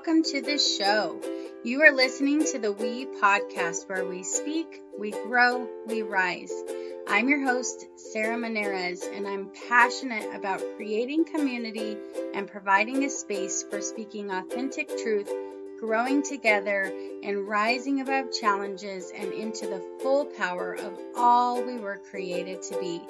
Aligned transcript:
welcome 0.00 0.22
to 0.22 0.40
the 0.40 0.56
show. 0.56 1.20
You 1.62 1.82
are 1.82 1.94
listening 1.94 2.42
to 2.52 2.58
the 2.58 2.72
We 2.72 3.04
podcast 3.04 3.86
where 3.86 4.06
we 4.06 4.22
speak, 4.22 4.80
we 4.98 5.10
grow, 5.10 5.68
we 5.86 6.00
rise. 6.00 6.54
I'm 7.06 7.28
your 7.28 7.44
host, 7.44 7.84
Sarah 7.96 8.38
Maneres, 8.38 9.04
and 9.14 9.28
I'm 9.28 9.50
passionate 9.68 10.34
about 10.34 10.62
creating 10.76 11.26
community 11.26 11.98
and 12.32 12.48
providing 12.48 13.04
a 13.04 13.10
space 13.10 13.62
for 13.62 13.82
speaking 13.82 14.30
authentic 14.30 14.88
truth, 14.88 15.30
growing 15.78 16.22
together, 16.22 16.90
and 17.22 17.46
rising 17.46 18.00
above 18.00 18.32
challenges 18.32 19.12
and 19.14 19.34
into 19.34 19.66
the 19.66 19.84
full 20.00 20.24
power 20.24 20.72
of 20.72 20.98
all 21.14 21.62
we 21.62 21.76
were 21.76 22.00
created 22.10 22.62
to 22.62 22.80
be. 22.80 23.02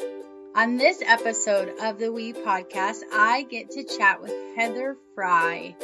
On 0.57 0.77
this 0.77 1.01
episode 1.07 1.73
of 1.80 2.01
the 2.01 2.11
We 2.11 2.33
podcast, 2.33 3.02
I 3.12 3.47
get 3.48 3.70
to 3.70 3.84
chat 3.84 4.20
with 4.20 4.34
Heather 4.57 4.97
Fry. 5.15 5.77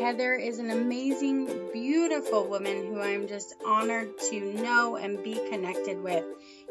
Heather 0.00 0.34
is 0.34 0.58
an 0.58 0.70
amazing, 0.70 1.70
beautiful 1.72 2.48
woman 2.48 2.86
who 2.86 3.00
I'm 3.00 3.28
just 3.28 3.54
honored 3.64 4.18
to 4.30 4.52
know 4.54 4.96
and 4.96 5.22
be 5.22 5.34
connected 5.48 6.02
with. 6.02 6.24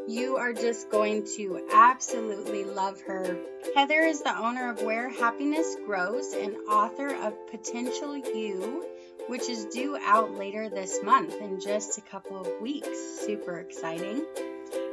You 0.08 0.36
are 0.36 0.52
just 0.52 0.90
going 0.90 1.26
to 1.38 1.66
absolutely 1.73 2.66
love 2.66 3.02
her. 3.04 3.38
Heather 3.76 4.02
is 4.02 4.22
the 4.22 4.38
owner 4.38 4.70
of 4.70 4.81
Where 4.81 5.09
Happiness 5.09 5.78
Grows 5.86 6.34
and 6.34 6.55
author 6.70 7.16
of 7.16 7.48
Potential 7.48 8.17
U, 8.17 8.86
which 9.28 9.48
is 9.50 9.66
due 9.66 9.98
out 9.98 10.36
later 10.36 10.70
this 10.70 11.02
month 11.02 11.34
in 11.40 11.62
just 11.62 11.98
a 11.98 12.02
couple 12.02 12.42
of 12.42 12.62
weeks. 12.62 13.22
Super 13.26 13.59
exciting. 13.59 14.26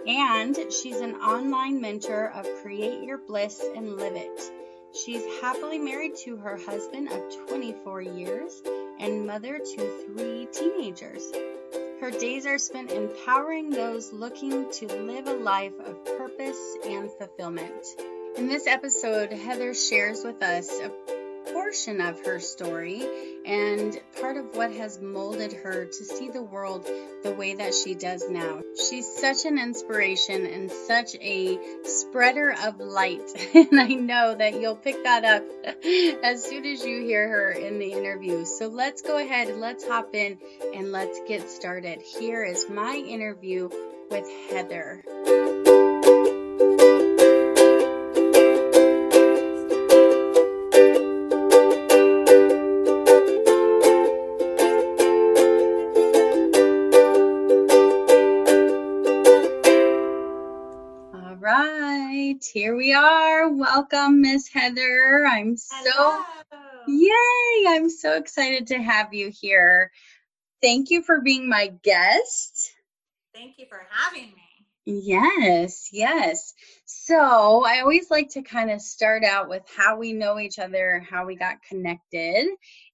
And 0.06 0.56
she's 0.72 1.00
an 1.00 1.16
online 1.16 1.80
mentor 1.80 2.30
of 2.30 2.46
Create 2.62 3.02
Your 3.02 3.18
Bliss 3.18 3.60
and 3.74 3.96
Live 3.96 4.14
It. 4.14 4.59
She's 4.92 5.24
happily 5.40 5.78
married 5.78 6.16
to 6.24 6.36
her 6.36 6.56
husband 6.56 7.12
of 7.12 7.48
24 7.48 8.02
years 8.02 8.60
and 8.98 9.26
mother 9.26 9.58
to 9.58 10.04
three 10.06 10.48
teenagers. 10.52 11.22
Her 12.00 12.10
days 12.10 12.44
are 12.44 12.58
spent 12.58 12.90
empowering 12.90 13.70
those 13.70 14.12
looking 14.12 14.70
to 14.72 14.86
live 14.86 15.28
a 15.28 15.34
life 15.34 15.78
of 15.84 16.04
purpose 16.04 16.76
and 16.84 17.08
fulfillment. 17.12 17.86
In 18.36 18.48
this 18.48 18.66
episode, 18.66 19.32
Heather 19.32 19.74
shares 19.74 20.24
with 20.24 20.42
us 20.42 20.70
a 20.80 20.90
portion 21.70 22.00
of 22.00 22.26
her 22.26 22.40
story 22.40 23.06
and 23.46 24.00
part 24.20 24.36
of 24.36 24.56
what 24.56 24.72
has 24.72 25.00
molded 25.00 25.52
her 25.52 25.84
to 25.84 26.04
see 26.04 26.28
the 26.28 26.42
world 26.42 26.84
the 27.22 27.32
way 27.32 27.54
that 27.54 27.72
she 27.72 27.94
does 27.94 28.28
now. 28.28 28.60
She's 28.74 29.06
such 29.06 29.44
an 29.44 29.56
inspiration 29.56 30.46
and 30.46 30.68
such 30.68 31.14
a 31.20 31.60
spreader 31.84 32.52
of 32.64 32.80
light. 32.80 33.20
And 33.54 33.80
I 33.80 33.86
know 33.86 34.34
that 34.34 34.60
you'll 34.60 34.74
pick 34.74 35.04
that 35.04 35.24
up 35.24 35.44
as 36.24 36.42
soon 36.42 36.66
as 36.66 36.84
you 36.84 37.02
hear 37.02 37.28
her 37.28 37.52
in 37.52 37.78
the 37.78 37.92
interview. 37.92 38.44
So 38.44 38.66
let's 38.66 39.02
go 39.02 39.18
ahead 39.18 39.54
let's 39.56 39.86
hop 39.86 40.12
in 40.14 40.38
and 40.74 40.90
let's 40.90 41.20
get 41.28 41.48
started. 41.48 42.02
Here 42.02 42.42
is 42.44 42.68
my 42.68 42.96
interview 42.96 43.68
with 44.10 44.28
Heather. 44.50 45.04
Here 62.52 62.76
we 62.76 62.92
are. 62.92 63.48
Welcome, 63.48 64.20
Miss 64.20 64.48
Heather. 64.48 65.24
I'm 65.26 65.56
so 65.56 65.90
Hello. 65.94 66.22
yay! 66.86 67.64
I'm 67.68 67.88
so 67.88 68.16
excited 68.16 68.66
to 68.68 68.78
have 68.82 69.14
you 69.14 69.30
here. 69.30 69.90
Thank 70.60 70.90
you 70.90 71.02
for 71.02 71.22
being 71.22 71.48
my 71.48 71.72
guest. 71.82 72.72
Thank 73.34 73.58
you 73.58 73.64
for 73.70 73.86
having 73.90 74.26
me. 74.26 74.66
Yes, 74.84 75.88
yes. 75.92 76.52
So 76.84 77.64
I 77.64 77.80
always 77.80 78.10
like 78.10 78.30
to 78.30 78.42
kind 78.42 78.70
of 78.70 78.82
start 78.82 79.24
out 79.24 79.48
with 79.48 79.62
how 79.74 79.96
we 79.96 80.12
know 80.12 80.38
each 80.38 80.58
other, 80.58 81.06
how 81.08 81.24
we 81.24 81.36
got 81.36 81.62
connected. 81.62 82.48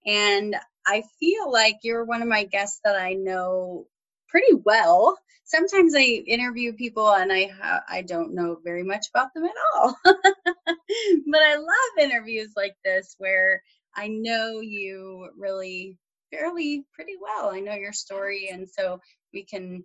And 0.07 0.55
I 0.87 1.03
feel 1.19 1.51
like 1.51 1.79
you're 1.83 2.05
one 2.05 2.23
of 2.23 2.29
my 2.29 2.45
guests 2.45 2.81
that 2.85 2.95
I 2.95 3.15
know 3.15 3.87
pretty 4.29 4.55
well. 4.65 5.19
Sometimes 5.45 5.95
I 5.95 6.01
interview 6.01 6.73
people 6.73 7.13
and 7.13 7.33
I 7.33 7.49
ha- 7.61 7.85
I 7.89 8.03
don't 8.03 8.35
know 8.35 8.59
very 8.65 8.83
much 8.83 9.07
about 9.09 9.33
them 9.35 9.45
at 9.45 9.55
all. 9.75 9.97
but 10.05 11.43
I 11.43 11.57
love 11.57 11.99
interviews 12.01 12.53
like 12.57 12.77
this 12.85 13.15
where 13.19 13.63
I 13.95 14.09
know 14.09 14.61
you 14.61 15.31
really 15.37 15.99
fairly 16.33 16.85
pretty 16.93 17.15
well. 17.21 17.51
I 17.51 17.61
know 17.61 17.75
your 17.75 17.93
story 17.93 18.49
and 18.51 18.69
so 18.69 19.01
we 19.33 19.45
can 19.45 19.85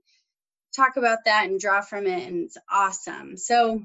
talk 0.75 0.97
about 0.97 1.19
that 1.25 1.47
and 1.47 1.59
draw 1.59 1.81
from 1.81 2.07
it 2.07 2.27
and 2.27 2.45
it's 2.45 2.57
awesome. 2.69 3.37
So 3.37 3.83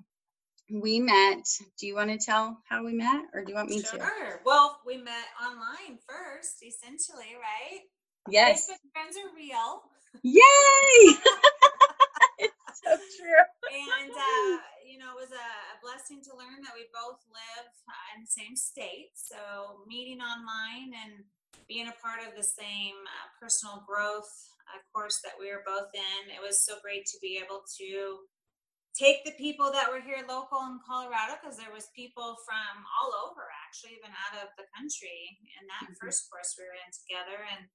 we 0.71 1.01
met. 1.01 1.47
Do 1.79 1.87
you 1.87 1.95
want 1.95 2.11
to 2.11 2.19
tell 2.19 2.59
how 2.69 2.85
we 2.85 2.93
met 2.93 3.27
or 3.33 3.45
do 3.45 3.51
you 3.51 3.57
want 3.57 3.69
me 3.69 3.83
sure. 3.83 3.99
to? 3.99 4.39
Well, 4.45 4.79
we 4.87 4.97
met 4.97 5.27
online 5.41 5.99
first, 6.09 6.63
essentially, 6.65 7.37
right? 7.37 7.81
Yes. 8.29 8.69
Facebook 8.69 8.91
friends 8.93 9.17
are 9.17 9.35
real. 9.37 9.83
Yay! 10.23 10.97
it's 12.39 12.81
so 12.81 12.93
true. 12.95 13.45
And, 13.69 14.13
uh, 14.13 14.61
you 14.85 14.99
know, 14.99 15.13
it 15.17 15.21
was 15.21 15.33
a, 15.35 15.49
a, 15.75 15.77
blessing 15.83 16.23
to 16.25 16.33
learn 16.35 16.63
that 16.63 16.75
we 16.75 16.87
both 16.95 17.23
live 17.31 17.71
uh, 17.87 18.07
in 18.17 18.25
the 18.25 18.31
same 18.31 18.57
state. 18.57 19.15
So 19.15 19.83
meeting 19.87 20.19
online 20.23 20.95
and 20.95 21.25
being 21.69 21.89
a 21.89 22.01
part 22.03 22.23
of 22.23 22.35
the 22.35 22.47
same 22.47 22.97
uh, 23.07 23.27
personal 23.39 23.85
growth 23.87 24.31
uh, 24.71 24.83
course 24.95 25.21
that 25.23 25.39
we 25.39 25.51
were 25.51 25.67
both 25.67 25.91
in, 25.95 26.31
it 26.31 26.43
was 26.43 26.65
so 26.65 26.79
great 26.83 27.07
to 27.07 27.19
be 27.23 27.39
able 27.43 27.63
to 27.79 28.27
take 28.97 29.23
the 29.29 29.37
people 29.37 29.69
that 29.69 29.93
were 29.93 30.01
here 30.01 30.25
local 30.25 30.65
in 30.73 30.81
Colorado 30.81 31.37
because 31.37 31.61
there 31.61 31.71
was 31.71 31.93
people 31.93 32.41
from 32.49 32.81
all 32.97 33.13
over 33.29 33.45
actually 33.69 33.93
even 33.93 34.09
out 34.09 34.41
of 34.41 34.49
the 34.57 34.65
country 34.73 35.37
in 35.61 35.69
that 35.69 35.85
mm-hmm. 35.85 36.01
first 36.01 36.33
course 36.33 36.57
we 36.57 36.65
were 36.65 36.81
in 36.81 36.91
together 36.97 37.45
and 37.45 37.69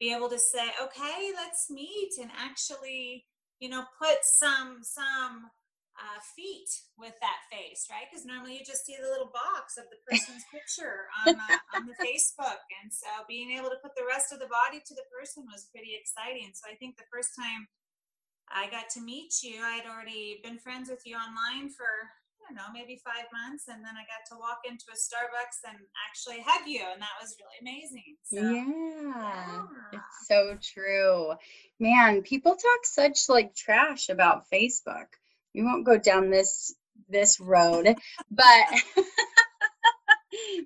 be 0.00 0.12
able 0.12 0.28
to 0.28 0.38
say, 0.38 0.66
okay, 0.82 1.30
let's 1.34 1.70
meet 1.70 2.12
and 2.20 2.30
actually, 2.36 3.24
you 3.60 3.68
know, 3.68 3.84
put 3.98 4.24
some 4.24 4.78
some 4.82 5.50
uh, 5.94 6.18
feet 6.34 6.66
with 6.98 7.14
that 7.22 7.46
face, 7.50 7.86
right? 7.86 8.10
Because 8.10 8.26
normally 8.26 8.58
you 8.58 8.66
just 8.66 8.84
see 8.84 8.98
the 8.98 9.06
little 9.06 9.30
box 9.30 9.78
of 9.78 9.86
the 9.94 10.02
person's 10.02 10.42
picture 10.54 11.06
on 11.22 11.38
the, 11.38 11.50
on 11.70 11.82
the 11.86 11.94
Facebook, 12.02 12.66
and 12.82 12.90
so 12.90 13.06
being 13.28 13.54
able 13.54 13.70
to 13.70 13.78
put 13.78 13.94
the 13.94 14.06
rest 14.06 14.34
of 14.34 14.42
the 14.42 14.50
body 14.50 14.82
to 14.82 14.94
the 14.94 15.06
person 15.14 15.46
was 15.46 15.70
pretty 15.70 15.94
exciting. 15.94 16.50
So 16.54 16.66
I 16.66 16.74
think 16.74 16.98
the 16.98 17.06
first 17.14 17.38
time 17.38 17.70
I 18.50 18.66
got 18.70 18.90
to 18.98 19.00
meet 19.00 19.38
you, 19.42 19.62
I 19.62 19.78
had 19.78 19.86
already 19.86 20.42
been 20.42 20.58
friends 20.58 20.90
with 20.90 21.06
you 21.06 21.14
online 21.14 21.70
for 21.70 22.10
don't 22.46 22.56
know, 22.56 22.72
maybe 22.72 23.00
five 23.04 23.26
months. 23.32 23.68
And 23.68 23.84
then 23.84 23.94
I 23.96 24.02
got 24.02 24.26
to 24.34 24.38
walk 24.38 24.60
into 24.68 24.84
a 24.90 24.96
Starbucks 24.96 25.68
and 25.68 25.78
actually 26.08 26.42
hug 26.46 26.66
you. 26.66 26.82
And 26.92 27.00
that 27.00 27.08
was 27.20 27.36
really 27.38 27.58
amazing. 27.60 28.16
So, 28.22 28.36
yeah, 28.36 29.66
yeah, 29.92 29.98
it's 29.98 30.28
so 30.28 30.58
true. 30.60 31.34
Man, 31.78 32.22
people 32.22 32.52
talk 32.52 32.84
such 32.84 33.28
like 33.28 33.54
trash 33.54 34.08
about 34.08 34.50
Facebook. 34.52 35.06
We 35.54 35.62
won't 35.62 35.86
go 35.86 35.98
down 35.98 36.30
this 36.30 36.74
this 37.08 37.40
road, 37.40 37.96
but 38.30 38.66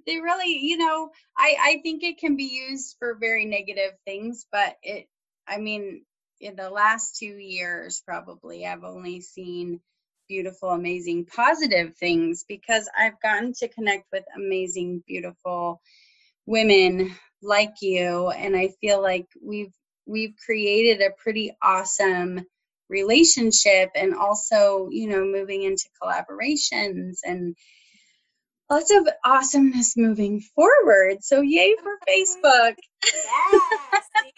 they 0.06 0.20
really, 0.20 0.58
you 0.58 0.78
know, 0.78 1.10
I 1.36 1.56
I 1.60 1.80
think 1.82 2.02
it 2.02 2.18
can 2.18 2.36
be 2.36 2.66
used 2.68 2.96
for 2.98 3.14
very 3.14 3.44
negative 3.44 3.92
things, 4.04 4.46
but 4.50 4.76
it 4.82 5.08
I 5.46 5.58
mean, 5.58 6.04
in 6.40 6.56
the 6.56 6.70
last 6.70 7.16
2 7.18 7.26
years 7.26 8.02
probably 8.04 8.66
I've 8.66 8.84
only 8.84 9.20
seen 9.20 9.80
beautiful, 10.28 10.70
amazing, 10.70 11.26
positive 11.26 11.96
things 11.96 12.44
because 12.48 12.88
I've 12.98 13.20
gotten 13.22 13.52
to 13.54 13.68
connect 13.68 14.04
with 14.12 14.24
amazing, 14.36 15.02
beautiful 15.06 15.80
women 16.46 17.14
like 17.42 17.74
you. 17.82 18.30
And 18.30 18.56
I 18.56 18.70
feel 18.80 19.02
like 19.02 19.26
we've 19.42 19.72
we've 20.06 20.34
created 20.44 21.02
a 21.02 21.14
pretty 21.22 21.52
awesome 21.62 22.44
relationship 22.88 23.90
and 23.94 24.14
also, 24.14 24.88
you 24.90 25.08
know, 25.08 25.24
moving 25.24 25.62
into 25.62 25.88
collaborations 26.02 27.18
and 27.24 27.54
lots 28.70 28.90
of 28.90 29.08
awesomeness 29.24 29.96
moving 29.96 30.40
forward. 30.40 31.22
So 31.22 31.40
yay 31.40 31.74
for 31.76 31.98
Facebook. 32.08 32.74
yes. 33.04 33.14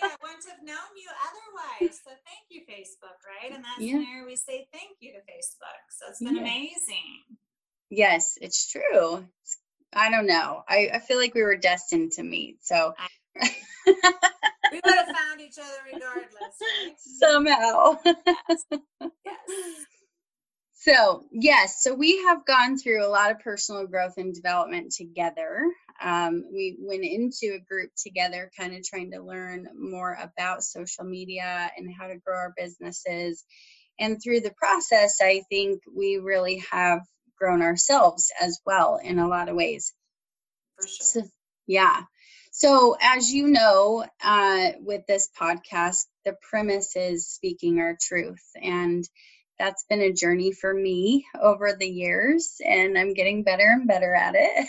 I 0.03 0.17
wouldn't 0.23 0.45
have 0.49 0.63
known 0.65 0.77
you 0.97 1.09
otherwise. 1.29 2.01
So 2.05 2.11
thank 2.11 2.47
you, 2.49 2.63
Facebook, 2.63 3.19
right? 3.27 3.55
And 3.55 3.65
that's 3.65 3.81
yeah. 3.81 3.97
where 3.97 4.27
we 4.27 4.37
say 4.37 4.67
thank 4.73 4.97
you 5.01 5.13
to 5.13 5.19
Facebook. 5.19 5.81
So 5.91 6.07
it's 6.09 6.23
been 6.23 6.37
yeah. 6.37 6.43
amazing. 6.43 7.39
Yes, 7.91 8.39
it's 8.41 8.71
true. 8.71 9.27
I 9.93 10.11
don't 10.11 10.27
know. 10.27 10.63
I, 10.69 10.91
I 10.95 10.99
feel 11.01 11.19
like 11.19 11.35
we 11.35 11.43
were 11.43 11.57
destined 11.57 12.13
to 12.13 12.23
meet. 12.23 12.59
So 12.63 12.95
we 13.37 13.43
would 14.85 14.95
have 14.95 15.07
found 15.07 15.41
each 15.41 15.59
other 15.59 15.79
regardless, 15.93 16.29
right? 16.61 16.95
Somehow. 16.99 17.99
Yes. 18.05 18.65
yes. 19.27 19.87
So, 20.83 21.27
yes, 21.31 21.83
so 21.83 21.95
we 21.95 22.25
have 22.25 22.47
gone 22.47 22.79
through 22.79 23.05
a 23.05 23.09
lot 23.09 23.31
of 23.31 23.41
personal 23.41 23.87
growth 23.87 24.15
and 24.17 24.35
development 24.35 24.93
together. 24.93 25.71
um, 26.01 26.45
we 26.51 26.77
went 26.81 27.05
into 27.05 27.55
a 27.55 27.61
group 27.61 27.91
together, 27.97 28.51
kind 28.59 28.75
of 28.75 28.83
trying 28.83 29.11
to 29.13 29.23
learn 29.23 29.69
more 29.79 30.17
about 30.21 30.63
social 30.63 31.05
media 31.05 31.71
and 31.77 31.95
how 31.99 32.07
to 32.07 32.17
grow 32.17 32.37
our 32.37 32.55
businesses. 32.57 33.45
And 33.99 34.19
through 34.23 34.41
the 34.41 34.55
process, 34.57 35.19
I 35.21 35.43
think 35.51 35.83
we 35.95 36.17
really 36.17 36.65
have 36.71 37.01
grown 37.39 37.61
ourselves 37.61 38.33
as 38.41 38.59
well 38.65 38.99
in 39.03 39.19
a 39.19 39.29
lot 39.29 39.51
of 39.51 39.57
ways. 39.57 39.93
For 40.77 40.89
sure. 40.89 41.07
So, 41.07 41.23
yeah. 41.67 42.03
So, 42.53 42.97
as 43.01 43.31
you 43.31 43.49
know, 43.49 44.07
uh, 44.25 44.71
with 44.81 45.03
this 45.07 45.29
podcast, 45.39 46.07
the 46.25 46.37
premise 46.51 46.97
is 46.97 47.29
speaking 47.29 47.81
our 47.81 47.97
truth. 48.01 48.43
And 48.61 49.05
that's 49.61 49.85
been 49.85 50.01
a 50.01 50.13
journey 50.13 50.53
for 50.53 50.73
me 50.73 51.27
over 51.41 51.77
the 51.79 51.89
years, 51.89 52.57
and 52.67 52.97
I'm 52.97 53.13
getting 53.13 53.45
better 53.45 53.67
and 53.67 53.87
better 53.87 54.15
at 54.15 54.35
it. 54.35 54.69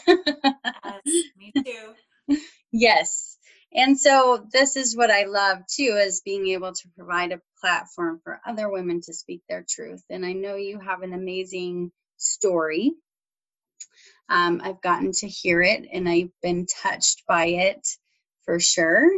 yes, 0.83 1.01
me 1.37 1.53
too. 1.65 2.37
Yes. 2.73 3.37
And 3.73 3.97
so 3.97 4.45
this 4.51 4.75
is 4.75 4.97
what 4.97 5.09
I 5.09 5.23
love 5.23 5.59
too 5.65 5.97
is 5.97 6.21
being 6.25 6.47
able 6.49 6.73
to 6.73 6.89
provide 6.97 7.31
a 7.31 7.41
platform 7.61 8.19
for 8.23 8.41
other 8.45 8.69
women 8.69 8.99
to 9.05 9.13
speak 9.13 9.43
their 9.47 9.65
truth. 9.67 10.03
And 10.09 10.25
I 10.25 10.33
know 10.33 10.55
you 10.55 10.77
have 10.79 11.03
an 11.03 11.13
amazing 11.13 11.91
story. 12.17 12.91
Um, 14.27 14.61
I've 14.61 14.81
gotten 14.81 15.13
to 15.13 15.27
hear 15.27 15.61
it 15.61 15.87
and 15.91 16.07
I've 16.07 16.31
been 16.41 16.65
touched 16.83 17.23
by 17.27 17.45
it 17.47 17.87
for 18.43 18.59
sure. 18.59 19.09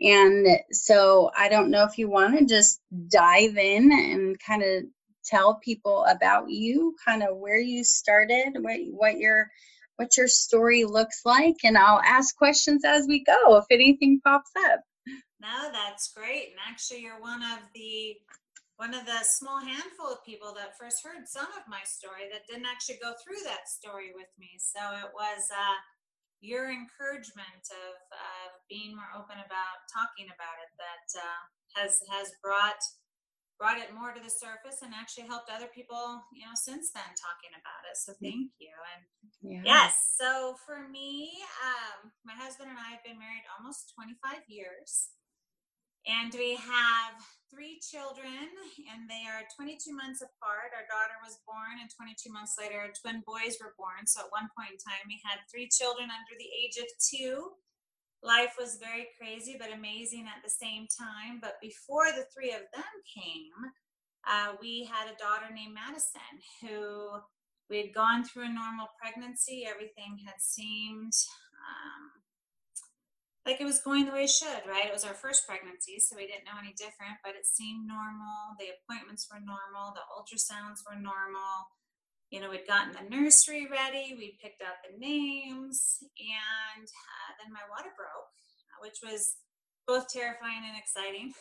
And 0.00 0.46
so 0.72 1.30
I 1.36 1.48
don't 1.48 1.70
know 1.70 1.84
if 1.84 1.98
you 1.98 2.10
want 2.10 2.36
to 2.38 2.46
just 2.46 2.80
dive 3.08 3.56
in 3.56 3.92
and 3.92 4.36
kind 4.40 4.62
of 4.62 4.84
tell 5.24 5.56
people 5.56 6.04
about 6.04 6.50
you, 6.50 6.94
kind 7.04 7.22
of 7.22 7.36
where 7.36 7.58
you 7.58 7.84
started, 7.84 8.56
what 8.60 8.78
what 8.90 9.18
your 9.18 9.50
what 9.96 10.16
your 10.16 10.28
story 10.28 10.84
looks 10.84 11.22
like, 11.24 11.56
and 11.64 11.76
I'll 11.76 12.00
ask 12.00 12.36
questions 12.36 12.84
as 12.84 13.06
we 13.06 13.22
go 13.24 13.56
if 13.56 13.66
anything 13.70 14.20
pops 14.24 14.50
up. 14.56 14.80
No, 15.40 15.70
that's 15.72 16.12
great. 16.12 16.52
And 16.52 16.60
actually, 16.68 17.00
you're 17.00 17.20
one 17.20 17.42
of 17.42 17.60
the 17.74 18.16
one 18.76 18.96
of 18.96 19.04
the 19.04 19.20
small 19.24 19.60
handful 19.60 20.08
of 20.08 20.24
people 20.24 20.56
that 20.56 20.72
first 20.80 21.04
heard 21.04 21.28
some 21.28 21.52
of 21.52 21.68
my 21.68 21.84
story 21.84 22.32
that 22.32 22.48
didn't 22.48 22.64
actually 22.64 22.96
go 22.96 23.12
through 23.20 23.44
that 23.44 23.68
story 23.68 24.16
with 24.16 24.32
me. 24.40 24.56
So 24.56 24.80
it 25.04 25.12
was 25.12 25.52
uh, 25.52 25.76
your 26.40 26.72
encouragement 26.72 27.68
of, 27.68 27.96
of 28.08 28.48
being 28.72 28.96
more 28.96 29.12
open 29.12 29.36
about 29.36 29.84
talking 29.92 30.32
about 30.32 30.56
it 30.64 30.72
that 30.80 31.08
uh, 31.20 31.40
has 31.76 32.00
has 32.08 32.32
brought 32.40 32.80
brought 33.60 33.76
it 33.76 33.92
more 33.92 34.16
to 34.16 34.24
the 34.24 34.32
surface 34.32 34.80
and 34.80 34.96
actually 34.96 35.28
helped 35.28 35.52
other 35.52 35.68
people, 35.68 36.24
you 36.32 36.48
know, 36.48 36.56
since 36.56 36.96
then 36.96 37.12
talking 37.12 37.52
about 37.52 37.84
it. 37.84 38.00
So 38.00 38.16
thank 38.16 38.56
you. 38.56 38.72
And 38.72 39.04
yeah. 39.44 39.60
yes, 39.60 40.16
so 40.16 40.56
for 40.64 40.88
me, 40.88 41.28
um, 41.60 42.08
my 42.24 42.32
husband 42.32 42.72
and 42.72 42.80
I 42.80 42.96
have 42.96 43.04
been 43.04 43.20
married 43.20 43.44
almost 43.52 43.92
25 43.92 44.48
years. 44.48 45.12
And 46.08 46.32
we 46.32 46.56
have 46.56 47.20
three 47.52 47.76
children, 47.84 48.48
and 48.88 49.04
they 49.04 49.28
are 49.28 49.44
22 49.52 49.92
months 49.92 50.24
apart. 50.24 50.72
Our 50.72 50.88
daughter 50.88 51.20
was 51.20 51.44
born, 51.44 51.76
and 51.76 51.92
22 51.92 52.32
months 52.32 52.56
later, 52.56 52.88
twin 52.96 53.20
boys 53.28 53.60
were 53.60 53.76
born. 53.76 54.08
So 54.08 54.24
at 54.24 54.32
one 54.32 54.48
point 54.56 54.72
in 54.72 54.80
time, 54.80 55.04
we 55.04 55.20
had 55.20 55.44
three 55.52 55.68
children 55.68 56.08
under 56.08 56.34
the 56.40 56.48
age 56.48 56.80
of 56.80 56.88
two 56.96 57.60
life 58.22 58.54
was 58.58 58.76
very 58.76 59.08
crazy 59.18 59.56
but 59.58 59.72
amazing 59.72 60.26
at 60.28 60.42
the 60.44 60.50
same 60.50 60.86
time. 60.86 61.40
But 61.40 61.60
before 61.60 62.12
the 62.12 62.26
three 62.34 62.52
of 62.52 62.68
them 62.72 62.92
came, 63.08 63.72
uh, 64.28 64.56
we 64.60 64.84
had 64.84 65.08
a 65.08 65.16
daughter 65.16 65.52
named 65.52 65.74
Madison 65.74 66.34
who 66.60 67.20
we 67.68 67.78
had 67.78 67.94
gone 67.94 68.24
through 68.24 68.44
a 68.44 68.52
normal 68.52 68.88
pregnancy. 69.00 69.64
Everything 69.64 70.18
had 70.26 70.36
seemed 70.40 71.14
um, 71.64 72.20
like 73.46 73.60
it 73.60 73.64
was 73.64 73.80
going 73.80 74.04
the 74.04 74.12
way 74.12 74.28
it 74.28 74.34
should, 74.34 74.68
right? 74.68 74.84
It 74.84 74.92
was 74.92 75.04
our 75.04 75.16
first 75.16 75.48
pregnancy, 75.48 75.96
so 75.96 76.16
we 76.16 76.28
didn't 76.28 76.44
know 76.44 76.60
any 76.60 76.76
different, 76.76 77.22
but 77.24 77.32
it 77.32 77.46
seemed 77.48 77.88
normal. 77.88 78.58
The 78.60 78.74
appointments 78.76 79.30
were 79.32 79.40
normal, 79.40 79.96
the 79.96 80.04
ultrasounds 80.12 80.84
were 80.84 81.00
normal 81.00 81.72
you 82.30 82.40
know, 82.40 82.50
we'd 82.50 82.66
gotten 82.66 82.94
the 82.94 83.10
nursery 83.10 83.66
ready, 83.66 84.14
we 84.14 84.38
picked 84.40 84.62
out 84.62 84.78
the 84.86 84.94
names, 84.94 85.98
and 86.14 86.86
uh, 86.86 87.30
then 87.42 87.52
my 87.52 87.66
water 87.66 87.90
broke, 87.98 88.30
which 88.82 89.02
was 89.02 89.34
both 89.86 90.06
terrifying 90.06 90.62
and 90.62 90.78
exciting. 90.78 91.34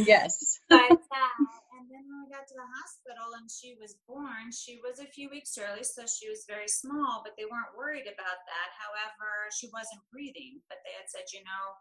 yes. 0.00 0.32
but, 0.72 0.88
uh, 0.88 1.36
and 1.76 1.84
then 1.92 2.08
when 2.08 2.24
we 2.24 2.32
got 2.32 2.48
to 2.48 2.56
the 2.56 2.72
hospital 2.80 3.36
and 3.36 3.52
she 3.52 3.76
was 3.76 4.00
born, 4.08 4.48
she 4.48 4.80
was 4.80 4.96
a 4.96 5.12
few 5.12 5.28
weeks 5.28 5.60
early, 5.60 5.84
so 5.84 6.08
she 6.08 6.32
was 6.32 6.48
very 6.48 6.68
small, 6.68 7.20
but 7.20 7.36
they 7.36 7.44
weren't 7.44 7.76
worried 7.76 8.08
about 8.08 8.40
that. 8.48 8.68
However, 8.80 9.52
she 9.52 9.68
wasn't 9.76 10.00
breathing, 10.08 10.64
but 10.72 10.80
they 10.88 10.96
had 10.96 11.12
said, 11.12 11.28
you 11.36 11.44
know, 11.44 11.76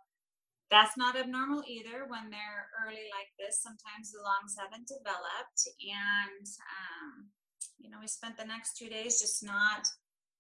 that's 0.67 0.99
not 0.99 1.15
abnormal 1.15 1.63
either 1.63 2.03
when 2.11 2.27
they're 2.27 2.67
early 2.83 3.07
like 3.15 3.31
this. 3.39 3.63
Sometimes 3.63 4.11
the 4.11 4.19
lungs 4.19 4.59
haven't 4.59 4.91
developed, 4.91 5.63
and 5.79 6.43
um, 6.43 7.31
you 7.79 7.89
know, 7.89 7.97
we 8.01 8.07
spent 8.07 8.37
the 8.37 8.45
next 8.45 8.77
two 8.77 8.89
days 8.89 9.21
just 9.21 9.45
not 9.45 9.85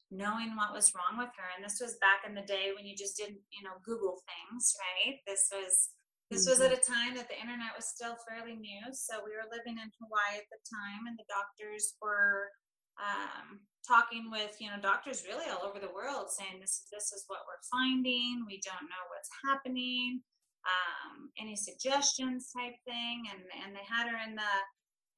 knowing 0.09 0.55
what 0.55 0.73
was 0.73 0.93
wrong 0.95 1.19
with 1.19 1.31
her. 1.35 1.49
And 1.55 1.63
this 1.63 1.79
was 1.83 1.99
back 1.99 2.23
in 2.23 2.33
the 2.33 2.47
day 2.47 2.71
when 2.71 2.87
you 2.87 2.95
just 2.95 3.17
didn't, 3.17 3.43
you 3.51 3.63
know, 3.63 3.75
Google 3.83 4.23
things, 4.23 4.73
right? 4.79 5.19
This 5.27 5.51
was 5.51 5.91
this 6.31 6.43
mm-hmm. 6.43 6.59
was 6.59 6.61
at 6.63 6.75
a 6.75 6.83
time 6.83 7.15
that 7.15 7.31
the 7.31 7.39
internet 7.39 7.71
was 7.75 7.87
still 7.87 8.19
fairly 8.27 8.59
new. 8.59 8.83
So 8.91 9.23
we 9.23 9.31
were 9.31 9.47
living 9.47 9.79
in 9.79 9.87
Hawaii 9.95 10.43
at 10.43 10.51
the 10.51 10.59
time, 10.67 11.07
and 11.07 11.15
the 11.15 11.27
doctors 11.31 11.95
were 12.03 12.51
um, 12.99 13.63
talking 13.87 14.27
with 14.27 14.51
you 14.59 14.67
know 14.67 14.79
doctors 14.81 15.23
really 15.23 15.47
all 15.47 15.63
over 15.63 15.79
the 15.79 15.91
world, 15.95 16.27
saying 16.27 16.59
this 16.59 16.83
this 16.91 17.15
is 17.15 17.23
what 17.31 17.47
we're 17.47 17.63
finding. 17.71 18.43
We 18.43 18.59
don't 18.59 18.91
know 18.91 19.05
what's 19.07 19.31
happening. 19.47 20.19
Um, 20.67 21.31
any 21.39 21.55
suggestions 21.55 22.51
type 22.51 22.75
thing, 22.83 23.31
and 23.31 23.39
and 23.63 23.71
they 23.71 23.87
had 23.87 24.11
her 24.11 24.19
in 24.19 24.35
the 24.35 24.53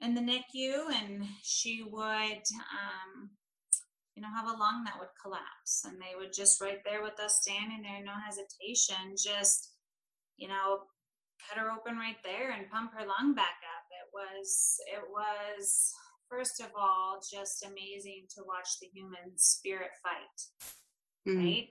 in 0.02 0.16
the 0.16 0.22
NICU, 0.22 0.92
and 1.02 1.26
she 1.44 1.84
would, 1.84 2.44
um, 2.72 3.30
you 4.16 4.22
know, 4.22 4.30
have 4.36 4.48
a 4.48 4.58
lung 4.58 4.84
that 4.86 5.00
would 5.00 5.12
collapse, 5.22 5.84
and 5.86 6.00
they 6.00 6.16
would 6.18 6.34
just 6.34 6.62
right 6.62 6.80
there 6.86 7.04
with 7.04 7.20
us 7.20 7.40
standing 7.42 7.82
there, 7.84 8.04
no 8.04 8.16
hesitation, 8.26 9.16
just, 9.16 9.74
you 10.38 10.48
know, 10.48 10.88
cut 11.48 11.60
her 11.60 11.72
open 11.72 11.98
right 11.98 12.20
there 12.24 12.52
and 12.52 12.70
pump 12.70 12.92
her 12.94 13.08
lung 13.08 13.34
back 13.36 13.60
up. 13.64 13.86
It 13.92 14.10
was, 14.12 14.78
it 14.88 15.04
was, 15.08 15.94
first 16.30 16.60
of 16.60 16.72
all, 16.78 17.20
just 17.20 17.66
amazing 17.66 18.28
to 18.36 18.44
watch 18.48 18.80
the 18.80 18.88
human 18.94 19.36
spirit 19.36 19.92
fight, 20.04 20.40
mm-hmm. 21.28 21.40
right? 21.40 21.68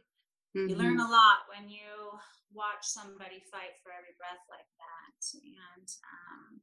Mm-hmm. 0.56 0.68
You 0.68 0.76
learn 0.76 1.00
a 1.00 1.08
lot 1.08 1.48
when 1.52 1.68
you 1.68 2.16
watch 2.52 2.84
somebody 2.84 3.44
fight 3.52 3.76
for 3.84 3.92
every 3.92 4.16
breath 4.16 4.44
like 4.48 4.68
that, 4.80 5.20
and 5.36 5.88
um, 6.00 6.60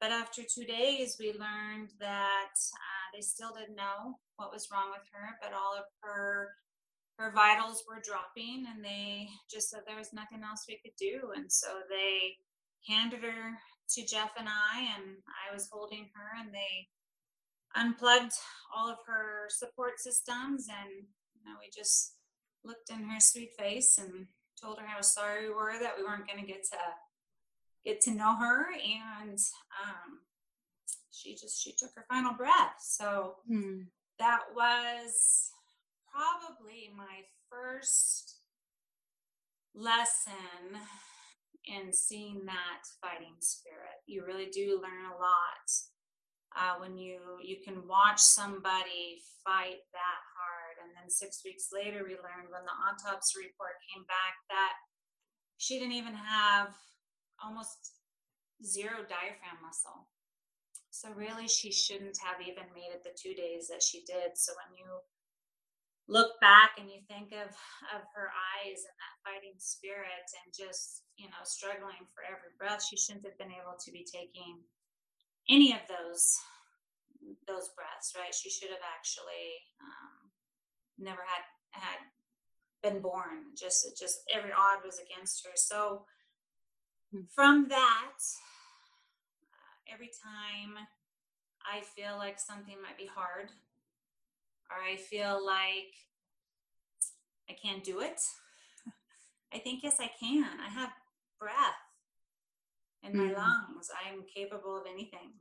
but 0.00 0.10
after 0.10 0.42
two 0.42 0.64
days, 0.64 1.16
we 1.20 1.32
learned 1.32 1.90
that 2.00 2.56
uh, 2.56 3.06
they 3.14 3.20
still 3.20 3.52
didn't 3.52 3.76
know 3.76 4.16
what 4.36 4.52
was 4.52 4.68
wrong 4.72 4.90
with 4.90 5.06
her, 5.12 5.36
but 5.42 5.52
all 5.52 5.76
of 5.76 5.84
her 6.02 6.48
her 7.18 7.32
vitals 7.34 7.84
were 7.86 8.00
dropping, 8.02 8.64
and 8.66 8.82
they 8.82 9.28
just 9.50 9.68
said 9.68 9.80
there 9.86 9.98
was 9.98 10.14
nothing 10.14 10.40
else 10.42 10.64
we 10.66 10.80
could 10.82 10.96
do, 10.98 11.32
and 11.36 11.52
so 11.52 11.68
they 11.90 12.32
handed 12.88 13.20
her 13.22 13.58
to 13.90 14.06
Jeff 14.06 14.30
and 14.38 14.48
I, 14.48 14.88
and 14.96 15.18
I 15.28 15.52
was 15.52 15.68
holding 15.70 16.08
her, 16.14 16.40
and 16.40 16.48
they 16.54 16.88
unplugged 17.76 18.32
all 18.74 18.88
of 18.88 18.96
her 19.06 19.48
support 19.50 20.00
systems, 20.00 20.66
and 20.70 21.04
you 21.34 21.44
know, 21.44 21.58
we 21.60 21.68
just 21.76 22.14
looked 22.64 22.88
in 22.88 23.04
her 23.04 23.20
sweet 23.20 23.50
face 23.58 23.98
and 23.98 24.26
told 24.60 24.78
her 24.78 24.86
how 24.86 25.02
sorry 25.02 25.48
we 25.48 25.54
were 25.54 25.78
that 25.78 25.96
we 25.98 26.04
weren't 26.04 26.26
going 26.26 26.40
to 26.40 26.50
get 26.50 26.64
to 26.64 26.78
get 27.84 28.00
to 28.02 28.10
know 28.10 28.36
her 28.36 28.66
and 28.72 29.38
um, 29.82 30.20
she 31.10 31.34
just 31.34 31.62
she 31.62 31.72
took 31.72 31.90
her 31.94 32.04
final 32.08 32.34
breath 32.34 32.76
so 32.80 33.36
mm. 33.50 33.84
that 34.18 34.40
was 34.54 35.50
probably 36.12 36.90
my 36.96 37.22
first 37.50 38.36
lesson 39.74 40.80
in 41.66 41.92
seeing 41.92 42.42
that 42.46 42.82
fighting 43.00 43.36
spirit 43.40 44.00
you 44.06 44.24
really 44.26 44.48
do 44.52 44.80
learn 44.82 45.06
a 45.12 45.20
lot 45.20 45.66
uh, 46.56 46.74
when 46.80 46.96
you 46.96 47.20
you 47.42 47.56
can 47.64 47.86
watch 47.86 48.18
somebody 48.18 49.22
fight 49.44 49.80
that 49.94 50.20
hard 50.34 50.74
and 50.82 50.90
then 50.96 51.08
six 51.08 51.42
weeks 51.44 51.68
later 51.72 52.02
we 52.02 52.18
learned 52.18 52.50
when 52.50 52.64
the 52.66 52.78
autopsy 52.88 53.38
report 53.38 53.78
came 53.86 54.02
back 54.04 54.34
that 54.48 54.74
she 55.58 55.78
didn't 55.78 55.94
even 55.94 56.14
have 56.14 56.74
almost 57.42 57.96
zero 58.64 59.02
diaphragm 59.08 59.58
muscle. 59.64 60.08
So 60.90 61.10
really 61.14 61.48
she 61.48 61.70
shouldn't 61.72 62.18
have 62.18 62.40
even 62.42 62.66
made 62.74 62.92
it 62.92 63.02
the 63.04 63.14
two 63.14 63.34
days 63.34 63.68
that 63.68 63.82
she 63.82 64.02
did. 64.06 64.36
So 64.36 64.52
when 64.58 64.76
you 64.76 64.86
look 66.08 66.40
back 66.40 66.74
and 66.78 66.90
you 66.90 66.98
think 67.06 67.30
of 67.30 67.54
of 67.94 68.02
her 68.14 68.28
eyes 68.34 68.82
and 68.82 68.96
that 68.98 69.16
fighting 69.22 69.54
spirit 69.58 70.26
and 70.42 70.50
just 70.50 71.06
you 71.14 71.30
know 71.30 71.44
struggling 71.46 72.02
for 72.10 72.26
every 72.26 72.50
breath 72.58 72.82
she 72.82 72.98
shouldn't 72.98 73.22
have 73.22 73.38
been 73.38 73.54
able 73.54 73.78
to 73.78 73.94
be 73.94 74.02
taking 74.02 74.58
any 75.46 75.70
of 75.70 75.78
those 75.86 76.34
those 77.46 77.70
breaths 77.78 78.10
right 78.18 78.34
she 78.34 78.50
should 78.50 78.74
have 78.74 78.82
actually 78.82 79.54
um, 79.78 80.34
never 80.98 81.22
had 81.22 81.46
had 81.70 82.00
been 82.82 83.00
born. 83.00 83.54
Just 83.58 83.86
just 83.98 84.20
every 84.32 84.52
odd 84.52 84.84
was 84.84 85.00
against 85.00 85.44
her. 85.44 85.52
So. 85.54 86.04
From 87.34 87.68
that, 87.68 88.18
uh, 89.42 89.92
every 89.92 90.10
time 90.22 90.74
I 91.64 91.80
feel 91.82 92.16
like 92.16 92.38
something 92.38 92.76
might 92.82 92.98
be 92.98 93.06
hard, 93.06 93.50
or 94.70 94.76
I 94.82 94.96
feel 94.96 95.44
like 95.44 95.94
I 97.48 97.54
can't 97.60 97.82
do 97.82 98.00
it, 98.00 98.20
I 99.52 99.58
think 99.58 99.82
yes, 99.82 99.96
I 100.00 100.10
can. 100.20 100.44
I 100.64 100.68
have 100.68 100.90
breath 101.40 101.54
in 103.02 103.16
my 103.16 103.24
mm-hmm. 103.24 103.34
lungs. 103.34 103.90
I'm 104.06 104.22
capable 104.32 104.76
of 104.76 104.84
anything. 104.90 105.32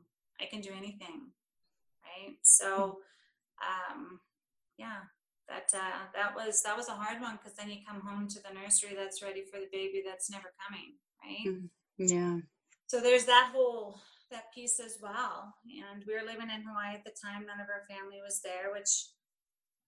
I 0.42 0.46
can 0.46 0.62
do 0.62 0.72
anything. 0.72 1.32
Right. 2.04 2.38
So, 2.42 3.00
um, 3.62 4.20
yeah, 4.78 5.06
that 5.48 5.70
uh, 5.74 6.08
that 6.16 6.34
was 6.36 6.64
that 6.64 6.76
was 6.76 6.88
a 6.88 6.94
hard 6.94 7.22
one 7.22 7.38
because 7.38 7.56
then 7.58 7.70
you 7.70 7.78
come 7.88 8.02
home 8.02 8.28
to 8.30 8.40
the 8.42 8.54
nursery 8.54 8.96
that's 8.96 9.22
ready 9.22 9.44
for 9.44 9.60
the 9.60 9.70
baby 9.72 10.02
that's 10.06 10.32
never 10.32 10.54
coming. 10.66 10.94
Right. 11.24 11.46
Mm-hmm. 11.48 11.68
Yeah. 11.98 12.38
So 12.88 13.02
there's 13.02 13.26
that 13.26 13.52
whole 13.54 14.00
that 14.32 14.54
piece 14.54 14.80
as 14.80 14.98
well. 15.02 15.54
And 15.66 16.04
we 16.06 16.14
were 16.14 16.26
living 16.26 16.54
in 16.54 16.62
Hawaii 16.62 16.94
at 16.96 17.04
the 17.04 17.14
time. 17.18 17.46
None 17.46 17.60
of 17.60 17.70
our 17.70 17.86
family 17.90 18.22
was 18.22 18.42
there, 18.42 18.72
which 18.72 19.10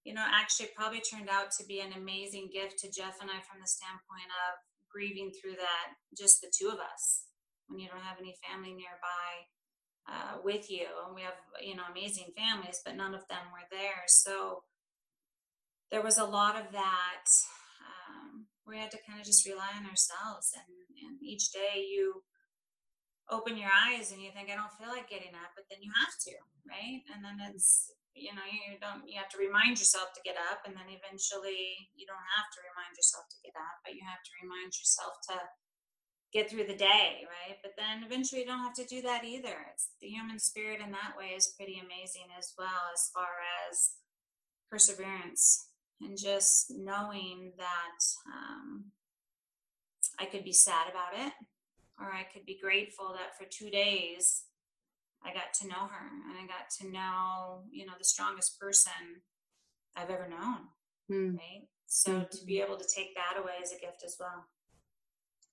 you 0.03 0.13
know 0.13 0.25
actually 0.25 0.69
probably 0.75 1.01
turned 1.01 1.29
out 1.29 1.51
to 1.57 1.65
be 1.65 1.79
an 1.79 1.93
amazing 1.93 2.49
gift 2.51 2.79
to 2.79 2.91
Jeff 2.91 3.21
and 3.21 3.29
I 3.29 3.39
from 3.45 3.61
the 3.61 3.69
standpoint 3.69 4.29
of 4.49 4.59
grieving 4.91 5.31
through 5.31 5.55
that 5.55 5.95
just 6.17 6.41
the 6.41 6.51
two 6.51 6.67
of 6.67 6.79
us 6.81 7.31
when 7.67 7.79
you 7.79 7.87
don't 7.87 8.03
have 8.03 8.19
any 8.19 8.35
family 8.43 8.73
nearby 8.73 9.47
uh, 10.09 10.37
with 10.43 10.69
you. 10.69 10.87
And 11.05 11.15
we 11.15 11.21
have, 11.21 11.39
you 11.61 11.75
know, 11.75 11.83
amazing 11.89 12.33
families, 12.35 12.81
but 12.83 12.95
none 12.95 13.15
of 13.15 13.27
them 13.29 13.47
were 13.51 13.67
there. 13.71 14.03
So 14.07 14.63
there 15.89 16.01
was 16.01 16.17
a 16.17 16.25
lot 16.25 16.59
of 16.59 16.71
that. 16.73 17.25
We 18.71 18.79
had 18.79 18.95
to 18.95 19.03
kind 19.03 19.19
of 19.19 19.27
just 19.27 19.43
rely 19.43 19.75
on 19.75 19.83
ourselves. 19.83 20.55
And, 20.55 20.71
and 21.03 21.19
each 21.19 21.51
day 21.51 21.83
you 21.83 22.23
open 23.27 23.59
your 23.59 23.71
eyes 23.71 24.15
and 24.15 24.23
you 24.23 24.31
think, 24.31 24.47
I 24.47 24.55
don't 24.55 24.71
feel 24.79 24.87
like 24.87 25.11
getting 25.11 25.35
up, 25.35 25.51
but 25.59 25.67
then 25.67 25.83
you 25.83 25.91
have 25.91 26.15
to, 26.27 26.35
right? 26.63 27.03
And 27.11 27.19
then 27.19 27.43
mm-hmm. 27.43 27.51
it's, 27.51 27.91
you 28.15 28.31
know, 28.31 28.47
you 28.47 28.79
don't, 28.79 29.03
you 29.07 29.19
have 29.19 29.31
to 29.35 29.39
remind 29.43 29.75
yourself 29.75 30.15
to 30.15 30.23
get 30.23 30.39
up. 30.39 30.63
And 30.63 30.71
then 30.71 30.87
eventually 30.87 31.91
you 31.95 32.07
don't 32.07 32.31
have 32.39 32.47
to 32.55 32.59
remind 32.63 32.95
yourself 32.95 33.27
to 33.27 33.43
get 33.43 33.55
up, 33.59 33.83
but 33.83 33.95
you 33.95 34.03
have 34.07 34.23
to 34.23 34.33
remind 34.39 34.71
yourself 34.71 35.19
to 35.31 35.37
get 36.31 36.47
through 36.47 36.67
the 36.67 36.79
day, 36.79 37.27
right? 37.27 37.59
But 37.59 37.75
then 37.75 38.07
eventually 38.07 38.43
you 38.43 38.47
don't 38.47 38.63
have 38.63 38.79
to 38.79 38.87
do 38.87 39.03
that 39.03 39.27
either. 39.27 39.67
It's 39.75 39.91
the 39.99 40.07
human 40.07 40.39
spirit 40.39 40.79
in 40.79 40.91
that 40.95 41.19
way 41.19 41.35
is 41.35 41.55
pretty 41.59 41.79
amazing 41.79 42.31
as 42.39 42.55
well, 42.55 42.87
as 42.95 43.11
far 43.11 43.31
as 43.67 43.99
perseverance 44.71 45.70
and 46.03 46.17
just 46.17 46.71
knowing 46.71 47.53
that 47.57 48.03
um, 48.27 48.85
I 50.19 50.25
could 50.25 50.43
be 50.43 50.53
sad 50.53 50.87
about 50.89 51.25
it 51.25 51.33
or 51.99 52.07
I 52.07 52.23
could 52.33 52.45
be 52.45 52.59
grateful 52.61 53.13
that 53.13 53.37
for 53.37 53.45
two 53.49 53.69
days 53.69 54.43
I 55.23 55.33
got 55.33 55.53
to 55.61 55.67
know 55.67 55.87
her 55.87 56.07
and 56.29 56.37
I 56.37 56.47
got 56.47 56.69
to 56.79 56.91
know, 56.91 57.63
you 57.71 57.85
know, 57.85 57.93
the 57.97 58.03
strongest 58.03 58.59
person 58.59 59.21
I've 59.95 60.09
ever 60.09 60.27
known. 60.27 60.67
Mm. 61.11 61.37
Right. 61.37 61.67
So 61.87 62.11
mm-hmm. 62.11 62.23
to 62.31 62.45
be 62.45 62.61
able 62.61 62.77
to 62.77 62.87
take 62.87 63.15
that 63.15 63.39
away 63.39 63.53
is 63.61 63.71
a 63.71 63.79
gift 63.79 64.03
as 64.05 64.17
well. 64.19 64.45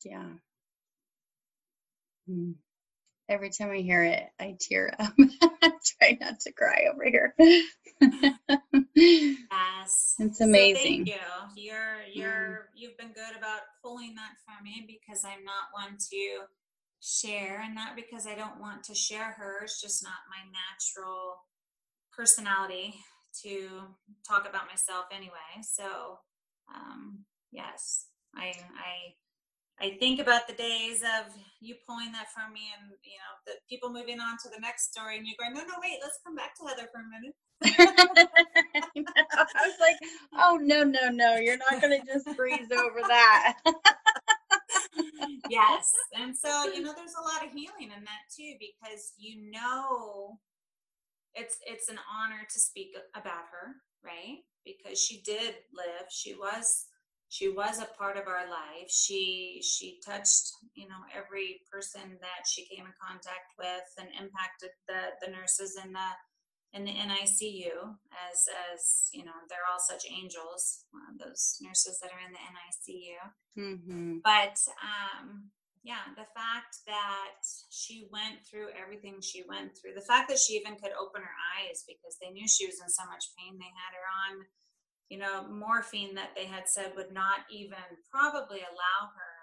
Yeah. 0.05 0.29
Mm. 2.31 2.55
Every 3.29 3.51
time 3.51 3.71
I 3.71 3.79
hear 3.79 4.03
it, 4.03 4.25
I 4.41 4.57
tear 4.59 4.95
up. 4.99 5.13
I 5.19 5.73
try 6.01 6.19
not 6.21 6.41
to 6.41 6.53
cry 6.53 6.87
over 6.93 7.05
here. 7.05 7.35
yes, 8.95 10.15
it's 10.19 10.41
amazing. 10.41 10.77
So 10.77 10.83
thank 10.83 11.09
you. 11.09 11.63
You're 11.63 11.99
you're 12.15 12.69
you've 12.75 12.97
been 12.97 13.13
good 13.13 13.37
about 13.37 13.61
pulling 13.83 14.15
that 14.15 14.33
for 14.47 14.63
me 14.63 14.87
because 14.87 15.25
I'm 15.25 15.45
not 15.45 15.73
one 15.73 15.99
to 16.11 16.47
share, 17.01 17.61
and 17.65 17.75
not 17.75 17.97
because 17.97 18.27
I 18.27 18.35
don't 18.35 18.61
want 18.61 18.85
to 18.85 18.95
share 18.95 19.33
her. 19.33 19.61
It's 19.65 19.81
just 19.81 20.03
not 20.03 20.13
my 20.31 20.43
natural 20.51 21.37
personality 22.17 22.95
to 23.43 23.69
talk 24.27 24.49
about 24.49 24.69
myself 24.69 25.07
anyway. 25.13 25.63
So, 25.63 26.19
um, 26.75 27.25
yes, 27.53 28.07
I 28.35 28.53
I 28.77 29.15
I 29.81 29.97
think 30.01 30.21
about 30.21 30.49
the 30.49 30.55
days 30.55 31.03
of 31.03 31.33
you 31.61 31.77
pulling 31.87 32.13
that 32.13 32.29
from 32.35 32.53
me 32.53 32.71
and, 32.79 32.91
you 33.03 33.19
know, 33.19 33.35
the 33.47 33.53
people 33.69 33.91
moving 33.91 34.21
on 34.21 34.37
to 34.43 34.49
the 34.49 34.61
next 34.61 34.91
story 34.91 35.17
and 35.17 35.27
you're 35.27 35.37
going, 35.39 35.55
no, 35.55 35.61
no, 35.61 35.79
wait, 35.83 35.99
let's 36.03 36.19
come 36.25 36.35
back 36.35 36.57
to 36.57 36.67
Heather 36.67 36.89
for 36.93 37.01
a 37.01 37.09
minute. 37.09 37.35
I 39.39 39.67
was 39.67 39.79
like, 39.81 39.97
oh, 40.35 40.59
no, 40.61 40.85
no, 40.85 41.11
no, 41.11 41.37
you're 41.37 41.59
not 41.59 41.81
going 41.81 42.01
to 42.01 42.07
just 42.07 42.37
breeze 42.37 42.71
over 42.73 43.01
that. 43.07 43.55
yes. 45.51 45.91
And 46.15 46.37
so, 46.37 46.73
you 46.73 46.83
know, 46.83 46.93
there's 46.97 47.15
a 47.19 47.23
lot 47.23 47.45
of 47.45 47.53
healing 47.53 47.91
in 47.95 48.05
that 48.05 48.25
too, 48.37 48.55
because 48.59 49.13
you 49.19 49.51
know 49.51 50.39
it's 51.35 51.57
it's 51.67 51.89
an 51.89 51.99
honor 52.13 52.47
to 52.53 52.61
speak 52.61 52.97
about 53.15 53.47
her, 53.53 53.77
right? 54.05 54.39
Because 54.65 55.01
she 55.01 55.23
did 55.23 55.55
live. 55.73 56.07
She 56.11 56.35
was 56.35 56.87
she 57.29 57.49
was 57.49 57.79
a 57.79 57.93
part 57.99 58.17
of 58.17 58.27
our 58.27 58.49
life 58.49 58.89
she 58.89 59.61
she 59.63 60.01
touched 60.05 60.53
you 60.75 60.89
know 60.89 61.01
every 61.15 61.61
person 61.71 62.17
that 62.21 62.49
she 62.49 62.65
came 62.65 62.87
in 62.87 62.93
contact 62.97 63.53
with 63.59 63.85
and 63.99 64.09
impacted 64.17 64.71
the 64.89 65.13
the 65.21 65.31
nurses 65.31 65.79
in 65.83 65.93
the 65.93 66.11
in 66.73 66.85
the 66.85 66.93
NICU 66.93 67.73
as 68.13 68.39
as 68.73 69.09
you 69.13 69.25
know 69.25 69.37
they're 69.49 69.69
all 69.71 69.81
such 69.81 70.05
angels 70.11 70.85
uh, 70.95 71.13
those 71.17 71.59
nurses 71.61 71.99
that 72.01 72.13
are 72.13 72.25
in 72.25 72.33
the 72.33 72.45
NICU 72.45 73.17
mm-hmm. 73.57 74.19
but 74.25 74.57
um 74.81 75.49
yeah 75.85 76.13
the 76.17 76.29
fact 76.37 76.85
that 76.87 77.41
she 77.71 78.09
went 78.13 78.45
through 78.45 78.69
everything 78.77 79.21
she 79.21 79.45
went 79.49 79.73
through 79.77 79.95
the 79.95 80.05
fact 80.05 80.29
that 80.29 80.39
she 80.41 80.55
even 80.55 80.77
could 80.77 80.93
open 81.01 81.23
her 81.23 81.39
eyes 81.57 81.85
because 81.89 82.17
they 82.21 82.29
knew 82.33 82.49
she 82.49 82.67
was 82.67 82.81
in 82.81 82.89
so 82.89 83.05
much 83.09 83.33
pain 83.37 83.57
they 83.57 83.73
had 83.73 83.97
her 83.97 84.09
on 84.29 84.45
you 85.09 85.19
know, 85.19 85.49
morphine 85.49 86.15
that 86.15 86.37
they 86.37 86.45
had 86.45 86.69
said 86.69 86.93
would 86.97 87.13
not 87.13 87.49
even 87.51 87.81
probably 88.13 88.61
allow 88.61 89.01
her 89.17 89.37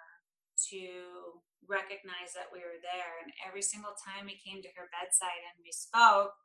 to 0.69 1.41
recognize 1.67 2.37
that 2.37 2.53
we 2.53 2.61
were 2.61 2.79
there. 2.81 3.21
And 3.25 3.33
every 3.41 3.61
single 3.61 3.97
time 3.97 4.29
we 4.29 4.37
came 4.37 4.61
to 4.61 4.75
her 4.77 4.87
bedside 4.93 5.41
and 5.41 5.57
we 5.65 5.73
spoke, 5.73 6.37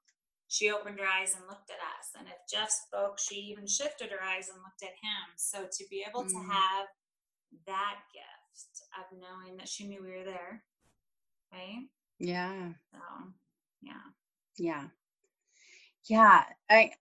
she 0.49 0.73
opened 0.73 0.99
her 0.99 1.07
eyes 1.07 1.37
and 1.37 1.47
looked 1.47 1.71
at 1.71 1.79
us. 1.79 2.11
And 2.19 2.27
if 2.27 2.41
Jeff 2.51 2.73
spoke, 2.73 3.21
she 3.21 3.53
even 3.53 3.69
shifted 3.69 4.11
her 4.11 4.25
eyes 4.25 4.49
and 4.49 4.59
looked 4.65 4.83
at 4.83 4.99
him. 4.99 5.25
So 5.37 5.69
to 5.71 5.85
be 5.93 6.03
able 6.03 6.25
mm. 6.25 6.33
to 6.33 6.41
have 6.51 6.89
that 7.67 8.03
gift 8.11 8.89
of 8.99 9.07
knowing 9.15 9.57
that 9.59 9.69
she 9.69 9.87
knew 9.87 10.03
we 10.03 10.17
were 10.17 10.25
there, 10.25 10.65
right? 11.53 11.87
Yeah. 12.19 12.73
So, 12.91 12.99
yeah. 13.83 14.07
Yeah. 14.59 14.85
Yeah. 16.09 16.45
I 16.69 16.93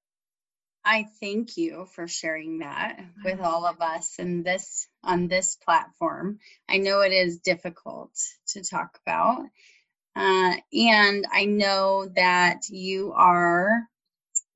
I 0.91 1.05
thank 1.19 1.55
you 1.55 1.85
for 1.93 2.07
sharing 2.07 2.59
that 2.59 2.99
with 3.23 3.41
all 3.41 3.67
of 3.67 3.79
us 3.79 4.17
in 4.17 4.41
this 4.41 4.87
on 5.03 5.27
this 5.27 5.55
platform. 5.55 6.39
I 6.67 6.77
know 6.77 7.01
it 7.01 7.13
is 7.13 7.41
difficult 7.41 8.09
to 8.53 8.63
talk 8.63 8.97
about. 9.05 9.43
Uh, 10.15 10.55
and 10.73 11.27
I 11.31 11.45
know 11.45 12.07
that 12.15 12.69
you 12.69 13.13
are 13.15 13.83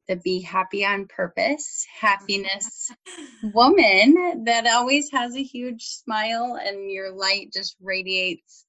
the 0.07 0.15
Be 0.15 0.41
Happy 0.41 0.83
on 0.83 1.05
Purpose 1.05 1.85
happiness 1.99 2.91
woman 3.53 4.45
that 4.45 4.65
always 4.65 5.11
has 5.11 5.35
a 5.35 5.43
huge 5.43 5.83
smile 5.83 6.59
and 6.59 6.89
your 6.89 7.11
light 7.11 7.53
just 7.53 7.75
radiates. 7.79 8.65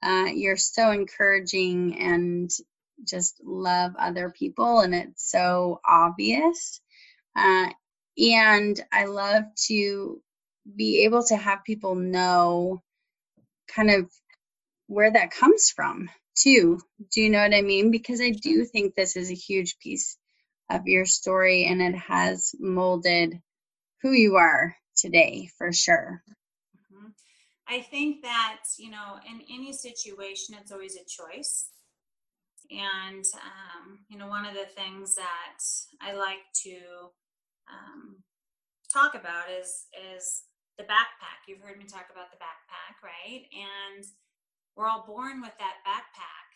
Uh, 0.00 0.28
you're 0.32 0.56
so 0.56 0.92
encouraging 0.92 1.98
and 1.98 2.52
just 3.02 3.40
love 3.42 3.94
other 3.98 4.30
people, 4.30 4.78
and 4.78 4.94
it's 4.94 5.28
so 5.28 5.80
obvious. 5.84 6.80
Uh, 7.36 7.70
and 8.18 8.80
I 8.92 9.06
love 9.06 9.44
to 9.66 10.20
be 10.76 11.04
able 11.04 11.24
to 11.24 11.36
have 11.36 11.64
people 11.64 11.94
know 11.94 12.82
kind 13.74 13.90
of 13.90 14.10
where 14.86 15.12
that 15.12 15.30
comes 15.30 15.70
from 15.70 16.10
too. 16.36 16.80
Do 17.12 17.20
you 17.20 17.30
know 17.30 17.42
what 17.42 17.54
I 17.54 17.62
mean? 17.62 17.90
Because 17.90 18.20
I 18.20 18.30
do 18.30 18.64
think 18.64 18.94
this 18.94 19.16
is 19.16 19.30
a 19.30 19.34
huge 19.34 19.78
piece 19.78 20.16
of 20.70 20.86
your 20.86 21.04
story 21.04 21.64
and 21.64 21.80
it 21.80 21.96
has 21.96 22.54
molded 22.58 23.40
who 24.02 24.12
you 24.12 24.36
are 24.36 24.76
today 24.96 25.50
for 25.58 25.72
sure. 25.72 26.22
Mm-hmm. 26.92 27.08
I 27.68 27.80
think 27.80 28.22
that, 28.22 28.58
you 28.78 28.90
know, 28.90 29.18
in 29.28 29.42
any 29.52 29.72
situation, 29.72 30.56
it's 30.60 30.72
always 30.72 30.96
a 30.96 31.04
choice. 31.04 31.68
And, 32.70 33.24
um, 33.34 33.98
you 34.08 34.16
know, 34.16 34.28
one 34.28 34.46
of 34.46 34.54
the 34.54 34.66
things 34.66 35.16
that 35.16 35.58
I 36.00 36.12
like 36.12 36.38
to 36.62 37.10
um, 37.70 38.16
talk 38.92 39.14
about 39.14 39.50
is 39.50 39.86
is 39.94 40.42
the 40.78 40.84
backpack. 40.84 41.46
You've 41.46 41.62
heard 41.62 41.78
me 41.78 41.84
talk 41.84 42.06
about 42.10 42.30
the 42.30 42.42
backpack, 42.42 42.98
right? 43.02 43.44
And 43.52 44.04
we're 44.76 44.88
all 44.88 45.04
born 45.06 45.40
with 45.40 45.54
that 45.58 45.82
backpack, 45.86 46.50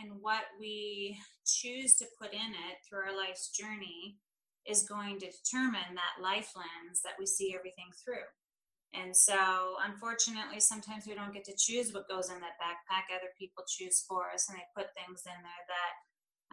and 0.00 0.20
what 0.20 0.44
we 0.60 1.18
choose 1.46 1.94
to 1.96 2.06
put 2.20 2.32
in 2.32 2.52
it 2.70 2.76
through 2.84 3.00
our 3.00 3.16
life's 3.16 3.50
journey 3.50 4.18
is 4.66 4.82
going 4.82 5.18
to 5.18 5.32
determine 5.32 5.96
that 5.96 6.22
life 6.22 6.52
lens 6.54 7.00
that 7.02 7.16
we 7.18 7.24
see 7.24 7.54
everything 7.56 7.88
through. 8.04 8.28
And 8.94 9.16
so, 9.16 9.76
unfortunately, 9.84 10.60
sometimes 10.60 11.04
we 11.06 11.14
don't 11.14 11.32
get 11.32 11.44
to 11.44 11.56
choose 11.56 11.92
what 11.92 12.08
goes 12.08 12.30
in 12.30 12.40
that 12.40 12.56
backpack. 12.60 13.12
Other 13.12 13.32
people 13.38 13.64
choose 13.68 14.04
for 14.08 14.32
us, 14.32 14.48
and 14.48 14.56
they 14.56 14.64
put 14.76 14.94
things 14.96 15.24
in 15.28 15.36
there 15.44 15.64
that 15.68 15.94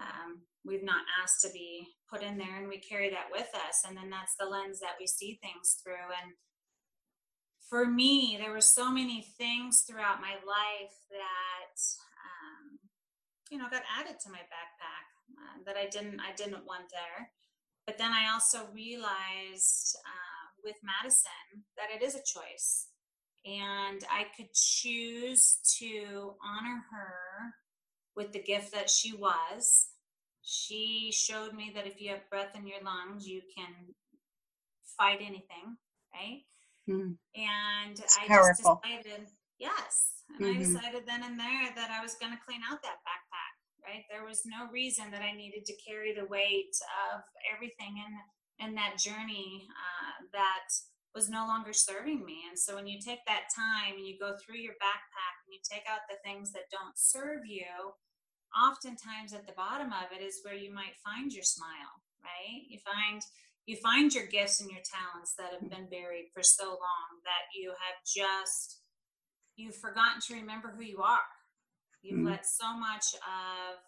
um, 0.04 0.44
we've 0.66 0.84
not 0.84 1.06
asked 1.22 1.42
to 1.42 1.52
be 1.54 1.88
put 2.10 2.24
in 2.24 2.38
there, 2.38 2.58
and 2.58 2.68
we 2.68 2.80
carry 2.80 3.10
that 3.12 3.30
with 3.32 3.50
us. 3.54 3.84
And 3.88 3.96
then 3.96 4.10
that's 4.10 4.36
the 4.40 4.46
lens 4.50 4.80
that 4.80 4.98
we 5.00 5.08
see 5.08 5.40
things 5.42 5.78
through. 5.84 6.10
And 6.22 6.34
for 7.70 7.86
me, 7.86 8.38
there 8.40 8.52
were 8.52 8.62
so 8.62 8.92
many 8.92 9.26
things 9.38 9.86
throughout 9.88 10.22
my 10.22 10.34
life 10.34 10.96
that 11.10 11.78
um, 12.26 12.80
you 13.50 13.58
know 13.58 13.70
got 13.70 13.84
added 14.00 14.20
to 14.20 14.32
my 14.32 14.40
backpack 14.40 15.06
uh, 15.38 15.64
that 15.66 15.78
I 15.78 15.88
didn't 15.88 16.20
I 16.20 16.34
didn't 16.36 16.66
want 16.66 16.90
there. 16.92 17.30
But 17.86 17.98
then 18.00 18.12
I 18.12 18.32
also 18.34 18.68
realized 18.74 19.96
uh, 20.06 20.46
with 20.64 20.76
Madison 20.84 21.64
that 21.78 21.96
it 21.96 22.04
is 22.04 22.16
a 22.16 22.20
choice, 22.20 22.88
and 23.46 24.04
I 24.12 24.26
could 24.36 24.52
choose 24.54 25.60
to 25.80 26.34
honor 26.44 26.84
her 26.92 27.54
with 28.16 28.32
the 28.32 28.42
gift 28.42 28.74
that 28.74 28.90
she 28.90 29.16
was. 29.16 29.88
She 30.46 31.12
showed 31.12 31.54
me 31.54 31.72
that 31.74 31.88
if 31.88 32.00
you 32.00 32.12
have 32.12 32.30
breath 32.30 32.56
in 32.56 32.68
your 32.68 32.78
lungs, 32.86 33.28
you 33.28 33.42
can 33.58 33.74
fight 34.98 35.18
anything, 35.20 35.74
right? 36.14 36.46
Mm. 36.88 37.18
And 37.34 37.98
it's 37.98 38.18
I 38.22 38.28
powerful. 38.28 38.80
just 38.86 39.04
decided, 39.04 39.28
yes. 39.58 40.22
And 40.38 40.46
mm-hmm. 40.46 40.56
I 40.56 40.64
decided 40.64 41.04
then 41.08 41.24
and 41.24 41.40
there 41.40 41.74
that 41.76 41.90
I 41.90 42.02
was 42.02 42.14
going 42.22 42.32
to 42.32 42.46
clean 42.46 42.62
out 42.70 42.78
that 42.84 43.02
backpack, 43.02 43.54
right? 43.82 44.06
There 44.10 44.24
was 44.24 44.46
no 44.46 44.70
reason 44.72 45.10
that 45.10 45.26
I 45.26 45.34
needed 45.34 45.66
to 45.66 45.74
carry 45.82 46.14
the 46.14 46.30
weight 46.30 46.78
of 47.10 47.26
everything 47.50 47.98
in, 47.98 48.70
in 48.70 48.76
that 48.76 49.02
journey 49.02 49.66
uh, 49.66 50.30
that 50.34 50.70
was 51.16 51.30
no 51.30 51.48
longer 51.48 51.74
serving 51.74 52.24
me. 52.24 52.46
And 52.50 52.60
so 52.60 52.76
when 52.76 52.86
you 52.86 53.00
take 53.02 53.26
that 53.26 53.50
time 53.50 53.98
and 53.98 54.06
you 54.06 54.20
go 54.20 54.38
through 54.38 54.62
your 54.62 54.78
backpack 54.78 55.36
and 55.42 55.58
you 55.58 55.60
take 55.66 55.90
out 55.90 56.06
the 56.06 56.22
things 56.22 56.52
that 56.52 56.70
don't 56.70 56.94
serve 56.94 57.48
you, 57.48 57.96
oftentimes 58.56 59.34
at 59.34 59.46
the 59.46 59.54
bottom 59.54 59.92
of 59.92 60.16
it 60.16 60.24
is 60.24 60.40
where 60.44 60.56
you 60.56 60.74
might 60.74 60.96
find 61.04 61.32
your 61.32 61.44
smile, 61.44 62.02
right? 62.24 62.64
You 62.68 62.80
find 62.80 63.22
you 63.66 63.78
find 63.78 64.14
your 64.14 64.28
gifts 64.28 64.62
and 64.62 64.70
your 64.70 64.86
talents 64.86 65.34
that 65.38 65.52
have 65.52 65.70
been 65.70 65.90
buried 65.90 66.30
for 66.34 66.44
so 66.44 66.66
long 66.66 67.10
that 67.26 67.50
you 67.58 67.70
have 67.70 67.98
just 68.06 68.82
you've 69.56 69.76
forgotten 69.76 70.22
to 70.22 70.36
remember 70.36 70.74
who 70.76 70.84
you 70.84 71.02
are. 71.02 71.34
You've 72.02 72.20
mm-hmm. 72.20 72.28
let 72.28 72.46
so 72.46 72.78
much 72.78 73.16
of 73.16 73.82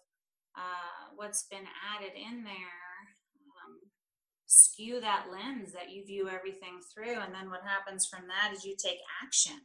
uh, 0.56 1.14
what's 1.14 1.46
been 1.46 1.66
added 1.94 2.12
in 2.16 2.42
there 2.42 2.90
um, 3.62 3.78
skew 4.46 5.00
that 5.00 5.26
lens 5.30 5.72
that 5.72 5.90
you 5.90 6.04
view 6.04 6.28
everything 6.28 6.80
through. 6.92 7.20
And 7.20 7.32
then 7.32 7.48
what 7.48 7.62
happens 7.62 8.06
from 8.06 8.26
that 8.26 8.52
is 8.52 8.64
you 8.64 8.74
take 8.76 8.98
action 9.22 9.60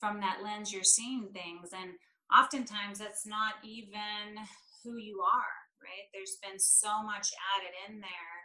from 0.00 0.20
that 0.20 0.38
lens. 0.42 0.72
You're 0.72 0.84
seeing 0.84 1.28
things, 1.32 1.70
and 1.72 1.92
oftentimes 2.38 2.98
that's 2.98 3.26
not 3.26 3.54
even 3.62 4.42
who 4.82 4.96
you 4.96 5.22
are, 5.22 5.56
right? 5.80 6.06
There's 6.12 6.36
been 6.42 6.58
so 6.58 7.02
much 7.02 7.30
added 7.54 7.74
in 7.88 8.00
there 8.00 8.38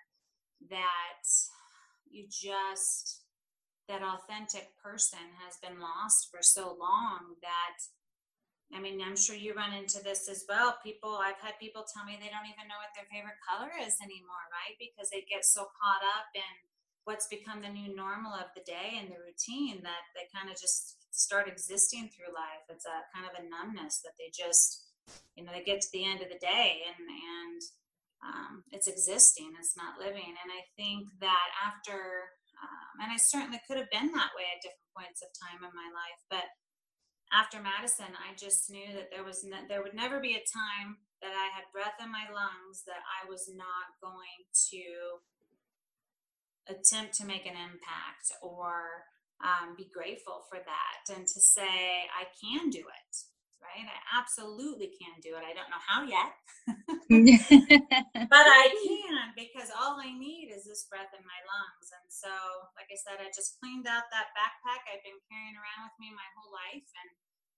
that 0.69 1.25
you 2.10 2.25
just 2.29 3.24
that 3.88 4.05
authentic 4.05 4.69
person 4.77 5.34
has 5.41 5.58
been 5.65 5.81
lost 5.81 6.29
for 6.29 6.46
so 6.46 6.77
long 6.77 7.34
that 7.41 7.77
I 8.69 8.77
mean, 8.77 9.01
I'm 9.01 9.17
sure 9.17 9.34
you 9.34 9.58
run 9.58 9.74
into 9.74 9.98
this 10.05 10.29
as 10.29 10.46
well. 10.46 10.77
People, 10.86 11.17
I've 11.17 11.41
had 11.41 11.58
people 11.58 11.89
tell 11.89 12.06
me 12.06 12.21
they 12.21 12.30
don't 12.30 12.45
even 12.45 12.69
know 12.69 12.78
what 12.78 12.93
their 12.93 13.10
favorite 13.10 13.41
color 13.41 13.73
is 13.82 13.97
anymore, 13.97 14.45
right? 14.54 14.78
Because 14.78 15.10
they 15.10 15.25
get 15.25 15.41
so 15.41 15.65
caught 15.73 16.06
up 16.06 16.30
in 16.38 16.54
what's 17.02 17.25
become 17.34 17.65
the 17.65 17.73
new 17.73 17.97
normal 17.97 18.30
of 18.38 18.54
the 18.54 18.62
day 18.62 19.02
and 19.02 19.10
the 19.10 19.17
routine 19.17 19.82
that 19.82 20.06
they 20.13 20.30
kind 20.30 20.54
of 20.54 20.58
just 20.62 20.98
start 21.12 21.48
existing 21.48 22.10
through 22.10 22.34
life. 22.34 22.63
It's 22.69 22.86
a 22.86 23.06
kind 23.13 23.26
of 23.26 23.34
a 23.38 23.48
numbness 23.48 24.02
that 24.06 24.17
they 24.17 24.32
just, 24.32 24.89
you 25.36 25.43
know, 25.43 25.52
they 25.52 25.63
get 25.63 25.82
to 25.82 25.93
the 25.93 26.06
end 26.06 26.22
of 26.22 26.30
the 26.30 26.41
day 26.41 26.86
and, 26.86 27.02
and 27.02 27.62
um, 28.19 28.54
it's 28.72 28.88
existing, 28.88 29.56
it's 29.58 29.78
not 29.78 30.00
living. 30.00 30.36
And 30.36 30.50
I 30.52 30.62
think 30.76 31.08
that 31.24 31.50
after, 31.60 32.30
um, 32.60 32.93
and 33.04 33.10
I 33.12 33.17
certainly 33.17 33.62
could 33.63 33.80
have 33.80 33.91
been 33.91 34.12
that 34.12 34.36
way 34.36 34.48
at 34.52 34.62
different 34.62 34.91
points 34.91 35.24
of 35.24 35.32
time 35.39 35.63
in 35.63 35.72
my 35.72 35.89
life, 35.91 36.22
but 36.28 36.48
after 37.32 37.62
Madison, 37.62 38.10
I 38.17 38.34
just 38.34 38.69
knew 38.69 38.89
that 38.93 39.13
there 39.13 39.24
was 39.24 39.45
there 39.69 39.84
would 39.84 39.93
never 39.93 40.19
be 40.19 40.34
a 40.34 40.50
time 40.50 40.98
that 41.22 41.32
I 41.32 41.54
had 41.54 41.69
breath 41.72 42.02
in 42.02 42.12
my 42.12 42.26
lungs 42.34 42.84
that 42.88 43.06
I 43.06 43.30
was 43.30 43.52
not 43.54 43.93
going 44.02 44.50
to 44.74 45.22
attempt 46.69 47.13
to 47.17 47.26
make 47.26 47.45
an 47.45 47.58
impact 47.58 48.34
or 48.41 49.06
um, 49.43 49.75
be 49.78 49.89
grateful 49.93 50.43
for 50.49 50.60
that 50.60 51.15
and 51.15 51.25
to 51.25 51.39
say 51.39 52.10
I 52.12 52.28
can 52.41 52.69
do 52.69 52.80
it 52.80 53.13
right? 53.60 53.88
I 53.88 53.99
absolutely 54.15 54.95
can 54.95 55.19
do 55.19 55.36
it. 55.36 55.43
I 55.43 55.54
don't 55.56 55.71
know 55.71 55.84
how 55.84 56.08
yet, 56.08 56.32
but 58.32 58.47
I 58.47 58.71
can 58.88 59.36
because 59.36 59.69
all 59.75 59.99
I 59.99 60.12
need 60.15 60.52
is 60.52 60.63
this 60.63 60.88
breath 60.88 61.12
in 61.12 61.23
my 61.23 61.39
lungs. 61.43 61.88
And 61.91 62.08
so, 62.08 62.32
like 62.80 62.89
I 62.89 62.97
said, 62.97 63.19
I 63.19 63.30
just 63.36 63.60
cleaned 63.60 63.88
out 63.88 64.08
that 64.12 64.32
backpack 64.36 64.88
I've 64.88 65.04
been 65.04 65.19
carrying 65.28 65.60
around 65.60 65.91
with 65.91 65.99
me 65.99 66.10
my 66.15 66.30
whole 66.39 66.52
life 66.52 66.88
and 66.88 67.10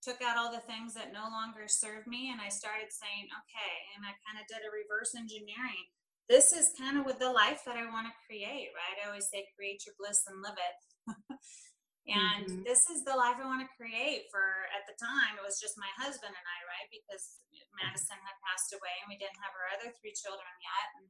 took 0.02 0.20
out 0.26 0.38
all 0.38 0.50
the 0.50 0.66
things 0.66 0.98
that 0.98 1.14
no 1.14 1.30
longer 1.30 1.70
serve 1.70 2.10
me. 2.10 2.34
And 2.34 2.42
I 2.42 2.50
started 2.50 2.90
saying, 2.90 3.30
okay, 3.30 3.76
and 3.94 4.02
I 4.02 4.18
kind 4.26 4.42
of 4.42 4.50
did 4.50 4.66
a 4.66 4.74
reverse 4.74 5.14
engineering. 5.14 5.86
This 6.26 6.54
is 6.54 6.74
kind 6.80 6.98
of 6.98 7.06
with 7.06 7.20
the 7.22 7.30
life 7.30 7.62
that 7.68 7.78
I 7.78 7.86
want 7.92 8.08
to 8.10 8.24
create, 8.26 8.74
right? 8.74 8.98
I 8.98 9.12
always 9.12 9.30
say, 9.30 9.46
create 9.54 9.86
your 9.86 9.94
bliss 10.00 10.26
and 10.26 10.42
live 10.42 10.58
it. 10.58 10.78
And 12.10 12.50
mm-hmm. 12.50 12.66
this 12.66 12.82
is 12.90 13.06
the 13.06 13.14
life 13.14 13.38
I 13.38 13.46
want 13.46 13.62
to 13.62 13.78
create 13.78 14.26
for, 14.34 14.66
at 14.74 14.90
the 14.90 14.98
time, 14.98 15.38
it 15.38 15.46
was 15.46 15.62
just 15.62 15.78
my 15.78 15.90
husband 16.02 16.34
and 16.34 16.48
I, 16.50 16.60
right? 16.66 16.90
Because 16.90 17.38
Madison 17.78 18.18
had 18.26 18.42
passed 18.42 18.74
away 18.74 18.96
and 19.06 19.10
we 19.10 19.22
didn't 19.22 19.38
have 19.38 19.54
our 19.54 19.70
other 19.78 19.94
three 19.94 20.14
children 20.18 20.50
yet. 20.66 20.88
And, 20.98 21.06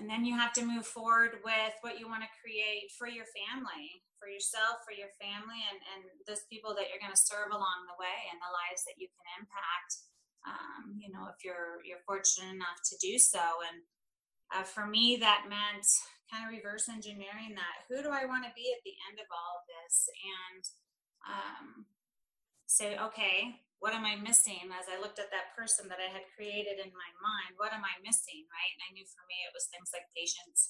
and 0.00 0.06
then 0.08 0.24
you 0.24 0.34
have 0.40 0.56
to 0.56 0.64
move 0.64 0.88
forward 0.88 1.44
with 1.44 1.76
what 1.84 2.00
you 2.00 2.08
want 2.08 2.24
to 2.24 2.40
create 2.40 2.96
for 2.96 3.06
your 3.06 3.28
family, 3.44 4.00
for 4.16 4.32
yourself, 4.32 4.80
for 4.88 4.96
your 4.96 5.12
family, 5.20 5.60
and, 5.68 5.78
and 5.94 6.02
those 6.24 6.48
people 6.48 6.72
that 6.74 6.88
you're 6.88 7.04
going 7.04 7.14
to 7.14 7.28
serve 7.28 7.52
along 7.52 7.84
the 7.84 8.00
way 8.00 8.18
and 8.32 8.40
the 8.40 8.56
lives 8.56 8.88
that 8.88 8.96
you 8.96 9.12
can 9.12 9.26
impact. 9.36 9.90
Um, 10.48 10.96
you 10.96 11.12
know, 11.12 11.28
if 11.28 11.40
you're 11.44 11.80
you're 11.84 12.04
fortunate 12.04 12.52
enough 12.52 12.80
to 12.88 12.96
do 13.00 13.16
so. 13.16 13.40
And 13.40 13.78
uh, 14.52 14.64
for 14.64 14.84
me, 14.84 15.16
that 15.20 15.48
meant 15.48 15.88
kind 16.32 16.44
of 16.44 16.54
reverse 16.54 16.88
engineering 16.88 17.54
that. 17.54 17.86
Who 17.88 18.02
do 18.02 18.10
I 18.10 18.24
want 18.24 18.44
to 18.44 18.52
be 18.56 18.72
at 18.72 18.82
the 18.84 18.96
end 19.10 19.20
of 19.20 19.28
all 19.28 19.60
of 19.60 19.64
this? 19.68 20.08
And 20.08 20.62
um, 21.24 21.66
say, 22.66 22.98
okay, 22.98 23.64
what 23.84 23.92
am 23.92 24.08
I 24.08 24.16
missing? 24.16 24.72
As 24.72 24.88
I 24.88 24.96
looked 24.96 25.20
at 25.20 25.28
that 25.28 25.52
person 25.52 25.92
that 25.92 26.00
I 26.00 26.08
had 26.08 26.24
created 26.32 26.80
in 26.80 26.88
my 26.88 27.10
mind, 27.20 27.60
what 27.60 27.76
am 27.76 27.84
I 27.84 28.00
missing? 28.00 28.48
Right. 28.48 28.72
And 28.72 28.82
I 28.88 28.90
knew 28.96 29.04
for 29.04 29.20
me 29.28 29.36
it 29.44 29.52
was 29.52 29.68
things 29.68 29.92
like 29.92 30.08
patience. 30.16 30.60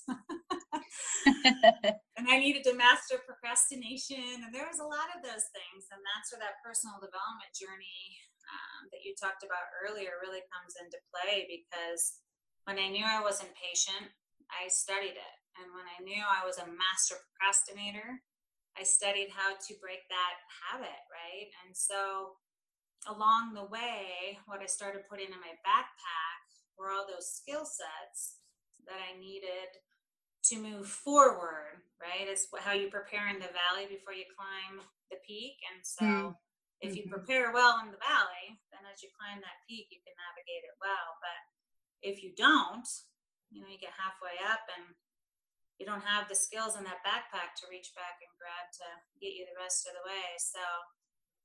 and 2.19 2.27
I 2.27 2.43
needed 2.43 2.67
to 2.67 2.75
master 2.75 3.23
procrastination. 3.23 4.43
And 4.43 4.51
there 4.51 4.67
was 4.67 4.83
a 4.83 4.91
lot 4.91 5.15
of 5.15 5.23
those 5.23 5.47
things. 5.55 5.87
And 5.95 6.03
that's 6.03 6.35
where 6.35 6.43
that 6.43 6.59
personal 6.67 6.99
development 6.99 7.55
journey 7.55 8.19
um, 8.51 8.91
that 8.91 9.07
you 9.07 9.15
talked 9.15 9.47
about 9.47 9.71
earlier 9.87 10.19
really 10.19 10.43
comes 10.51 10.75
into 10.83 10.99
play 11.15 11.47
because 11.47 12.19
when 12.67 12.83
I 12.83 12.91
knew 12.91 13.07
I 13.07 13.23
wasn't 13.23 13.55
patient, 13.55 14.11
I 14.51 14.67
studied 14.69 15.15
it. 15.15 15.37
And 15.61 15.71
when 15.71 15.87
I 15.87 16.03
knew 16.03 16.23
I 16.23 16.43
was 16.43 16.59
a 16.59 16.67
master 16.67 17.19
procrastinator, 17.23 18.23
I 18.75 18.83
studied 18.83 19.31
how 19.31 19.55
to 19.55 19.73
break 19.79 20.03
that 20.11 20.37
habit, 20.67 21.03
right? 21.07 21.49
And 21.63 21.71
so 21.71 22.35
along 23.07 23.55
the 23.55 23.71
way, 23.71 24.39
what 24.47 24.61
I 24.61 24.67
started 24.67 25.07
putting 25.07 25.31
in 25.31 25.39
my 25.39 25.55
backpack 25.63 26.43
were 26.75 26.91
all 26.91 27.07
those 27.07 27.31
skill 27.31 27.63
sets 27.63 28.43
that 28.91 28.99
I 28.99 29.15
needed 29.15 29.79
to 30.51 30.61
move 30.61 30.91
forward, 30.91 31.81
right? 31.97 32.29
It's 32.29 32.51
how 32.61 32.77
you 32.77 32.93
prepare 32.93 33.31
in 33.33 33.41
the 33.41 33.55
valley 33.55 33.89
before 33.89 34.13
you 34.13 34.29
climb 34.37 34.83
the 35.09 35.17
peak. 35.25 35.57
And 35.73 35.81
so 35.81 36.05
mm-hmm. 36.05 36.85
if 36.85 36.93
you 36.99 37.07
mm-hmm. 37.09 37.17
prepare 37.17 37.55
well 37.55 37.81
in 37.81 37.95
the 37.95 38.03
valley, 38.03 38.61
then 38.75 38.85
as 38.91 39.01
you 39.01 39.09
climb 39.17 39.41
that 39.41 39.65
peak, 39.65 39.89
you 39.89 40.03
can 40.05 40.13
navigate 40.19 40.69
it 40.69 40.77
well. 40.83 41.17
But 41.23 41.41
if 42.05 42.21
you 42.21 42.37
don't, 42.37 42.85
you 43.49 43.65
know, 43.65 43.71
you 43.73 43.81
get 43.81 43.97
halfway 43.97 44.37
up 44.45 44.67
and 44.77 44.93
you 45.79 45.87
don't 45.87 46.07
have 46.07 46.31
the 46.31 46.39
skills 46.39 46.79
in 46.79 46.85
that 46.87 47.03
backpack 47.03 47.59
to 47.59 47.71
reach 47.71 47.91
back 47.99 48.23
and 48.23 48.31
grab 48.39 48.71
to 48.79 48.87
get 49.19 49.35
you 49.35 49.43
the 49.47 49.59
rest 49.59 49.87
of 49.91 49.99
the 49.99 50.07
way. 50.07 50.39
So 50.39 50.63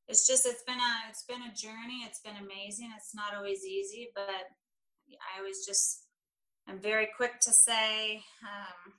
it's 0.09 0.25
just 0.25 0.45
it's 0.45 0.65
been 0.65 0.81
a 0.81 0.93
it's 1.09 1.25
been 1.25 1.45
a 1.45 1.53
journey. 1.53 2.05
It's 2.05 2.21
been 2.21 2.37
amazing. 2.37 2.93
It's 2.97 3.13
not 3.13 3.33
always 3.33 3.65
easy, 3.65 4.09
but 4.13 4.49
I 5.17 5.41
always 5.41 5.65
just 5.65 6.05
I'm 6.69 6.81
very 6.81 7.09
quick 7.17 7.41
to 7.41 7.51
say, 7.51 8.21
um, 8.45 8.93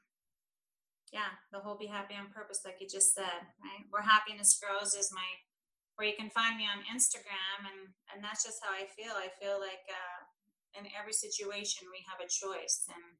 yeah, 1.14 1.38
the 1.54 1.62
whole 1.62 1.78
be 1.78 1.86
happy 1.86 2.18
on 2.18 2.34
purpose, 2.34 2.62
like 2.66 2.82
you 2.82 2.90
just 2.90 3.14
said, 3.14 3.46
right? 3.62 3.86
Where 3.90 4.02
happiness 4.02 4.58
grows 4.58 4.94
is 4.94 5.14
my 5.14 5.26
where 5.94 6.08
you 6.08 6.16
can 6.16 6.30
find 6.30 6.56
me 6.56 6.64
on 6.66 6.86
Instagram, 6.90 7.66
and 7.66 7.94
and 8.10 8.18
that's 8.24 8.42
just 8.42 8.58
how 8.62 8.70
I 8.74 8.90
feel. 8.94 9.14
I 9.14 9.30
feel 9.38 9.62
like 9.62 9.86
uh, 9.86 10.20
in 10.78 10.90
every 10.98 11.12
situation 11.12 11.90
we 11.90 12.02
have 12.10 12.18
a 12.18 12.30
choice, 12.30 12.86
and 12.90 13.18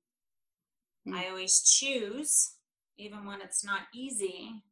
mm. 1.07 1.15
I 1.15 1.29
always 1.29 1.63
choose, 1.63 2.53
even 2.99 3.25
when 3.27 3.41
it's 3.41 3.65
not 3.65 3.83
easy, 3.95 4.63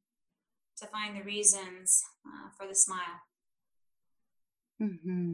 to 0.78 0.86
find 0.86 1.16
the 1.16 1.22
reasons 1.22 2.02
uh, 2.26 2.50
for 2.56 2.66
the 2.68 2.74
smile. 2.74 3.20
Mm-hmm. 4.80 5.32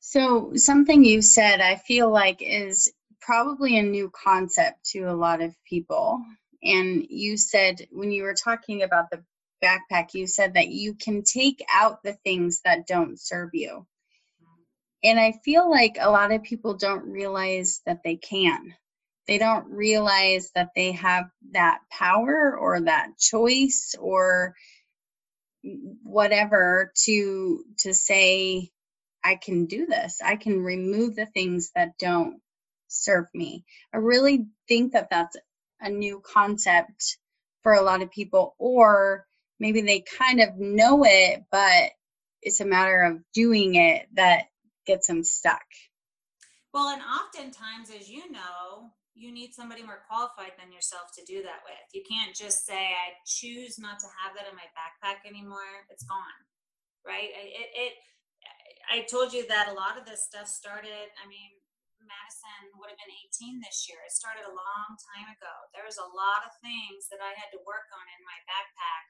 So, 0.00 0.52
something 0.54 1.04
you 1.04 1.22
said, 1.22 1.60
I 1.60 1.76
feel 1.76 2.10
like, 2.10 2.38
is 2.40 2.92
probably 3.20 3.78
a 3.78 3.82
new 3.82 4.10
concept 4.10 4.84
to 4.90 5.04
a 5.04 5.14
lot 5.16 5.42
of 5.42 5.54
people. 5.68 6.22
And 6.62 7.06
you 7.08 7.36
said, 7.36 7.86
when 7.90 8.10
you 8.10 8.22
were 8.22 8.34
talking 8.34 8.82
about 8.82 9.10
the 9.10 9.22
backpack, 9.62 10.14
you 10.14 10.26
said 10.26 10.54
that 10.54 10.68
you 10.68 10.94
can 10.94 11.22
take 11.22 11.64
out 11.72 12.02
the 12.02 12.14
things 12.24 12.60
that 12.64 12.86
don't 12.86 13.18
serve 13.20 13.50
you. 13.52 13.86
And 15.02 15.20
I 15.20 15.32
feel 15.44 15.70
like 15.70 15.96
a 16.00 16.10
lot 16.10 16.32
of 16.32 16.42
people 16.42 16.74
don't 16.74 17.04
realize 17.04 17.82
that 17.84 18.02
they 18.02 18.16
can. 18.16 18.74
They 19.26 19.38
don't 19.38 19.70
realize 19.70 20.50
that 20.54 20.70
they 20.76 20.92
have 20.92 21.24
that 21.52 21.80
power 21.90 22.56
or 22.56 22.80
that 22.82 23.18
choice 23.18 23.94
or 23.98 24.54
whatever 26.02 26.92
to 27.04 27.64
to 27.78 27.94
say 27.94 28.70
I 29.24 29.36
can 29.36 29.64
do 29.64 29.86
this. 29.86 30.20
I 30.22 30.36
can 30.36 30.60
remove 30.60 31.16
the 31.16 31.26
things 31.26 31.70
that 31.74 31.96
don't 31.98 32.40
serve 32.88 33.26
me. 33.32 33.64
I 33.92 33.96
really 33.96 34.46
think 34.68 34.92
that 34.92 35.08
that's 35.10 35.36
a 35.80 35.88
new 35.88 36.20
concept 36.20 37.16
for 37.62 37.72
a 37.72 37.82
lot 37.82 38.02
of 38.02 38.10
people 38.10 38.54
or 38.58 39.26
maybe 39.58 39.80
they 39.80 40.04
kind 40.18 40.40
of 40.40 40.56
know 40.56 41.04
it 41.06 41.44
but 41.50 41.92
it's 42.42 42.60
a 42.60 42.66
matter 42.66 43.02
of 43.02 43.22
doing 43.32 43.74
it 43.74 44.06
that 44.14 44.44
gets 44.86 45.06
them 45.06 45.24
stuck. 45.24 45.64
Well, 46.72 46.88
and 46.88 47.02
oftentimes 47.02 47.90
as 47.90 48.10
you 48.10 48.30
know, 48.30 48.90
you 49.14 49.30
need 49.30 49.54
somebody 49.54 49.86
more 49.86 50.02
qualified 50.10 50.58
than 50.58 50.74
yourself 50.74 51.14
to 51.14 51.22
do 51.22 51.38
that 51.46 51.62
with. 51.62 51.86
You 51.94 52.02
can't 52.02 52.34
just 52.34 52.66
say, 52.66 52.90
I 52.94 53.14
choose 53.22 53.78
not 53.78 54.02
to 54.02 54.10
have 54.10 54.34
that 54.34 54.50
in 54.50 54.58
my 54.58 54.66
backpack 54.74 55.22
anymore. 55.22 55.86
It's 55.86 56.02
gone. 56.02 56.40
Right. 57.06 57.30
It, 57.30 57.70
it, 57.78 57.94
I 58.90 59.06
told 59.06 59.30
you 59.30 59.46
that 59.46 59.70
a 59.70 59.78
lot 59.78 59.94
of 59.94 60.04
this 60.04 60.26
stuff 60.26 60.50
started, 60.50 61.14
I 61.22 61.24
mean, 61.30 61.54
Madison 62.04 62.74
would 62.76 62.92
have 62.92 63.00
been 63.00 63.14
18 63.32 63.62
this 63.62 63.88
year. 63.88 64.02
It 64.04 64.12
started 64.12 64.44
a 64.44 64.52
long 64.52 64.90
time 65.14 65.30
ago. 65.32 65.54
There 65.72 65.86
was 65.86 65.96
a 65.96 66.10
lot 66.10 66.44
of 66.44 66.52
things 66.60 67.08
that 67.08 67.22
I 67.22 67.32
had 67.38 67.48
to 67.56 67.64
work 67.64 67.88
on 67.94 68.04
in 68.04 68.20
my 68.28 68.38
backpack 68.44 69.04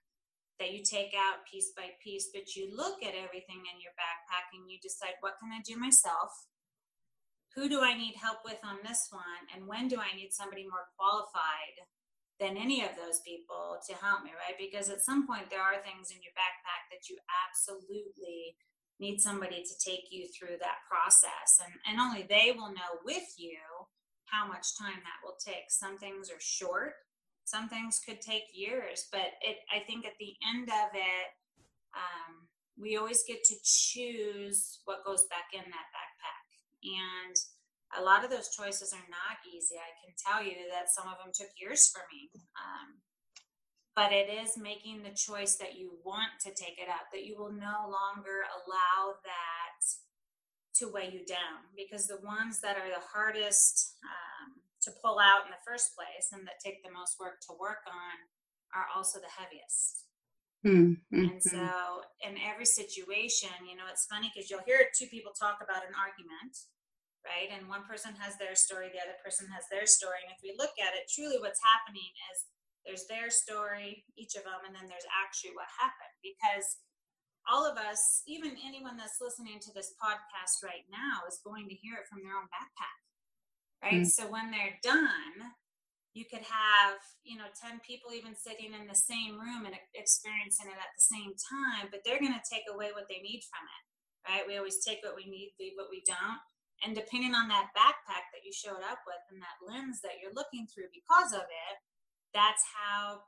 that 0.63 0.71
you 0.71 0.87
take 0.87 1.11
out 1.19 1.43
piece 1.51 1.75
by 1.75 1.91
piece, 1.99 2.31
but 2.31 2.55
you 2.55 2.71
look 2.71 3.03
at 3.03 3.19
everything 3.19 3.67
in 3.67 3.83
your 3.83 3.95
backpack 3.99 4.55
and 4.55 4.71
you 4.71 4.79
decide, 4.79 5.19
what 5.19 5.41
can 5.43 5.51
I 5.51 5.59
do 5.67 5.75
myself? 5.75 6.31
Who 7.55 7.69
do 7.69 7.81
I 7.81 7.95
need 7.97 8.19
help 8.19 8.43
with 8.45 8.59
on 8.67 8.83
this 8.83 9.09
one? 9.11 9.47
And 9.55 9.67
when 9.67 9.87
do 9.87 9.97
I 10.03 10.15
need 10.17 10.35
somebody 10.35 10.67
more 10.67 10.91
qualified 10.99 11.87
than 12.43 12.59
any 12.59 12.83
of 12.83 12.99
those 12.99 13.23
people 13.23 13.79
to 13.87 13.95
help 13.95 14.27
me, 14.27 14.35
right? 14.35 14.59
Because 14.59 14.91
at 14.91 15.07
some 15.07 15.27
point, 15.27 15.51
there 15.51 15.63
are 15.63 15.79
things 15.79 16.11
in 16.11 16.19
your 16.19 16.35
backpack 16.35 16.91
that 16.91 17.07
you 17.09 17.17
absolutely 17.47 18.59
need 18.99 19.21
somebody 19.21 19.63
to 19.63 19.75
take 19.79 20.11
you 20.11 20.27
through 20.35 20.59
that 20.59 20.83
process. 20.91 21.63
And, 21.63 21.75
and 21.87 22.03
only 22.03 22.27
they 22.27 22.51
will 22.51 22.75
know 22.75 22.99
with 23.05 23.39
you 23.39 23.59
how 24.27 24.49
much 24.49 24.75
time 24.77 24.99
that 25.07 25.23
will 25.23 25.39
take. 25.39 25.71
Some 25.71 25.97
things 25.99 26.31
are 26.31 26.43
short, 26.43 26.95
some 27.45 27.69
things 27.69 28.03
could 28.03 28.21
take 28.21 28.51
years, 28.53 29.07
but 29.13 29.39
it, 29.43 29.63
I 29.71 29.87
think 29.87 30.07
at 30.07 30.19
the 30.19 30.35
end 30.43 30.69
of 30.69 30.91
it, 30.95 31.29
um, 31.95 32.51
we 32.75 32.97
always 32.97 33.23
get 33.23 33.45
to 33.45 33.55
choose 33.63 34.81
what 34.87 35.07
goes 35.07 35.23
back 35.31 35.55
in 35.55 35.63
that 35.63 35.89
backpack 35.95 36.44
and 36.85 37.37
a 37.97 38.03
lot 38.03 38.25
of 38.25 38.31
those 38.31 38.53
choices 38.53 38.93
are 38.93 39.09
not 39.09 39.41
easy. 39.49 39.77
I 39.81 39.93
can 40.03 40.13
tell 40.19 40.43
you 40.43 40.69
that 40.71 40.93
some 40.93 41.09
of 41.09 41.19
them 41.19 41.33
took 41.33 41.51
years 41.57 41.89
for 41.89 42.03
me. 42.13 42.31
Um, 42.59 43.01
but 43.95 44.11
it 44.11 44.27
is 44.27 44.59
making 44.59 45.03
the 45.03 45.15
choice 45.15 45.55
that 45.63 45.79
you 45.79 45.95
want 46.03 46.43
to 46.43 46.51
take 46.51 46.83
it 46.83 46.91
out, 46.91 47.15
that 47.15 47.25
you 47.25 47.39
will 47.39 47.55
no 47.55 47.87
longer 47.87 48.43
allow 48.51 49.15
that 49.23 49.79
to 50.83 50.91
weigh 50.91 51.15
you 51.15 51.23
down. 51.25 51.71
Because 51.79 52.11
the 52.11 52.19
ones 52.19 52.59
that 52.61 52.77
are 52.77 52.91
the 52.91 53.07
hardest 53.15 53.95
um, 54.03 54.59
to 54.83 54.91
pull 54.99 55.23
out 55.23 55.47
in 55.47 55.55
the 55.55 55.63
first 55.63 55.95
place 55.95 56.35
and 56.35 56.43
that 56.47 56.59
take 56.59 56.83
the 56.83 56.91
most 56.91 57.17
work 57.23 57.39
to 57.47 57.55
work 57.55 57.87
on 57.87 58.19
are 58.75 58.91
also 58.91 59.23
the 59.23 59.31
heaviest. 59.31 60.04
Mm-hmm. 60.65 61.13
And 61.13 61.43
so, 61.43 61.69
in 62.25 62.41
every 62.41 62.65
situation, 62.65 63.53
you 63.69 63.77
know, 63.77 63.85
it's 63.93 64.09
funny 64.09 64.33
because 64.33 64.49
you'll 64.49 64.65
hear 64.65 64.89
two 64.97 65.07
people 65.13 65.37
talk 65.37 65.61
about 65.61 65.85
an 65.85 65.93
argument, 65.93 66.57
right? 67.21 67.53
And 67.53 67.69
one 67.69 67.85
person 67.85 68.17
has 68.17 68.41
their 68.41 68.57
story, 68.57 68.89
the 68.89 69.05
other 69.05 69.21
person 69.21 69.45
has 69.53 69.69
their 69.69 69.85
story. 69.85 70.25
And 70.25 70.33
if 70.33 70.41
we 70.41 70.57
look 70.57 70.73
at 70.81 70.97
it, 70.97 71.13
truly 71.13 71.37
what's 71.37 71.61
happening 71.61 72.09
is 72.33 72.49
there's 72.89 73.05
their 73.13 73.29
story, 73.29 74.09
each 74.17 74.41
of 74.41 74.49
them, 74.49 74.65
and 74.65 74.73
then 74.73 74.89
there's 74.89 75.09
actually 75.13 75.53
what 75.53 75.69
happened. 75.77 76.17
Because 76.25 76.81
all 77.45 77.69
of 77.69 77.77
us, 77.77 78.25
even 78.25 78.57
anyone 78.65 78.97
that's 78.97 79.21
listening 79.21 79.61
to 79.61 79.73
this 79.77 79.93
podcast 80.01 80.65
right 80.65 80.89
now, 80.89 81.29
is 81.29 81.45
going 81.45 81.69
to 81.69 81.77
hear 81.77 82.01
it 82.01 82.09
from 82.09 82.25
their 82.25 82.37
own 82.37 82.49
backpack, 82.49 82.99
right? 83.85 84.05
Mm. 84.05 84.09
So 84.09 84.25
when 84.33 84.49
they're 84.49 84.81
done, 84.81 85.53
you 86.15 86.25
could 86.31 86.47
have, 86.47 86.97
you 87.27 87.35
know, 87.37 87.51
10 87.59 87.83
people 87.83 88.15
even 88.15 88.39
sitting 88.39 88.71
in 88.71 88.87
the 88.87 88.97
same 88.97 89.35
room 89.35 89.67
and 89.67 89.75
experiencing 89.99 90.71
it 90.71 90.79
at 90.79 90.95
the 90.95 91.07
same 91.11 91.35
time, 91.37 91.91
but 91.91 92.07
they're 92.07 92.23
going 92.23 92.35
to 92.35 92.51
take 92.51 92.65
away 92.71 92.95
what 92.95 93.11
they 93.11 93.19
need 93.19 93.43
from 93.51 93.67
it, 93.67 93.83
right? 94.25 94.47
We 94.47 94.57
always 94.57 94.79
take 94.81 95.03
what 95.03 95.19
we 95.19 95.27
need, 95.27 95.59
leave 95.59 95.75
what 95.75 95.91
we 95.91 96.07
don't 96.07 96.39
and 96.83 96.95
depending 96.97 97.35
on 97.35 97.49
that 97.49 97.73
backpack 97.77 98.29
that 98.35 98.43
you 98.43 98.53
showed 98.53 98.83
up 98.85 99.01
with 99.07 99.23
and 99.31 99.39
that 99.39 99.63
lens 99.63 100.01
that 100.03 100.19
you're 100.21 100.35
looking 100.35 100.67
through 100.67 100.91
because 100.91 101.33
of 101.33 101.47
it, 101.47 101.77
that's 102.37 102.65
how 102.75 103.23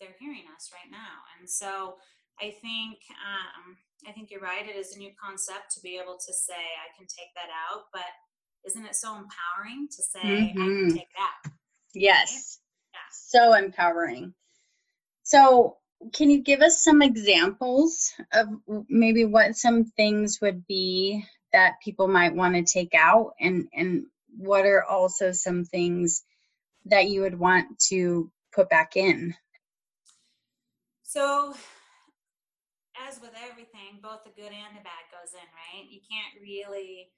they're 0.00 0.16
hearing 0.18 0.48
us 0.56 0.72
right 0.74 0.88
now. 0.88 1.22
And 1.38 1.44
so 1.44 2.02
I 2.40 2.54
think 2.62 2.98
um, 3.20 3.76
I 4.06 4.12
think 4.12 4.30
you're 4.30 4.40
right. 4.40 4.66
It 4.66 4.78
is 4.78 4.94
a 4.94 4.98
new 4.98 5.10
concept 5.18 5.74
to 5.74 5.80
be 5.82 5.98
able 6.00 6.16
to 6.16 6.32
say 6.32 6.56
I 6.56 6.90
can 6.96 7.06
take 7.06 7.34
that 7.34 7.50
out, 7.50 7.90
but 7.92 8.10
isn't 8.64 8.86
it 8.86 8.94
so 8.94 9.14
empowering 9.14 9.88
to 9.90 10.02
say 10.02 10.24
mm-hmm. 10.24 10.62
I 10.62 10.66
can 10.66 10.86
mm-hmm. 10.88 10.96
take 10.96 11.14
out? 11.18 11.52
Yes. 11.94 12.58
Yeah. 12.92 13.00
So 13.10 13.54
empowering. 13.54 14.34
So 15.22 15.76
can 16.12 16.30
you 16.30 16.42
give 16.42 16.60
us 16.60 16.82
some 16.82 17.02
examples 17.02 18.12
of 18.32 18.48
maybe 18.88 19.24
what 19.24 19.56
some 19.56 19.84
things 19.84 20.38
would 20.40 20.66
be 20.66 21.24
that 21.52 21.80
people 21.82 22.08
might 22.08 22.34
want 22.34 22.54
to 22.54 22.62
take 22.62 22.94
out 22.94 23.32
and 23.40 23.68
and 23.72 24.06
what 24.36 24.66
are 24.66 24.84
also 24.84 25.32
some 25.32 25.64
things 25.64 26.22
that 26.86 27.08
you 27.08 27.22
would 27.22 27.38
want 27.38 27.78
to 27.78 28.30
put 28.54 28.68
back 28.68 28.96
in 28.96 29.34
so 31.02 31.54
as 33.08 33.20
with 33.20 33.32
everything 33.50 33.98
both 34.02 34.22
the 34.24 34.30
good 34.30 34.52
and 34.52 34.76
the 34.76 34.84
bad 34.84 35.04
goes 35.10 35.32
in 35.32 35.40
right 35.40 35.90
you 35.90 36.00
can't 36.08 36.42
really 36.42 37.10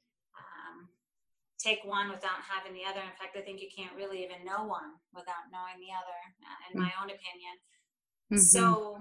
take 1.60 1.84
one 1.84 2.08
without 2.08 2.40
having 2.40 2.72
the 2.72 2.88
other 2.88 3.04
in 3.04 3.14
fact 3.20 3.36
i 3.36 3.44
think 3.44 3.60
you 3.60 3.68
can't 3.68 3.92
really 3.94 4.24
even 4.24 4.40
know 4.48 4.64
one 4.64 4.96
without 5.12 5.52
knowing 5.52 5.76
the 5.76 5.92
other 5.92 6.20
uh, 6.40 6.58
in 6.68 6.72
mm-hmm. 6.72 6.88
my 6.88 6.92
own 6.98 7.12
opinion 7.12 7.54
mm-hmm. 8.32 8.40
so 8.40 8.96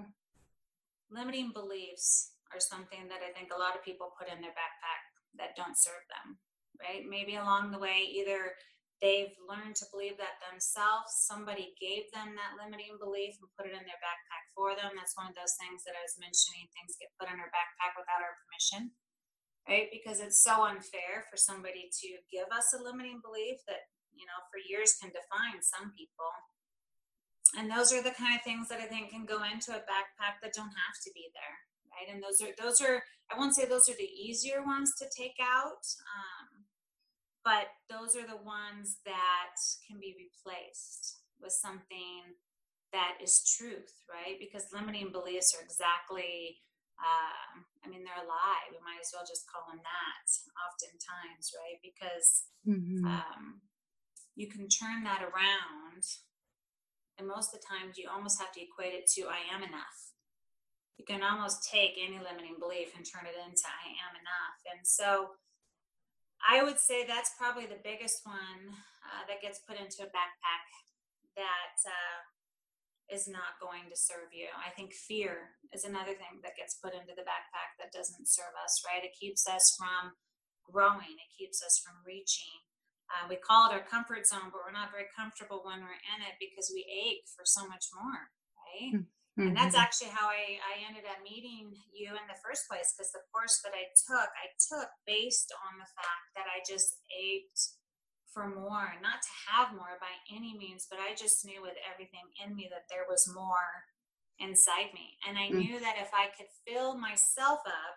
limiting 1.08 1.50
beliefs 1.56 2.36
are 2.52 2.60
something 2.60 3.08
that 3.08 3.24
i 3.24 3.32
think 3.32 3.48
a 3.50 3.58
lot 3.58 3.72
of 3.72 3.80
people 3.80 4.12
put 4.20 4.28
in 4.28 4.38
their 4.44 4.54
backpack 4.54 5.02
that 5.38 5.54
don't 5.54 5.78
serve 5.78 6.02
them, 6.10 6.40
right? 6.80 7.06
Maybe 7.06 7.36
along 7.38 7.70
the 7.70 7.82
way, 7.82 8.08
either 8.10 8.56
they've 8.98 9.32
learned 9.46 9.76
to 9.80 9.90
believe 9.94 10.18
that 10.18 10.42
themselves, 10.42 11.24
somebody 11.24 11.76
gave 11.78 12.10
them 12.10 12.34
that 12.34 12.58
limiting 12.58 12.98
belief 12.98 13.38
and 13.38 13.52
put 13.54 13.68
it 13.70 13.76
in 13.76 13.84
their 13.86 14.02
backpack 14.02 14.44
for 14.56 14.74
them. 14.74 14.96
That's 14.96 15.16
one 15.16 15.30
of 15.30 15.36
those 15.38 15.56
things 15.56 15.86
that 15.86 15.96
I 15.96 16.02
was 16.04 16.20
mentioning 16.20 16.68
things 16.74 16.98
get 16.98 17.14
put 17.16 17.30
in 17.30 17.38
our 17.38 17.52
backpack 17.52 17.94
without 17.94 18.24
our 18.24 18.34
permission, 18.44 18.92
right? 19.70 19.86
Because 19.94 20.18
it's 20.18 20.42
so 20.42 20.66
unfair 20.66 21.22
for 21.30 21.38
somebody 21.38 21.86
to 22.02 22.08
give 22.26 22.50
us 22.50 22.74
a 22.74 22.82
limiting 22.82 23.22
belief 23.22 23.62
that, 23.70 23.86
you 24.10 24.26
know, 24.26 24.40
for 24.50 24.58
years 24.58 24.98
can 24.98 25.14
define 25.14 25.62
some 25.62 25.94
people. 25.94 26.34
And 27.54 27.70
those 27.70 27.94
are 27.94 28.02
the 28.02 28.14
kind 28.14 28.34
of 28.34 28.42
things 28.42 28.66
that 28.68 28.82
I 28.82 28.90
think 28.90 29.14
can 29.14 29.24
go 29.24 29.46
into 29.46 29.70
a 29.70 29.86
backpack 29.86 30.42
that 30.42 30.54
don't 30.54 30.74
have 30.74 30.98
to 31.06 31.10
be 31.14 31.30
there 31.34 31.58
right? 31.90 32.12
And 32.12 32.22
those 32.22 32.40
are 32.40 32.54
those 32.62 32.80
are 32.80 33.02
I 33.30 33.38
won't 33.38 33.54
say 33.54 33.66
those 33.66 33.88
are 33.88 33.98
the 33.98 34.10
easier 34.10 34.62
ones 34.64 34.94
to 34.98 35.06
take 35.16 35.38
out, 35.40 35.86
um, 36.02 36.66
but 37.44 37.70
those 37.88 38.16
are 38.16 38.26
the 38.26 38.42
ones 38.42 38.98
that 39.04 39.54
can 39.86 40.00
be 40.00 40.16
replaced 40.18 41.20
with 41.40 41.52
something 41.52 42.34
that 42.92 43.14
is 43.22 43.54
truth, 43.56 43.94
right? 44.10 44.34
Because 44.40 44.66
limiting 44.74 45.12
beliefs 45.12 45.54
are 45.54 45.62
exactly, 45.62 46.58
uh, 47.00 47.64
I 47.82 47.88
mean, 47.88 48.04
they're 48.04 48.20
a 48.20 48.28
lie. 48.28 48.68
We 48.68 48.78
might 48.84 49.00
as 49.00 49.10
well 49.16 49.24
just 49.24 49.48
call 49.48 49.64
them 49.66 49.80
that 49.80 50.26
oftentimes, 50.60 51.56
right? 51.56 51.80
Because 51.80 52.44
mm-hmm. 52.68 53.08
um, 53.08 53.64
you 54.36 54.46
can 54.52 54.68
turn 54.68 55.02
that 55.08 55.24
around. 55.24 56.04
And 57.16 57.28
most 57.28 57.52
of 57.52 57.60
the 57.60 57.66
times, 57.68 58.00
you 58.00 58.08
almost 58.08 58.40
have 58.40 58.52
to 58.56 58.64
equate 58.64 58.96
it 58.96 59.04
to 59.16 59.28
I 59.28 59.44
am 59.52 59.60
enough 59.60 60.10
you 61.00 61.08
can 61.08 61.24
almost 61.24 61.64
take 61.64 61.96
any 61.96 62.20
limiting 62.20 62.60
belief 62.60 62.92
and 62.92 63.08
turn 63.08 63.24
it 63.24 63.32
into 63.32 63.64
I 63.64 63.88
am 64.04 64.12
enough. 64.20 64.60
And 64.68 64.84
so 64.84 65.40
I 66.44 66.60
would 66.60 66.76
say 66.76 67.08
that's 67.08 67.32
probably 67.40 67.64
the 67.64 67.80
biggest 67.80 68.20
one 68.28 68.76
uh, 69.08 69.24
that 69.24 69.40
gets 69.40 69.64
put 69.64 69.80
into 69.80 70.04
a 70.04 70.12
backpack 70.12 70.68
that 71.40 71.76
uh, 71.88 72.20
is 73.10 73.26
not 73.26 73.58
going 73.58 73.90
to 73.90 73.98
serve 73.98 74.30
you. 74.30 74.46
I 74.54 74.70
think 74.72 74.94
fear 74.94 75.58
is 75.74 75.84
another 75.84 76.14
thing 76.14 76.40
that 76.46 76.56
gets 76.56 76.78
put 76.78 76.94
into 76.94 77.12
the 77.12 77.26
backpack 77.26 77.76
that 77.82 77.90
doesn't 77.94 78.30
serve 78.30 78.54
us, 78.62 78.80
right? 78.86 79.02
It 79.02 79.18
keeps 79.18 79.46
us 79.50 79.74
from 79.74 80.14
growing, 80.62 81.18
it 81.18 81.30
keeps 81.34 81.60
us 81.62 81.82
from 81.82 81.98
reaching. 82.06 82.54
Uh, 83.10 83.26
we 83.26 83.34
call 83.34 83.66
it 83.66 83.74
our 83.74 83.82
comfort 83.82 84.22
zone, 84.22 84.54
but 84.54 84.62
we're 84.62 84.74
not 84.74 84.94
very 84.94 85.10
comfortable 85.10 85.66
when 85.66 85.82
we're 85.82 85.98
in 86.14 86.22
it 86.22 86.38
because 86.38 86.70
we 86.70 86.86
ache 86.86 87.26
for 87.34 87.42
so 87.42 87.66
much 87.66 87.90
more, 87.90 88.30
right? 88.54 89.02
Mm-hmm. 89.02 89.50
And 89.50 89.56
that's 89.58 89.74
mm-hmm. 89.74 89.82
actually 89.82 90.14
how 90.14 90.30
I, 90.30 90.62
I 90.62 90.86
ended 90.86 91.08
up 91.10 91.18
meeting 91.26 91.74
you 91.90 92.14
in 92.14 92.26
the 92.30 92.38
first 92.38 92.70
place 92.70 92.94
because 92.94 93.10
the 93.10 93.26
course 93.34 93.58
that 93.66 93.74
I 93.74 93.90
took, 93.94 94.30
I 94.30 94.46
took 94.58 94.90
based 95.10 95.50
on 95.66 95.82
the 95.82 95.90
fact 95.90 96.38
that 96.38 96.46
I 96.46 96.62
just 96.62 97.02
ached 97.10 97.79
for 98.32 98.46
more, 98.46 98.94
not 99.02 99.22
to 99.22 99.32
have 99.50 99.74
more 99.74 99.98
by 99.98 100.14
any 100.34 100.56
means, 100.56 100.86
but 100.88 100.98
I 100.98 101.14
just 101.14 101.44
knew 101.44 101.62
with 101.62 101.74
everything 101.82 102.26
in 102.44 102.54
me 102.54 102.68
that 102.70 102.86
there 102.88 103.06
was 103.08 103.30
more 103.34 103.86
inside 104.38 104.94
me. 104.94 105.18
And 105.28 105.36
I 105.38 105.50
mm. 105.50 105.58
knew 105.58 105.80
that 105.80 105.98
if 106.00 106.10
I 106.14 106.30
could 106.36 106.48
fill 106.66 106.96
myself 106.96 107.60
up, 107.66 107.96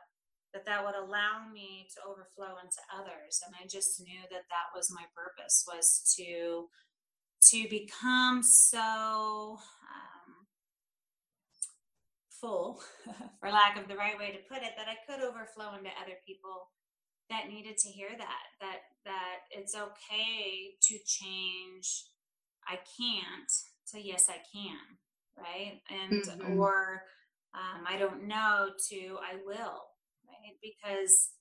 that 0.53 0.65
that 0.65 0.85
would 0.85 0.95
allow 0.95 1.49
me 1.51 1.87
to 1.95 2.01
overflow 2.05 2.61
into 2.61 2.81
others. 2.93 3.41
And 3.45 3.55
I 3.57 3.65
just 3.65 3.99
knew 4.01 4.21
that 4.29 4.49
that 4.49 4.69
was 4.75 4.93
my 4.93 5.05
purpose 5.15 5.65
was 5.67 6.13
to 6.17 6.69
to 7.51 7.67
become 7.67 8.41
so 8.41 9.59
um, 9.59 10.47
full, 12.29 12.79
for 13.39 13.49
lack 13.49 13.77
of 13.77 13.89
the 13.89 13.97
right 13.97 14.17
way 14.17 14.31
to 14.31 14.47
put 14.47 14.63
it, 14.63 14.73
that 14.77 14.87
I 14.87 14.95
could 15.05 15.21
overflow 15.21 15.75
into 15.75 15.89
other 16.01 16.15
people 16.25 16.71
that 17.33 17.51
needed 17.51 17.77
to 17.77 17.89
hear 17.89 18.09
that 18.17 18.43
that 18.61 18.79
that 19.05 19.39
it's 19.51 19.75
okay 19.75 20.75
to 20.81 20.97
change 21.05 22.05
i 22.67 22.75
can't 22.75 23.51
to 23.89 23.99
yes 23.99 24.29
i 24.29 24.37
can 24.53 24.77
right 25.37 25.81
and 25.89 26.23
mm-hmm. 26.23 26.59
or 26.59 27.01
um, 27.55 27.83
i 27.87 27.97
don't 27.97 28.27
know 28.27 28.69
to 28.89 29.17
i 29.21 29.35
will 29.45 29.81
right 30.27 30.55
because 30.61 31.31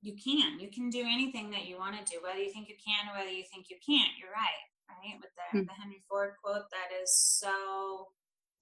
you 0.00 0.14
can 0.14 0.60
you 0.60 0.70
can 0.70 0.88
do 0.88 1.00
anything 1.00 1.50
that 1.50 1.66
you 1.66 1.76
want 1.76 1.96
to 1.98 2.12
do 2.12 2.20
whether 2.22 2.38
you 2.38 2.52
think 2.52 2.68
you 2.68 2.76
can 2.78 3.10
or 3.10 3.18
whether 3.18 3.30
you 3.30 3.44
think 3.52 3.66
you 3.68 3.76
can't 3.84 4.12
you're 4.18 4.30
right 4.30 4.64
right 4.88 5.18
with 5.20 5.30
the, 5.34 5.58
mm-hmm. 5.58 5.66
the 5.66 5.82
henry 5.82 6.02
ford 6.08 6.30
quote 6.42 6.70
that 6.70 6.94
is 7.02 7.12
so 7.12 8.06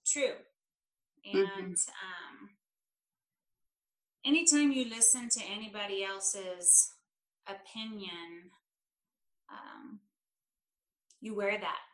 true 0.06 0.40
Mm-hmm. 1.26 1.38
And 1.38 1.74
mm-hmm. 1.74 2.44
um, 2.44 2.50
anytime 4.26 4.72
you 4.72 4.88
listen 4.90 5.28
to 5.30 5.40
anybody 5.44 6.04
else's 6.04 6.90
opinion, 7.46 8.50
um, 9.48 10.00
you 11.20 11.34
wear 11.34 11.58
that, 11.58 11.84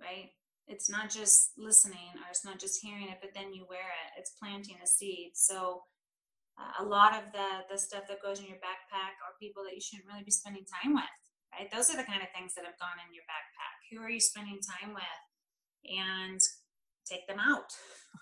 right? 0.00 0.30
It's 0.68 0.88
not 0.88 1.10
just 1.10 1.50
listening 1.58 2.14
or 2.22 2.30
it's 2.30 2.44
not 2.44 2.60
just 2.60 2.80
hearing 2.80 3.08
it, 3.10 3.18
but 3.20 3.34
then 3.34 3.52
you 3.52 3.66
wear 3.68 3.82
it. 3.82 4.20
It's 4.20 4.32
planting 4.40 4.76
a 4.82 4.86
seed. 4.86 5.32
So 5.34 5.82
uh, 6.56 6.84
a 6.84 6.86
lot 6.86 7.14
of 7.14 7.32
the 7.32 7.66
the 7.70 7.78
stuff 7.78 8.04
that 8.08 8.22
goes 8.22 8.38
in 8.38 8.46
your 8.46 8.62
backpack 8.62 9.18
are 9.26 9.40
people 9.40 9.64
that 9.64 9.74
you 9.74 9.80
shouldn't 9.80 10.06
really 10.06 10.22
be 10.24 10.30
spending 10.30 10.64
time 10.68 10.94
with, 10.94 11.16
right? 11.50 11.68
Those 11.72 11.90
are 11.90 11.96
the 11.96 12.06
kind 12.06 12.22
of 12.22 12.28
things 12.30 12.54
that 12.54 12.64
have 12.64 12.78
gone 12.78 13.02
in 13.02 13.12
your 13.12 13.26
backpack. 13.26 13.76
Who 13.90 13.98
are 14.04 14.10
you 14.10 14.20
spending 14.20 14.60
time 14.62 14.94
with? 14.94 15.22
And 15.82 16.40
take 17.10 17.26
them 17.26 17.40
out. 17.40 17.66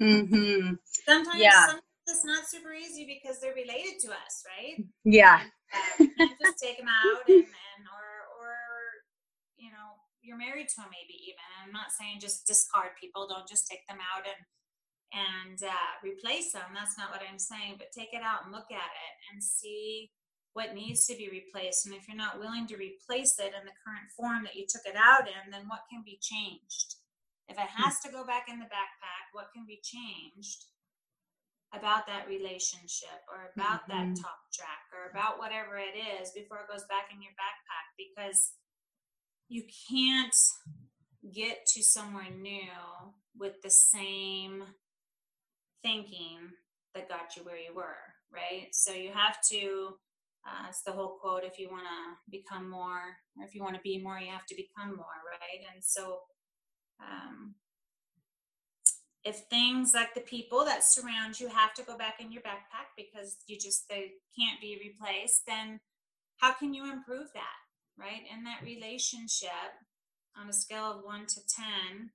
Mm-hmm. 0.01 0.81
sometimes, 1.05 1.41
yeah. 1.41 1.67
sometimes 1.67 1.90
it's 2.07 2.25
not 2.25 2.47
super 2.47 2.73
easy 2.73 3.07
because 3.07 3.41
they're 3.41 3.55
related 3.55 4.01
to 4.01 4.09
us, 4.11 4.45
right? 4.47 4.85
Yeah. 5.05 5.41
And, 5.99 6.11
uh, 6.21 6.27
just 6.43 6.59
take 6.59 6.79
them 6.79 6.91
out 6.91 7.23
and, 7.29 7.47
and 7.47 7.83
or 7.87 8.09
or 8.41 8.53
you 9.57 9.71
know 9.71 10.01
you're 10.23 10.39
married 10.39 10.69
to 10.69 10.77
them 10.83 10.91
maybe 10.91 11.15
even. 11.29 11.47
I'm 11.63 11.73
not 11.73 11.95
saying 11.95 12.21
just 12.21 12.47
discard 12.47 12.99
people. 13.01 13.29
Don't 13.29 13.49
just 13.49 13.69
take 13.69 13.87
them 13.87 13.99
out 14.01 14.27
and 14.27 14.43
and 15.11 15.59
uh, 15.63 15.91
replace 16.03 16.53
them. 16.53 16.71
That's 16.75 16.99
not 16.99 17.11
what 17.11 17.23
I'm 17.23 17.39
saying. 17.39 17.79
But 17.79 17.95
take 17.95 18.15
it 18.15 18.23
out 18.23 18.45
and 18.45 18.55
look 18.55 18.71
at 18.71 18.91
it 18.91 19.15
and 19.31 19.43
see 19.43 20.11
what 20.53 20.75
needs 20.75 21.07
to 21.07 21.15
be 21.15 21.31
replaced. 21.31 21.87
And 21.87 21.95
if 21.95 22.07
you're 22.09 22.19
not 22.19 22.39
willing 22.39 22.67
to 22.67 22.77
replace 22.79 23.39
it 23.39 23.55
in 23.55 23.63
the 23.63 23.79
current 23.87 24.11
form 24.17 24.43
that 24.43 24.59
you 24.59 24.67
took 24.67 24.83
it 24.87 24.99
out 24.99 25.31
in, 25.31 25.51
then 25.51 25.71
what 25.71 25.87
can 25.91 26.03
be 26.03 26.19
changed? 26.19 26.99
If 27.47 27.59
it 27.59 27.71
has 27.71 27.99
to 28.03 28.11
go 28.11 28.27
back 28.27 28.47
in 28.51 28.59
the 28.59 28.71
backpack, 28.71 29.31
what 29.35 29.51
can 29.55 29.67
be 29.67 29.83
changed 29.83 30.70
about 31.73 32.07
that 32.07 32.27
relationship 32.29 33.23
or 33.31 33.51
about 33.55 33.87
mm-hmm. 33.87 34.15
that 34.15 34.21
talk 34.21 34.41
track 34.53 34.91
or 34.93 35.11
about 35.11 35.39
whatever 35.39 35.79
it 35.79 35.97
is 35.97 36.33
before 36.33 36.59
it 36.59 36.71
goes 36.71 36.85
back 36.89 37.15
in 37.15 37.23
your 37.23 37.33
backpack? 37.39 37.87
Because 37.97 38.53
you 39.49 39.63
can't 39.91 40.35
get 41.35 41.67
to 41.67 41.83
somewhere 41.83 42.31
new 42.31 42.71
with 43.37 43.61
the 43.63 43.71
same 43.71 44.65
thinking 45.83 46.39
that 46.95 47.09
got 47.09 47.37
you 47.37 47.45
where 47.45 47.57
you 47.57 47.75
were, 47.75 48.03
right? 48.33 48.69
So 48.73 48.93
you 48.93 49.11
have 49.13 49.39
to, 49.51 49.95
uh, 50.47 50.67
it's 50.69 50.83
the 50.83 50.93
whole 50.93 51.19
quote 51.21 51.45
if 51.45 51.59
you 51.59 51.69
want 51.71 51.85
to 51.85 52.31
become 52.31 52.69
more, 52.69 53.17
or 53.37 53.45
if 53.45 53.55
you 53.55 53.63
want 53.63 53.77
to 53.77 53.81
be 53.83 54.03
more, 54.03 54.19
you 54.19 54.31
have 54.31 54.47
to 54.47 54.55
become 54.55 54.97
more, 54.97 55.21
right? 55.31 55.67
And 55.73 55.83
so 55.83 56.19
um, 57.01 57.55
if 59.25 59.43
things 59.51 59.93
like 59.95 60.15
the 60.15 60.21
people 60.21 60.65
that 60.65 60.83
surround 60.83 61.39
you 61.39 61.49
have 61.49 61.75
to 61.75 61.83
go 61.83 61.97
back 61.97 62.17
in 62.21 62.33
your 62.33 62.43
backpack 62.43 62.89
because 62.97 63.37
you 63.47 63.59
just 63.59 63.89
they 63.89 64.13
can't 64.39 64.61
be 64.61 64.81
replaced 64.83 65.43
then 65.47 65.81
how 66.39 66.53
can 66.53 66.73
you 66.73 66.91
improve 66.91 67.29
that 67.35 67.61
right? 68.01 68.25
In 68.33 68.45
that 68.45 68.65
relationship 68.65 69.77
on 70.35 70.49
a 70.49 70.53
scale 70.53 70.89
of 70.91 71.05
1 71.05 71.27
to 71.27 71.41
10 71.45 72.11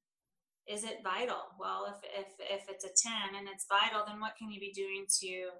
is 0.66 0.84
it 0.84 1.06
vital? 1.06 1.54
Well 1.60 1.86
if 1.94 2.02
if 2.10 2.34
if 2.42 2.66
it's 2.70 2.84
a 2.84 2.90
10 2.90 3.38
and 3.38 3.48
it's 3.48 3.70
vital 3.70 4.02
then 4.02 4.20
what 4.20 4.36
can 4.36 4.50
you 4.50 4.60
be 4.60 4.74
doing 4.74 5.06
to 5.22 5.54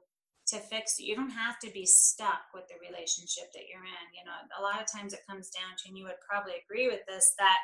to 0.50 0.58
fix 0.58 0.98
it? 1.00 1.06
You 1.06 1.16
don't 1.16 1.34
have 1.34 1.58
to 1.60 1.70
be 1.72 1.86
stuck 1.86 2.54
with 2.54 2.66
the 2.70 2.82
relationship 2.82 3.54
that 3.54 3.70
you're 3.70 3.86
in 3.86 4.08
you 4.18 4.26
know? 4.26 4.40
A 4.58 4.66
lot 4.66 4.82
of 4.82 4.90
times 4.90 5.14
it 5.14 5.30
comes 5.30 5.54
down 5.54 5.78
to 5.78 5.90
and 5.90 5.98
you 5.98 6.06
would 6.06 6.22
probably 6.26 6.58
agree 6.58 6.88
with 6.88 7.06
this 7.08 7.34
that 7.38 7.62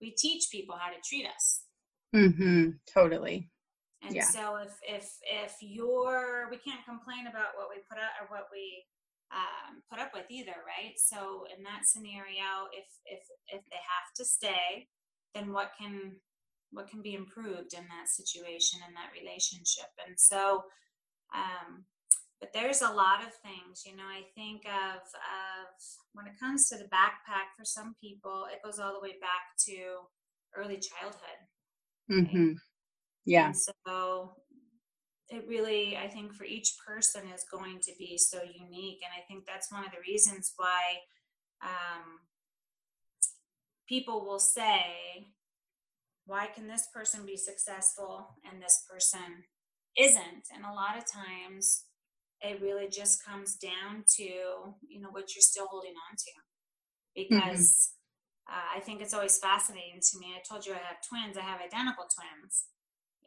we 0.00 0.10
teach 0.10 0.50
people 0.50 0.74
how 0.74 0.90
to 0.90 0.98
treat 1.06 1.26
us 1.26 1.69
mm-hmm. 2.14 2.70
Totally. 2.92 3.50
And 4.02 4.14
yeah. 4.14 4.24
so 4.24 4.56
if 4.56 4.72
if 4.82 5.10
if 5.22 5.56
you're 5.60 6.48
we 6.50 6.56
can't 6.56 6.84
complain 6.86 7.26
about 7.26 7.52
what 7.56 7.68
we 7.68 7.82
put 7.88 7.98
out 7.98 8.16
or 8.20 8.28
what 8.28 8.48
we 8.50 8.84
um, 9.30 9.82
put 9.90 10.00
up 10.00 10.10
with 10.14 10.24
either 10.30 10.56
right? 10.64 10.96
So 10.96 11.44
in 11.54 11.62
that 11.64 11.84
scenario 11.84 12.70
if 12.72 12.88
if 13.04 13.20
if 13.48 13.62
they 13.70 13.82
have 13.82 14.08
to 14.16 14.24
stay 14.24 14.88
then 15.34 15.52
what 15.52 15.72
can 15.78 16.16
what 16.72 16.88
can 16.88 17.02
be 17.02 17.14
improved 17.14 17.74
in 17.74 17.84
that 17.90 18.08
situation 18.08 18.80
in 18.86 18.94
that 18.94 19.12
relationship? 19.12 19.90
And 20.06 20.18
so 20.18 20.64
um, 21.34 21.84
but 22.40 22.52
there's 22.54 22.80
a 22.80 22.90
lot 22.90 23.20
of 23.20 23.32
things 23.44 23.84
you 23.84 23.94
know 23.94 24.08
i 24.08 24.24
think 24.34 24.64
of 24.64 25.00
of 25.04 25.68
when 26.14 26.26
it 26.26 26.40
comes 26.40 26.68
to 26.68 26.76
the 26.76 26.88
backpack 26.88 27.52
for 27.56 27.64
some 27.64 27.94
people 28.00 28.46
it 28.50 28.64
goes 28.64 28.80
all 28.80 28.92
the 28.92 29.06
way 29.06 29.14
back 29.20 29.54
to 29.60 29.76
early 30.56 30.80
childhood 30.80 31.40
mm-hmm. 32.10 32.52
yeah 33.24 33.46
and 33.46 33.56
so 33.56 34.32
it 35.28 35.44
really 35.48 35.96
i 35.96 36.08
think 36.08 36.32
for 36.32 36.44
each 36.44 36.74
person 36.86 37.22
is 37.34 37.44
going 37.50 37.78
to 37.80 37.92
be 37.98 38.18
so 38.18 38.38
unique 38.38 39.00
and 39.04 39.12
i 39.16 39.22
think 39.28 39.44
that's 39.46 39.72
one 39.72 39.84
of 39.84 39.90
the 39.90 39.98
reasons 40.06 40.52
why 40.56 40.80
um, 41.62 42.20
people 43.88 44.24
will 44.24 44.38
say 44.38 45.28
why 46.26 46.46
can 46.46 46.66
this 46.66 46.88
person 46.94 47.26
be 47.26 47.36
successful 47.36 48.28
and 48.50 48.62
this 48.62 48.84
person 48.90 49.44
isn't 49.98 50.46
and 50.54 50.64
a 50.64 50.74
lot 50.74 50.96
of 50.96 51.04
times 51.10 51.84
it 52.42 52.60
really 52.62 52.88
just 52.88 53.24
comes 53.24 53.56
down 53.56 54.04
to 54.16 54.24
you 54.24 55.00
know 55.00 55.10
what 55.10 55.34
you're 55.34 55.42
still 55.42 55.66
holding 55.66 55.94
on 56.10 56.16
to 56.16 57.34
mm-hmm. 57.34 57.48
because. 57.48 57.92
Uh, 58.50 58.76
i 58.76 58.80
think 58.80 59.00
it's 59.00 59.14
always 59.14 59.38
fascinating 59.38 60.00
to 60.02 60.18
me. 60.18 60.34
I 60.34 60.42
told 60.42 60.66
you 60.66 60.74
i 60.74 60.82
have 60.82 61.00
twins. 61.06 61.38
I 61.38 61.46
have 61.46 61.60
identical 61.62 62.06
twins. 62.10 62.66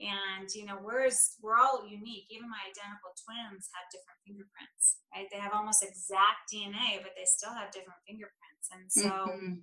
And 0.02 0.50
you 0.52 0.66
know 0.66 0.78
we're 0.82 1.08
we're 1.42 1.56
all 1.56 1.88
unique. 1.88 2.28
Even 2.30 2.50
my 2.50 2.64
identical 2.68 3.14
twins 3.16 3.70
have 3.72 3.88
different 3.94 4.20
fingerprints 4.26 5.00
right? 5.14 5.30
They 5.32 5.40
have 5.40 5.54
almost 5.54 5.86
exact 5.86 6.52
dna 6.52 7.00
but 7.02 7.14
they 7.16 7.26
still 7.26 7.54
have 7.54 7.72
different 7.72 8.02
fingerprints. 8.04 8.66
And 8.74 8.86
so 8.92 9.12
mm-hmm. 9.32 9.54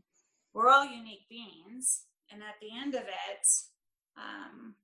we're 0.54 0.70
all 0.70 0.86
unique 0.86 1.28
beings. 1.28 2.06
And 2.30 2.42
at 2.42 2.56
the 2.62 2.70
end 2.72 2.94
of 2.94 3.04
it 3.04 3.44
um, 4.16 4.74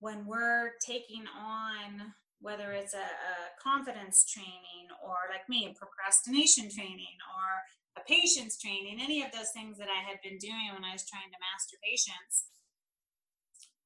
when 0.00 0.26
we're 0.26 0.72
taking 0.84 1.24
on 1.28 2.12
whether 2.40 2.72
it's 2.72 2.94
a, 2.94 2.96
a 2.96 3.34
confidence 3.62 4.24
training 4.24 4.88
or 5.04 5.28
like 5.30 5.46
me, 5.48 5.68
a 5.68 5.78
procrastination 5.78 6.70
training 6.70 7.20
or 7.36 7.48
a 7.98 8.02
patience 8.06 8.58
training, 8.58 9.02
any 9.02 9.22
of 9.22 9.32
those 9.32 9.50
things 9.50 9.78
that 9.78 9.90
I 9.90 10.02
had 10.04 10.22
been 10.22 10.38
doing 10.38 10.70
when 10.74 10.86
I 10.86 10.94
was 10.94 11.06
trying 11.08 11.30
to 11.30 11.42
master 11.42 11.76
patience, 11.82 12.50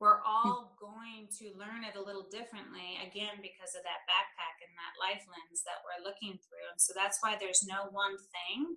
we're 0.01 0.21
hmm. 0.21 0.29
all 0.29 0.77
going 0.77 1.31
to 1.41 1.57
learn 1.57 1.87
it 1.87 1.97
a 1.97 2.03
little 2.03 2.27
differently 2.29 3.01
again 3.01 3.41
because 3.41 3.73
of 3.73 3.83
that 3.87 4.05
backpack 4.05 4.57
and 4.61 4.75
that 4.77 5.01
life 5.01 5.25
lens 5.25 5.65
that 5.65 5.81
we're 5.81 6.05
looking 6.05 6.37
through. 6.37 6.67
And 6.69 6.81
so 6.81 6.93
that's 6.93 7.19
why 7.25 7.37
there's 7.41 7.65
no 7.65 7.89
one 7.91 8.19
thing 8.19 8.77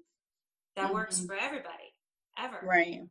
that 0.76 0.88
mm-hmm. 0.88 1.04
works 1.04 1.20
for 1.20 1.36
everybody 1.36 1.92
ever. 2.38 2.62
Right. 2.64 3.02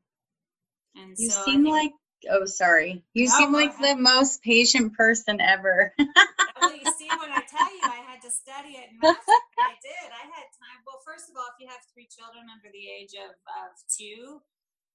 And 0.95 1.13
you 1.19 1.31
so 1.31 1.45
seem 1.45 1.65
like 1.65 1.93
oh 2.31 2.47
sorry. 2.47 3.05
You 3.13 3.29
no, 3.29 3.37
seem 3.37 3.53
like 3.53 3.77
the 3.79 3.97
most 3.97 4.43
patient 4.43 4.95
person 4.95 5.41
ever. 5.41 5.93
well, 5.99 6.73
you 6.73 6.85
see 6.97 7.09
when 7.11 7.31
I 7.31 7.43
tell 7.45 7.69
you 7.69 7.81
I 7.83 8.03
had 8.09 8.16
to 8.27 8.35
study 8.35 8.75
it 8.75 8.91
and 8.91 8.99
I 8.99 9.79
did. 9.87 10.09
I 10.11 10.27
had 10.27 10.51
time. 10.59 10.83
Well, 10.83 10.99
first 11.07 11.31
of 11.31 11.39
all, 11.39 11.47
if 11.55 11.63
you 11.63 11.71
have 11.71 11.79
three 11.95 12.11
children 12.11 12.51
under 12.51 12.67
the 12.75 12.91
age 12.91 13.15
of, 13.15 13.39
of 13.63 13.71
two, 13.87 14.43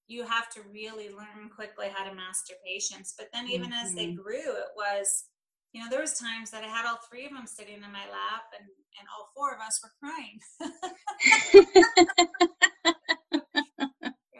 you 0.04 0.28
have 0.28 0.52
to 0.52 0.60
really 0.68 1.08
learn 1.08 1.48
quickly 1.48 1.88
how 1.88 2.04
to 2.04 2.12
master 2.12 2.52
patience. 2.60 3.16
But 3.16 3.32
then 3.32 3.48
even 3.48 3.72
mm-hmm. 3.72 3.88
as 3.88 3.96
they 3.96 4.12
mm-hmm. 4.12 4.20
grew, 4.20 4.52
it 4.60 4.76
was, 4.76 5.32
you 5.72 5.80
know, 5.80 5.88
there 5.88 6.04
was 6.04 6.20
times 6.20 6.52
that 6.52 6.60
I 6.60 6.68
had 6.68 6.84
all 6.84 7.00
three 7.08 7.24
of 7.24 7.32
them 7.32 7.48
sitting 7.48 7.80
in 7.80 7.92
my 7.92 8.04
lap 8.12 8.52
and, 8.52 8.68
and 9.00 9.08
all 9.08 9.32
four 9.32 9.56
of 9.56 9.64
us 9.64 9.80
were 9.80 9.96
crying. 9.96 10.36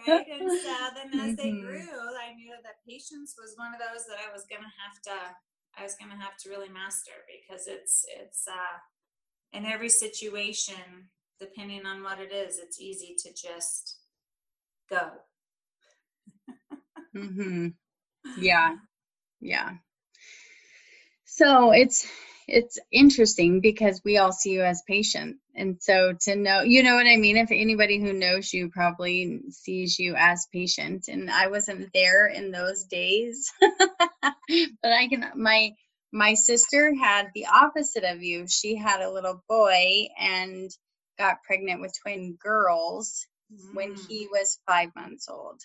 right? 0.05 0.29
And 0.29 0.45
so 0.45 0.77
then 0.93 1.09
as 1.17 1.33
mm-hmm. 1.33 1.41
they 1.41 1.57
grew, 1.57 1.97
I 2.21 2.37
knew 2.37 2.53
that 2.61 2.85
patience 2.85 3.41
was 3.41 3.57
one 3.57 3.73
of 3.73 3.81
those 3.81 4.05
that 4.13 4.21
I 4.21 4.29
was 4.29 4.45
gonna 4.45 4.69
have 4.85 5.01
to 5.09 5.17
I 5.79 5.83
was 5.83 5.95
gonna 5.95 6.21
have 6.21 6.37
to 6.39 6.51
really 6.51 6.69
master 6.69 7.13
because 7.29 7.67
it's 7.67 8.05
it's 8.21 8.47
uh 8.49 8.79
in 9.57 9.67
every 9.67 9.89
situation, 9.91 11.11
depending 11.39 11.87
on 11.87 12.03
what 12.03 12.19
it 12.21 12.33
is, 12.33 12.59
it's 12.59 12.81
easy 12.81 13.15
to 13.19 13.31
just 13.35 13.99
go 14.91 15.11
mm-hmm. 17.17 17.69
Yeah. 18.39 18.77
Yeah. 19.41 19.71
So 21.25 21.73
it's 21.73 22.07
it's 22.49 22.79
interesting 22.91 23.61
because 23.61 24.03
we 24.05 24.19
all 24.19 24.33
see 24.33 24.53
you 24.53 24.63
as 24.63 24.83
patient. 24.87 25.37
And 25.55 25.77
so 25.81 26.15
to 26.23 26.35
know, 26.35 26.63
you 26.63 26.83
know 26.83 26.95
what 26.95 27.07
I 27.07 27.17
mean? 27.17 27.37
If 27.37 27.51
anybody 27.51 28.01
who 28.01 28.13
knows 28.13 28.53
you 28.53 28.71
probably 28.71 29.41
sees 29.51 29.99
you 29.99 30.15
as 30.17 30.47
patient. 30.53 31.09
And 31.09 31.31
I 31.31 31.49
wasn't 31.49 31.93
there 31.93 32.27
in 32.27 32.51
those 32.51 32.85
days. 32.85 33.53
but 33.61 34.93
I 34.93 35.09
can 35.09 35.27
my 35.37 35.73
my 36.13 36.35
sister 36.35 36.95
had 36.95 37.31
the 37.35 37.47
opposite 37.47 38.05
of 38.05 38.23
you. 38.23 38.47
She 38.49 38.77
had 38.77 39.01
a 39.01 39.11
little 39.11 39.43
boy 39.49 40.09
and 40.19 40.71
got 41.19 41.43
pregnant 41.43 41.81
with 41.81 41.95
twin 42.03 42.37
girls 42.43 43.27
mm. 43.53 43.75
when 43.75 43.95
he 44.09 44.29
was 44.31 44.59
5 44.67 44.91
months 44.95 45.29
old. 45.29 45.61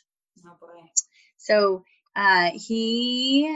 Oh 0.45 0.55
boy. 0.59 0.83
So 1.37 1.83
uh, 2.15 2.49
he, 2.53 3.47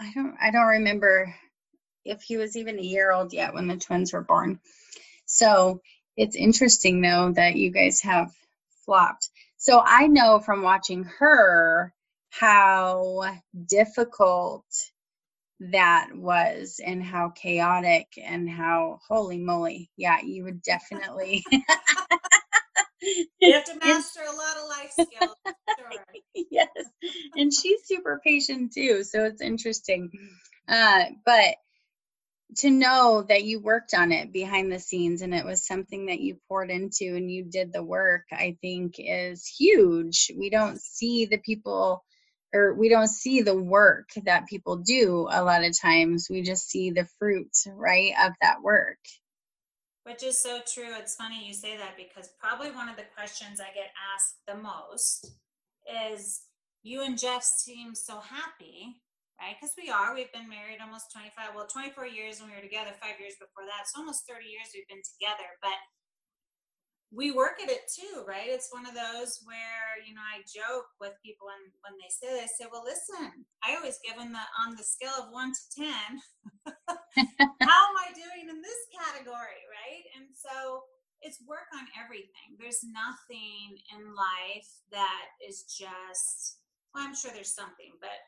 I 0.00 0.12
don't, 0.14 0.36
I 0.40 0.50
don't 0.50 0.66
remember 0.66 1.34
if 2.04 2.22
he 2.22 2.36
was 2.36 2.56
even 2.56 2.78
a 2.78 2.82
year 2.82 3.12
old 3.12 3.32
yet 3.32 3.54
when 3.54 3.66
the 3.66 3.76
twins 3.76 4.12
were 4.12 4.22
born. 4.22 4.60
So 5.26 5.80
it's 6.16 6.36
interesting 6.36 7.00
though 7.00 7.32
that 7.32 7.56
you 7.56 7.70
guys 7.70 8.00
have 8.02 8.30
flopped. 8.84 9.28
So 9.56 9.82
I 9.84 10.06
know 10.06 10.40
from 10.40 10.62
watching 10.62 11.04
her 11.18 11.92
how 12.30 13.24
difficult 13.66 14.64
that 15.60 16.08
was 16.14 16.80
and 16.84 17.02
how 17.02 17.28
chaotic 17.30 18.06
and 18.22 18.48
how 18.48 18.98
holy 19.06 19.36
moly 19.36 19.90
yeah 19.96 20.18
you 20.22 20.44
would 20.44 20.62
definitely 20.62 21.44
you 23.02 23.52
have 23.52 23.64
to 23.64 23.74
master 23.84 24.20
a 24.20 24.36
lot 24.36 24.56
of 24.56 24.68
life 24.68 24.92
skills. 24.92 25.36
Sure. 25.78 25.90
yes, 26.50 26.68
and 27.36 27.52
she's 27.52 27.80
super 27.84 28.20
patient 28.24 28.72
too, 28.72 29.04
so 29.04 29.24
it's 29.24 29.42
interesting. 29.42 30.10
Uh, 30.68 31.04
but 31.24 31.56
to 32.56 32.70
know 32.70 33.24
that 33.28 33.44
you 33.44 33.60
worked 33.60 33.94
on 33.94 34.12
it 34.12 34.32
behind 34.32 34.70
the 34.72 34.78
scenes 34.78 35.22
and 35.22 35.34
it 35.34 35.44
was 35.44 35.66
something 35.66 36.06
that 36.06 36.20
you 36.20 36.38
poured 36.48 36.70
into 36.70 37.16
and 37.16 37.30
you 37.30 37.44
did 37.44 37.72
the 37.72 37.82
work, 37.82 38.24
I 38.32 38.56
think 38.60 38.96
is 38.98 39.46
huge. 39.46 40.30
We 40.36 40.50
don't 40.50 40.80
see 40.80 41.26
the 41.26 41.38
people 41.38 42.04
or 42.52 42.74
we 42.74 42.88
don't 42.88 43.08
see 43.08 43.42
the 43.42 43.54
work 43.54 44.08
that 44.24 44.48
people 44.48 44.76
do 44.76 45.28
a 45.30 45.42
lot 45.44 45.64
of 45.64 45.78
times. 45.78 46.28
We 46.28 46.42
just 46.42 46.68
see 46.68 46.90
the 46.90 47.06
fruit, 47.18 47.52
right, 47.66 48.12
of 48.24 48.32
that 48.40 48.62
work. 48.62 48.98
Which 50.04 50.24
is 50.24 50.42
so 50.42 50.60
true. 50.66 50.96
It's 50.98 51.14
funny 51.14 51.46
you 51.46 51.54
say 51.54 51.76
that 51.76 51.96
because 51.96 52.30
probably 52.40 52.72
one 52.72 52.88
of 52.88 52.96
the 52.96 53.04
questions 53.14 53.60
I 53.60 53.72
get 53.72 53.92
asked 54.14 54.36
the 54.48 54.56
most 54.56 55.32
is 56.12 56.42
you 56.82 57.02
and 57.02 57.18
Jeff 57.18 57.44
seem 57.44 57.94
so 57.94 58.18
happy, 58.18 58.96
right? 59.40 59.56
Because 59.56 59.72
we 59.74 59.88
are. 59.88 60.12
We've 60.12 60.32
been 60.36 60.48
married 60.48 60.84
almost 60.84 61.10
25, 61.16 61.56
well, 61.56 61.66
24 61.66 62.06
years, 62.06 62.38
and 62.38 62.52
we 62.52 62.54
were 62.54 62.62
together 62.62 62.92
five 63.00 63.16
years 63.16 63.40
before 63.40 63.64
that. 63.64 63.88
So 63.88 64.04
almost 64.04 64.28
30 64.28 64.44
years 64.44 64.68
we've 64.76 64.86
been 64.86 65.02
together. 65.02 65.48
But 65.64 65.80
we 67.10 67.34
work 67.34 67.58
at 67.58 67.72
it 67.72 67.90
too, 67.90 68.22
right? 68.22 68.46
It's 68.46 68.70
one 68.70 68.86
of 68.86 68.94
those 68.94 69.42
where, 69.42 69.98
you 70.06 70.14
know, 70.14 70.22
I 70.22 70.46
joke 70.46 70.86
with 71.02 71.18
people 71.26 71.50
when, 71.50 71.58
when 71.82 71.98
they 71.98 72.06
say 72.06 72.30
this, 72.30 72.54
I 72.54 72.64
say, 72.64 72.70
well, 72.70 72.86
listen, 72.86 73.42
I 73.66 73.74
always 73.74 73.98
give 74.06 74.14
them 74.14 74.30
the, 74.30 74.46
on 74.62 74.78
the 74.78 74.86
scale 74.86 75.18
of 75.18 75.34
one 75.34 75.50
to 75.50 75.64
10, 75.74 75.90
how 77.66 77.82
am 77.90 77.98
I 77.98 78.14
doing 78.14 78.46
in 78.46 78.62
this 78.62 78.82
category, 78.94 79.62
right? 79.66 80.04
And 80.14 80.30
so 80.30 80.86
it's 81.18 81.42
work 81.50 81.66
on 81.74 81.90
everything. 81.98 82.54
There's 82.62 82.86
nothing 82.86 83.74
in 83.90 84.14
life 84.14 84.70
that 84.94 85.34
is 85.42 85.66
just, 85.66 86.62
well, 86.94 87.02
I'm 87.02 87.14
sure 87.18 87.34
there's 87.34 87.58
something, 87.58 87.98
but 87.98 88.22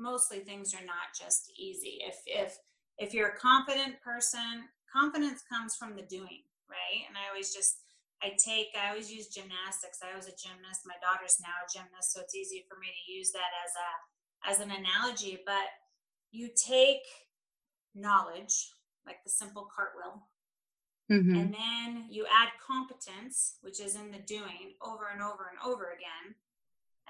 mostly 0.00 0.40
things 0.40 0.74
are 0.74 0.84
not 0.84 1.12
just 1.12 1.52
easy. 1.58 2.00
If, 2.00 2.16
if, 2.26 2.58
if 2.98 3.14
you're 3.14 3.36
a 3.36 3.38
confident 3.38 4.00
person, 4.02 4.64
confidence 4.90 5.44
comes 5.46 5.76
from 5.76 5.94
the 5.94 6.08
doing, 6.08 6.42
right? 6.68 7.04
And 7.06 7.14
I 7.16 7.28
always 7.30 7.54
just, 7.54 7.84
I 8.22 8.36
take, 8.36 8.68
I 8.76 8.90
always 8.90 9.12
use 9.12 9.28
gymnastics. 9.28 10.00
I 10.04 10.16
was 10.16 10.26
a 10.26 10.36
gymnast. 10.36 10.84
My 10.84 10.98
daughter's 11.00 11.40
now 11.40 11.56
a 11.64 11.70
gymnast, 11.72 12.12
so 12.12 12.20
it's 12.20 12.34
easy 12.34 12.64
for 12.68 12.76
me 12.76 12.88
to 12.88 13.12
use 13.12 13.32
that 13.32 13.52
as 13.64 13.72
a 13.76 13.90
as 14.40 14.60
an 14.60 14.70
analogy. 14.70 15.38
But 15.46 15.72
you 16.30 16.50
take 16.52 17.00
knowledge, 17.94 18.72
like 19.06 19.24
the 19.24 19.30
simple 19.30 19.68
cartwheel, 19.74 20.28
mm-hmm. 21.10 21.34
and 21.34 21.54
then 21.54 22.06
you 22.10 22.26
add 22.28 22.50
competence, 22.60 23.56
which 23.62 23.80
is 23.80 23.96
in 23.96 24.10
the 24.10 24.20
doing, 24.26 24.76
over 24.84 25.08
and 25.12 25.22
over 25.22 25.48
and 25.48 25.58
over 25.64 25.92
again. 25.96 26.36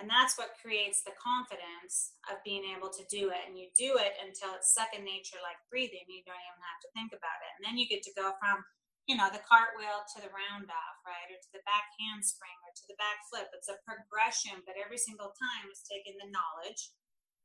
And 0.01 0.09
that's 0.09 0.41
what 0.41 0.57
creates 0.65 1.05
the 1.05 1.13
confidence 1.21 2.17
of 2.33 2.41
being 2.41 2.65
able 2.73 2.89
to 2.89 3.05
do 3.13 3.29
it. 3.29 3.45
And 3.45 3.61
you 3.61 3.69
do 3.77 4.01
it 4.01 4.17
until 4.25 4.57
it's 4.57 4.73
second 4.73 5.05
nature, 5.05 5.37
like 5.45 5.61
breathing. 5.69 6.09
You 6.09 6.25
don't 6.25 6.41
even 6.41 6.65
have 6.65 6.81
to 6.89 6.93
think 6.97 7.13
about 7.13 7.45
it. 7.45 7.53
And 7.61 7.63
then 7.69 7.77
you 7.77 7.85
get 7.85 8.01
to 8.09 8.17
go 8.17 8.33
from 8.41 8.65
you 9.09 9.19
know, 9.19 9.27
the 9.27 9.43
cartwheel 9.43 10.07
to 10.07 10.23
the 10.23 10.31
round 10.31 10.71
off, 10.71 10.99
right? 11.03 11.27
Or 11.35 11.39
to 11.43 11.51
the 11.51 11.67
back 11.67 11.91
handspring 11.99 12.55
or 12.63 12.71
to 12.71 12.87
the 12.87 12.95
back 12.95 13.19
flip. 13.27 13.51
It's 13.51 13.67
a 13.67 13.83
progression, 13.83 14.63
but 14.63 14.79
every 14.79 15.03
single 15.03 15.35
time 15.35 15.67
it's 15.67 15.83
taking 15.83 16.15
the 16.23 16.31
knowledge, 16.31 16.95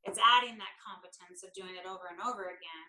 it's 0.06 0.22
adding 0.22 0.54
that 0.62 0.78
competence 0.78 1.42
of 1.42 1.50
doing 1.58 1.74
it 1.74 1.82
over 1.82 2.06
and 2.06 2.22
over 2.22 2.54
again 2.54 2.88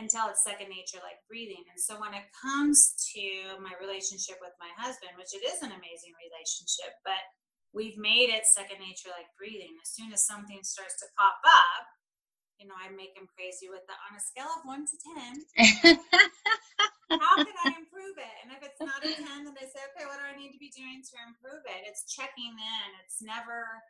until 0.00 0.32
it's 0.32 0.40
second 0.40 0.72
nature 0.72 1.04
like 1.04 1.20
breathing. 1.28 1.68
And 1.68 1.76
so 1.76 2.00
when 2.00 2.16
it 2.16 2.24
comes 2.32 2.96
to 3.12 3.60
my 3.60 3.76
relationship 3.76 4.40
with 4.40 4.56
my 4.56 4.72
husband, 4.80 5.14
which 5.20 5.36
it 5.36 5.44
is 5.44 5.60
an 5.60 5.76
amazing 5.76 6.16
relationship, 6.16 6.96
but 7.04 7.20
we've 7.74 7.98
made 7.98 8.30
it 8.30 8.46
second 8.46 8.78
nature 8.78 9.10
like 9.10 9.28
breathing. 9.36 9.74
As 9.82 9.90
soon 9.90 10.14
as 10.14 10.22
something 10.24 10.62
starts 10.62 10.96
to 11.02 11.06
pop 11.18 11.42
up, 11.42 11.84
you 12.62 12.70
know, 12.70 12.78
I 12.78 12.88
make 12.94 13.18
him 13.18 13.26
crazy 13.34 13.66
with 13.66 13.82
the 13.90 13.98
on 14.06 14.14
a 14.14 14.22
scale 14.22 14.48
of 14.54 14.62
one 14.62 14.86
to 14.86 14.96
ten. 15.02 15.98
how 17.10 17.36
can 17.42 17.58
I 17.66 17.76
improve 17.76 18.16
it? 18.16 18.36
And 18.46 18.54
if 18.54 18.64
it's 18.64 18.80
not 18.80 19.04
a 19.04 19.10
10, 19.12 19.44
then 19.44 19.56
I 19.58 19.66
say, 19.68 19.82
okay, 19.92 20.08
what 20.08 20.18
do 20.18 20.24
I 20.24 20.38
need 20.38 20.54
to 20.54 20.62
be 20.62 20.72
doing 20.72 21.04
to 21.04 21.14
improve 21.28 21.62
it? 21.68 21.84
It's 21.84 22.08
checking 22.08 22.54
in. 22.54 22.86
It's 23.04 23.20
never 23.20 23.82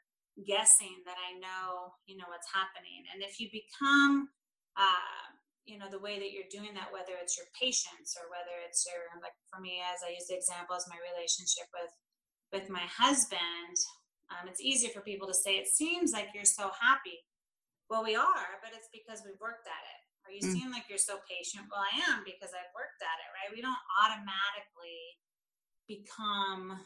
guessing 0.43 1.05
that 1.07 1.15
I 1.15 1.39
know, 1.39 1.95
you 2.11 2.19
know, 2.19 2.27
what's 2.27 2.51
happening. 2.51 3.07
And 3.15 3.23
if 3.23 3.39
you 3.39 3.47
become, 3.55 4.35
uh, 4.75 5.31
you 5.65 5.79
know, 5.79 5.87
the 5.89 6.03
way 6.03 6.19
that 6.19 6.35
you're 6.35 6.51
doing 6.51 6.75
that, 6.75 6.91
whether 6.91 7.15
it's 7.17 7.39
your 7.39 7.49
patience 7.55 8.19
or 8.19 8.27
whether 8.29 8.53
it's 8.67 8.85
your, 8.85 9.23
like 9.23 9.37
for 9.47 9.63
me, 9.63 9.81
as 9.81 10.03
I 10.03 10.13
use 10.13 10.27
the 10.27 10.37
example 10.37 10.75
as 10.75 10.91
my 10.91 10.99
relationship 10.99 11.71
with, 11.71 11.95
with 12.55 12.71
my 12.71 12.87
husband, 12.87 13.75
um, 14.31 14.47
it's 14.47 14.63
easy 14.63 14.87
for 14.89 15.03
people 15.03 15.27
to 15.27 15.35
say, 15.35 15.59
it 15.59 15.67
seems 15.67 16.15
like 16.15 16.31
you're 16.31 16.47
so 16.47 16.71
happy. 16.79 17.19
Well, 17.91 18.07
we 18.07 18.15
are, 18.15 18.63
but 18.63 18.71
it's 18.71 18.89
because 18.95 19.27
we've 19.27 19.43
worked 19.43 19.67
at 19.67 19.85
it 19.91 20.01
or 20.25 20.33
you 20.33 20.41
mm. 20.41 20.55
seem 20.55 20.71
like 20.71 20.89
you're 20.89 21.03
so 21.03 21.21
patient. 21.29 21.69
Well, 21.69 21.85
I 21.85 21.93
am 22.09 22.25
because 22.25 22.57
I've 22.57 22.73
worked 22.73 23.03
at 23.05 23.19
it, 23.21 23.31
right? 23.37 23.53
We 23.53 23.61
don't 23.61 23.85
automatically 24.01 25.21
become 25.85 26.81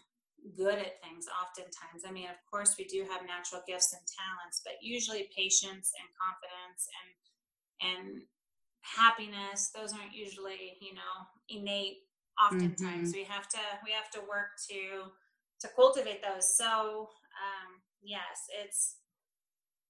good 0.58 0.78
at 0.78 0.98
things 1.02 1.30
oftentimes. 1.30 2.02
I 2.02 2.10
mean, 2.10 2.26
of 2.26 2.40
course, 2.50 2.74
we 2.78 2.86
do 2.86 3.06
have 3.06 3.26
natural 3.26 3.62
gifts 3.66 3.94
and 3.94 4.02
talents, 4.08 4.62
but 4.64 4.82
usually 4.82 5.30
patience 5.30 5.94
and 5.94 6.08
confidence 6.18 6.88
and 6.90 7.10
and 7.78 8.06
happiness, 8.82 9.70
those 9.70 9.92
aren't 9.92 10.14
usually, 10.14 10.78
you 10.82 10.94
know, 10.94 11.14
innate 11.46 12.08
oftentimes. 12.34 13.10
Mm-hmm. 13.10 13.22
We 13.22 13.24
have 13.24 13.48
to 13.54 13.62
we 13.84 13.92
have 13.94 14.10
to 14.18 14.20
work 14.26 14.58
to 14.70 15.10
to 15.60 15.68
cultivate 15.74 16.22
those. 16.22 16.56
So 16.56 17.08
um 17.38 17.80
yes, 18.02 18.48
it's 18.62 18.96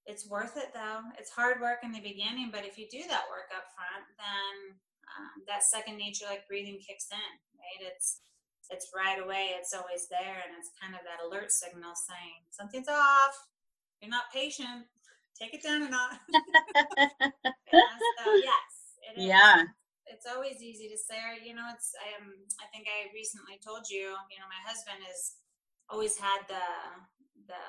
it's 0.05 0.27
worth 0.29 0.57
it 0.57 0.73
though. 0.73 1.05
It's 1.17 1.29
hard 1.29 1.61
work 1.61 1.79
in 1.83 1.91
the 1.91 2.01
beginning, 2.01 2.49
but 2.51 2.65
if 2.65 2.77
you 2.77 2.87
do 2.89 3.05
that 3.09 3.29
work 3.29 3.53
up 3.53 3.69
front, 3.77 4.05
then 4.17 4.73
um, 5.05 5.45
that 5.45 5.61
second 5.61 5.97
nature, 5.97 6.25
like 6.25 6.47
breathing, 6.47 6.81
kicks 6.81 7.09
in. 7.11 7.31
Right? 7.53 7.93
It's 7.93 8.21
it's 8.69 8.93
right 8.93 9.17
away, 9.17 9.57
it's 9.57 9.73
always 9.73 10.05
there, 10.09 10.41
and 10.45 10.53
it's 10.57 10.69
kind 10.77 10.93
of 10.93 11.01
that 11.01 11.21
alert 11.25 11.49
signal 11.51 11.93
saying 11.97 12.45
something's 12.49 12.89
off. 12.89 13.33
You're 14.01 14.13
not 14.13 14.29
patient. 14.33 14.85
Take 15.37 15.53
it 15.53 15.63
down 15.63 15.83
a 15.83 15.89
notch. 15.89 16.21
yeah, 17.73 17.95
so 18.21 18.29
yes, 18.37 18.71
it 19.01 19.13
is. 19.17 19.25
Yeah. 19.25 19.65
It's 20.09 20.25
always 20.25 20.61
easy 20.61 20.89
to 20.89 20.97
say, 20.97 21.37
you 21.45 21.53
know, 21.53 21.69
it's, 21.69 21.93
I, 22.01 22.17
um, 22.17 22.33
I 22.57 22.65
think 22.73 22.89
I 22.89 23.13
recently 23.13 23.61
told 23.61 23.85
you, 23.87 24.17
you 24.33 24.37
know, 24.41 24.49
my 24.49 24.61
husband 24.65 24.99
has 25.05 25.37
always 25.89 26.17
had 26.17 26.45
the, 26.47 26.65
the 27.47 27.65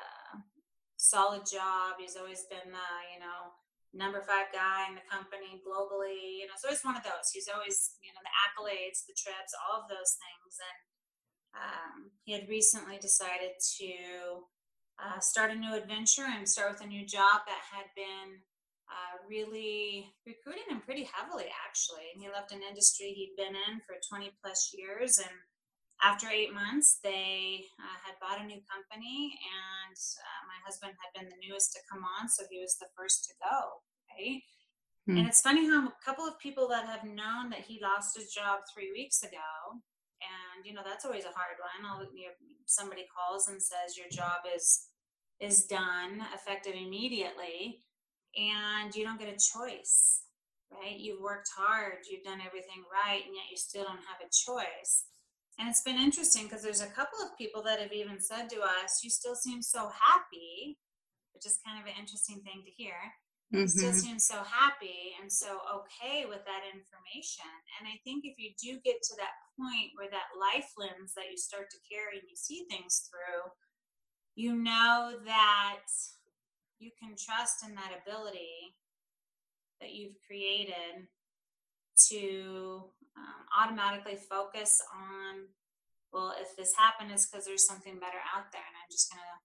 solid 0.97 1.43
job. 1.49 1.97
He's 1.99 2.17
always 2.17 2.45
been, 2.49 2.71
the 2.71 2.89
you 3.13 3.21
know, 3.21 3.57
number 3.93 4.23
five 4.23 4.53
guy 4.55 4.87
in 4.89 4.95
the 4.95 5.07
company 5.11 5.59
globally. 5.65 6.39
You 6.39 6.47
know, 6.47 6.57
so 6.61 6.69
he's 6.71 6.85
one 6.85 6.97
of 6.97 7.03
those. 7.03 7.33
He's 7.33 7.51
always, 7.51 7.97
you 8.05 8.13
know, 8.13 8.23
the 8.23 8.37
accolades, 8.47 9.07
the 9.07 9.17
trips, 9.17 9.57
all 9.57 9.83
of 9.83 9.91
those 9.91 10.15
things. 10.21 10.53
And 10.61 10.79
um, 11.57 11.95
he 12.23 12.33
had 12.33 12.49
recently 12.49 12.99
decided 12.99 13.59
to 13.81 14.47
uh, 15.01 15.19
start 15.19 15.51
a 15.51 15.59
new 15.59 15.75
adventure 15.75 16.29
and 16.29 16.49
start 16.49 16.71
with 16.71 16.85
a 16.85 16.93
new 16.93 17.07
job 17.07 17.43
that 17.49 17.63
had 17.73 17.89
been 17.97 18.39
uh, 18.91 19.23
really 19.29 20.13
recruiting 20.27 20.67
him 20.69 20.81
pretty 20.83 21.09
heavily, 21.11 21.47
actually. 21.67 22.11
And 22.13 22.23
he 22.23 22.29
left 22.29 22.53
an 22.53 22.63
industry 22.63 23.15
he'd 23.15 23.35
been 23.37 23.55
in 23.55 23.81
for 23.87 23.97
20 24.09 24.31
plus 24.43 24.75
years. 24.75 25.19
And 25.19 25.35
after 26.03 26.29
eight 26.29 26.53
months, 26.55 26.99
they 27.03 27.65
uh, 27.79 27.99
had 28.05 28.17
bought 28.21 28.41
a 28.41 28.47
new 28.47 28.61
company, 28.69 29.37
and 29.37 29.97
uh, 29.97 30.43
my 30.49 30.59
husband 30.65 30.93
had 30.97 31.13
been 31.13 31.29
the 31.29 31.41
newest 31.47 31.73
to 31.73 31.81
come 31.91 32.03
on, 32.05 32.29
so 32.29 32.45
he 32.51 32.61
was 32.61 32.77
the 32.77 32.89
first 32.97 33.25
to 33.29 33.33
go, 33.41 33.85
right? 34.13 34.41
Hmm. 35.07 35.19
And 35.19 35.29
it's 35.29 35.41
funny 35.41 35.67
how 35.69 35.89
a 35.89 36.05
couple 36.05 36.27
of 36.27 36.39
people 36.39 36.69
that 36.69 36.87
have 36.87 37.05
known 37.05 37.51
that 37.51 37.67
he 37.67 37.81
lost 37.83 38.17
his 38.17 38.33
job 38.33 38.61
three 38.73 38.93
weeks 38.93 39.23
ago, 39.23 39.81
and 40.21 40.65
you 40.65 40.73
know 40.73 40.83
that's 40.85 41.05
always 41.05 41.25
a 41.25 41.37
hard 41.37 41.57
one. 41.61 41.85
I'll, 41.85 42.05
you 42.15 42.29
know, 42.29 42.37
somebody 42.67 43.05
calls 43.09 43.49
and 43.49 43.61
says 43.61 43.97
your 43.97 44.09
job 44.11 44.45
is 44.49 44.89
is 45.41 45.65
done, 45.65 46.21
effective 46.35 46.75
immediately 46.77 47.85
and 48.37 48.95
you 48.95 49.05
don't 49.05 49.19
get 49.19 49.29
a 49.29 49.33
choice, 49.33 50.23
right? 50.71 50.99
You've 50.99 51.21
worked 51.21 51.51
hard, 51.57 52.07
you've 52.09 52.25
done 52.25 52.41
everything 52.45 52.85
right, 52.93 53.23
and 53.25 53.35
yet 53.35 53.51
you 53.51 53.57
still 53.57 53.85
don't 53.85 54.07
have 54.07 54.23
a 54.23 54.31
choice. 54.31 55.05
And 55.59 55.69
it's 55.69 55.83
been 55.83 55.99
interesting 55.99 56.45
because 56.45 56.63
there's 56.63 56.81
a 56.81 56.87
couple 56.87 57.21
of 57.23 57.37
people 57.37 57.63
that 57.65 57.81
have 57.81 57.93
even 57.93 58.21
said 58.21 58.49
to 58.51 58.61
us, 58.63 59.01
You 59.03 59.11
still 59.11 59.35
seem 59.35 59.63
so 59.63 59.91
happy, 59.93 60.79
which 61.35 61.47
is 61.47 61.59
kind 61.65 61.81
of 61.81 61.87
an 61.87 61.99
interesting 61.99 62.41
thing 62.41 62.63
to 62.65 62.71
hear. 62.71 62.97
Mm-hmm. 63.53 63.63
You 63.63 63.69
still 63.69 63.91
mm-hmm. 63.91 64.15
seem 64.15 64.19
so 64.19 64.41
happy 64.47 65.19
and 65.21 65.31
so 65.31 65.59
okay 65.75 66.25
with 66.25 66.47
that 66.47 66.63
information. 66.71 67.51
And 67.79 67.91
I 67.91 67.99
think 68.07 68.25
if 68.25 68.39
you 68.39 68.55
do 68.55 68.79
get 68.87 69.03
to 69.03 69.15
that 69.19 69.35
point 69.59 69.91
where 69.99 70.09
that 70.09 70.39
life 70.39 70.71
lens 70.79 71.13
that 71.19 71.29
you 71.31 71.37
start 71.37 71.67
to 71.71 71.87
carry 71.91 72.23
and 72.23 72.29
you 72.31 72.39
see 72.39 72.65
things 72.71 73.11
through, 73.11 73.51
you 74.37 74.55
know 74.55 75.19
that 75.27 75.91
you 76.79 76.91
can 76.95 77.19
trust 77.19 77.67
in 77.67 77.75
that 77.75 77.93
ability 78.07 78.79
that 79.81 79.93
you've 79.93 80.17
created 80.27 81.11
to 82.09 82.85
um, 83.17 83.43
automatically 83.53 84.17
focus 84.17 84.81
on 84.95 85.47
well 86.13 86.35
if 86.41 86.57
this 86.57 86.73
happened 86.77 87.13
is 87.13 87.27
because 87.27 87.47
there's 87.47 87.67
something 87.67 87.95
better 87.95 88.23
out 88.35 88.51
there 88.53 88.65
and 88.65 88.77
i'm 88.79 88.91
just 88.91 89.11
gonna 89.11 89.37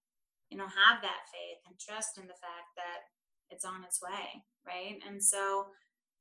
you 0.49 0.57
know 0.57 0.67
have 0.67 1.01
that 1.01 1.27
faith 1.31 1.61
and 1.67 1.75
trust 1.79 2.17
in 2.17 2.27
the 2.27 2.39
fact 2.39 2.71
that 2.75 3.09
it's 3.49 3.65
on 3.65 3.83
its 3.83 4.01
way 4.01 4.43
right 4.65 4.99
and 5.07 5.23
so 5.23 5.67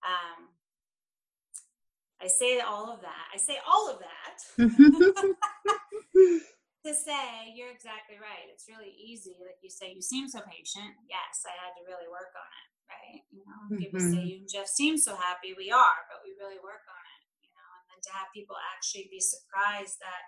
um, 0.05 0.49
i 2.21 2.27
say 2.27 2.61
all 2.61 2.93
of 2.93 3.01
that 3.01 3.27
i 3.33 3.37
say 3.37 3.57
all 3.67 3.91
of 3.91 3.99
that 4.01 4.37
to 6.85 6.93
say 6.93 7.49
you're 7.57 7.73
exactly 7.73 8.21
right. 8.21 8.45
It's 8.53 8.69
really 8.69 8.93
easy. 8.93 9.41
Like 9.41 9.57
you 9.65 9.73
say, 9.73 9.97
you 9.97 10.05
seem 10.05 10.29
so 10.29 10.45
patient. 10.45 10.93
Yes, 11.09 11.49
I 11.49 11.57
had 11.57 11.73
to 11.81 11.83
really 11.89 12.09
work 12.13 12.37
on 12.37 12.45
it. 12.45 12.69
Right. 12.89 13.25
You 13.33 13.43
know, 13.45 13.61
mm-hmm. 13.67 13.81
people 13.81 14.01
say 14.01 14.23
you 14.23 14.45
and 14.45 14.51
Jeff 14.51 14.69
seem 14.69 14.97
so 14.97 15.17
happy. 15.17 15.57
We 15.57 15.73
are, 15.73 16.01
but 16.11 16.23
we 16.23 16.37
really 16.37 16.61
work 16.61 16.85
on 16.85 17.05
it. 17.05 17.23
You 17.41 17.51
know, 17.53 17.71
and 17.81 17.87
then 17.91 18.01
to 18.05 18.13
have 18.15 18.35
people 18.37 18.57
actually 18.77 19.09
be 19.09 19.21
surprised 19.21 19.99
that, 20.05 20.23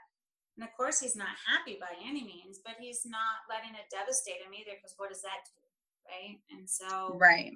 and 0.57 0.65
of 0.65 0.73
course, 0.73 1.01
he's 1.01 1.17
not 1.17 1.37
happy 1.45 1.77
by 1.77 1.93
any 2.01 2.25
means, 2.25 2.65
but 2.65 2.81
he's 2.81 3.05
not 3.05 3.45
letting 3.49 3.77
it 3.77 3.93
devastate 3.93 4.41
him 4.41 4.57
either. 4.57 4.77
Because 4.77 4.97
what 4.97 5.13
does 5.13 5.23
that 5.23 5.45
do? 5.45 5.61
Right. 6.09 6.39
And 6.55 6.65
so, 6.65 7.19
right. 7.21 7.53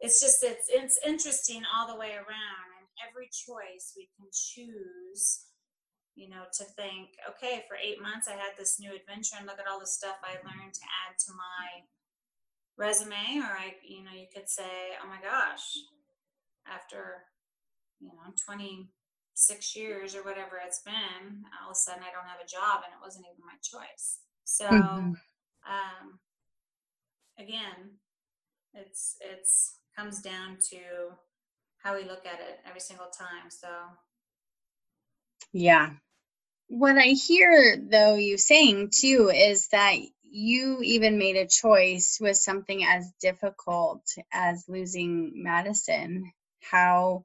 It's 0.00 0.18
just 0.18 0.42
it's 0.42 0.66
it's 0.72 0.98
interesting 1.06 1.62
all 1.70 1.86
the 1.86 2.00
way 2.00 2.16
around, 2.16 2.68
and 2.80 2.86
every 3.04 3.28
choice 3.30 3.94
we 3.94 4.08
can 4.16 4.26
choose 4.32 5.50
you 6.20 6.28
know, 6.28 6.44
to 6.52 6.64
think, 6.76 7.16
okay, 7.24 7.64
for 7.64 7.80
eight 7.80 7.96
months 8.02 8.28
I 8.28 8.36
had 8.36 8.52
this 8.58 8.76
new 8.76 8.92
adventure 8.92 9.40
and 9.40 9.46
look 9.46 9.56
at 9.56 9.64
all 9.64 9.80
the 9.80 9.88
stuff 9.88 10.20
I 10.20 10.36
learned 10.44 10.74
to 10.74 10.86
add 11.08 11.16
to 11.16 11.32
my 11.32 11.88
resume. 12.78 13.38
Or 13.38 13.52
I, 13.56 13.74
you 13.86 14.04
know, 14.04 14.12
you 14.14 14.26
could 14.34 14.48
say, 14.48 14.96
oh 15.02 15.08
my 15.08 15.20
gosh, 15.22 15.78
after, 16.66 17.24
you 18.00 18.08
know, 18.08 18.32
26 18.46 19.76
years 19.76 20.14
or 20.14 20.22
whatever 20.22 20.60
it's 20.64 20.82
been, 20.82 21.44
all 21.62 21.70
of 21.70 21.72
a 21.72 21.74
sudden 21.74 22.02
I 22.02 22.12
don't 22.12 22.28
have 22.28 22.40
a 22.42 22.48
job 22.48 22.82
and 22.84 22.92
it 22.92 23.04
wasn't 23.04 23.26
even 23.26 23.44
my 23.44 23.58
choice. 23.62 24.20
So, 24.44 24.66
mm-hmm. 24.66 25.12
um, 25.66 26.18
again, 27.38 27.98
it's, 28.74 29.16
it's 29.20 29.76
comes 29.96 30.20
down 30.20 30.56
to 30.70 30.78
how 31.82 31.96
we 31.96 32.04
look 32.04 32.24
at 32.26 32.40
it 32.40 32.60
every 32.66 32.80
single 32.80 33.06
time. 33.06 33.50
So 33.50 33.68
yeah. 35.52 35.90
What 36.68 36.96
I 36.96 37.08
hear, 37.08 37.76
though, 37.90 38.14
you 38.14 38.38
saying 38.38 38.90
too 38.94 39.30
is 39.34 39.68
that 39.68 39.96
you 40.30 40.80
even 40.82 41.18
made 41.18 41.36
a 41.36 41.48
choice 41.48 42.18
with 42.20 42.36
something 42.36 42.84
as 42.84 43.12
difficult 43.20 44.02
as 44.32 44.64
losing 44.68 45.32
Madison, 45.42 46.32
how 46.62 47.24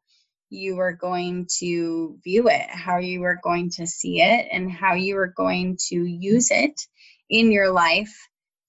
you 0.50 0.78
were 0.78 0.94
going 0.94 1.48
to 1.60 2.20
view 2.24 2.50
it, 2.50 2.70
how 2.70 3.00
you 3.00 3.22
were 3.22 3.40
going 3.44 3.72
to 3.72 3.88
see 3.88 4.22
it, 4.22 4.48
and 4.52 4.72
how 4.72 4.96
you 4.96 5.16
were 5.16 5.34
going 5.36 5.78
to 5.90 6.06
use 6.06 6.52
it 6.52 6.82
in 7.30 7.52
your 7.52 7.72
life 7.72 8.16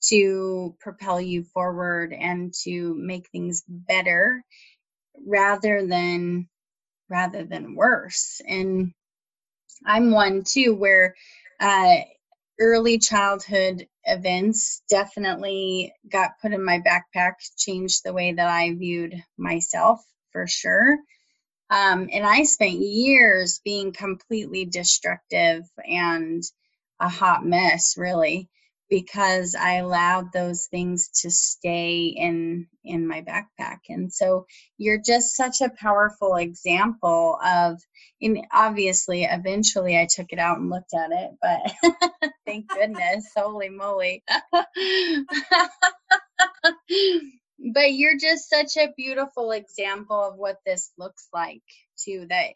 to 0.09 0.77
propel 0.81 1.21
you 1.21 1.45
forward 1.45 2.13
and 2.13 2.55
to 2.65 2.95
make 2.97 3.29
things 3.31 3.65
better 3.69 4.45
rather 5.27 5.87
than 5.87 6.49
rather 7.11 7.45
than 7.45 7.77
worse. 7.77 8.41
And 8.49 8.93
I'm 9.87 10.11
one 10.13 10.45
too 10.45 10.75
where 10.75 11.15
uh, 11.61 11.97
early 12.59 12.99
childhood 12.99 13.87
events 14.05 14.83
definitely 14.89 15.93
got 16.11 16.41
put 16.41 16.53
in 16.53 16.65
my 16.65 16.81
backpack, 16.81 17.35
changed 17.57 18.03
the 18.05 18.13
way 18.13 18.33
that 18.33 18.49
I 18.49 18.73
viewed 18.75 19.15
myself 19.37 20.01
for 20.33 20.47
sure. 20.47 20.99
Um, 21.69 22.09
and 22.13 22.25
I 22.25 22.45
spent 22.45 22.75
years 22.75 23.61
being 23.65 23.93
completely 23.93 24.65
destructive 24.65 25.65
and 25.85 26.43
a 27.01 27.09
hot 27.09 27.45
mess, 27.45 27.97
really 27.97 28.49
because 28.89 29.55
I 29.55 29.75
allowed 29.75 30.33
those 30.33 30.67
things 30.67 31.09
to 31.23 31.31
stay 31.31 32.15
in 32.17 32.67
in 32.85 33.07
my 33.07 33.23
backpack. 33.23 33.79
And 33.89 34.13
so 34.13 34.47
you're 34.79 35.01
just 35.05 35.35
such 35.35 35.61
a 35.61 35.73
powerful 35.81 36.37
example 36.37 37.39
of 37.45 37.81
in 38.21 38.43
obviously 38.53 39.25
eventually 39.25 39.99
I 39.99 40.07
took 40.09 40.29
it 40.31 40.39
out 40.39 40.59
and 40.59 40.71
looked 40.71 40.95
at 40.95 41.11
it, 41.13 41.31
but 41.43 42.31
thank 42.47 42.69
goodness, 42.69 43.27
holy 43.37 43.69
moly. 43.69 44.23
but 47.75 47.93
you're 47.93 48.19
just 48.19 48.49
such 48.49 48.77
a 48.77 48.93
beautiful 48.97 49.51
example 49.51 50.23
of 50.23 50.37
what 50.37 50.59
this 50.65 50.93
looks 50.97 51.29
like 51.33 51.63
too 52.03 52.27
that 52.29 52.51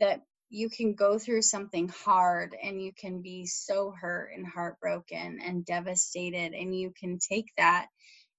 that 0.00 0.22
you 0.50 0.68
can 0.68 0.94
go 0.94 1.18
through 1.18 1.42
something 1.42 1.88
hard 1.88 2.54
and 2.62 2.80
you 2.80 2.92
can 2.92 3.22
be 3.22 3.46
so 3.46 3.92
hurt 3.98 4.30
and 4.36 4.46
heartbroken 4.46 5.40
and 5.44 5.64
devastated 5.64 6.54
and 6.54 6.78
you 6.78 6.92
can 6.98 7.18
take 7.18 7.46
that 7.56 7.88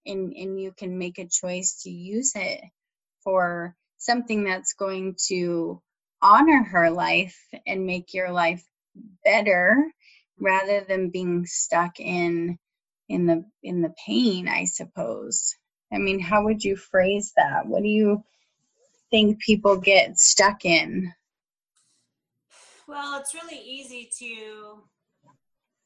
and 0.06 0.34
and 0.34 0.60
you 0.60 0.72
can 0.72 0.98
make 0.98 1.18
a 1.18 1.28
choice 1.28 1.82
to 1.84 1.90
use 1.90 2.34
it 2.36 2.62
for 3.24 3.76
something 3.98 4.44
that's 4.44 4.74
going 4.74 5.16
to 5.28 5.82
honor 6.22 6.64
her 6.64 6.90
life 6.90 7.38
and 7.68 7.86
make 7.86 8.14
your 8.14 8.32
life 8.32 8.64
better 9.24 9.92
rather 10.40 10.86
than 10.88 11.10
being 11.10 11.46
stuck 11.46 12.00
in 12.00 12.58
in 13.10 13.26
the 13.26 13.44
in 13.64 13.82
the 13.82 13.94
pain 14.06 14.48
i 14.48 14.66
suppose. 14.66 15.56
I 15.94 15.98
mean 15.98 16.20
how 16.20 16.44
would 16.46 16.64
you 16.64 16.76
phrase 16.76 17.34
that? 17.36 17.68
What 17.68 17.84
do 17.84 17.90
you 17.90 18.24
think 19.12 19.40
people 19.40 19.78
get 19.78 20.20
stuck 20.20 20.66
in 20.66 21.14
well, 22.88 23.20
it's 23.20 23.34
really 23.34 23.60
easy 23.60 24.10
to 24.20 24.84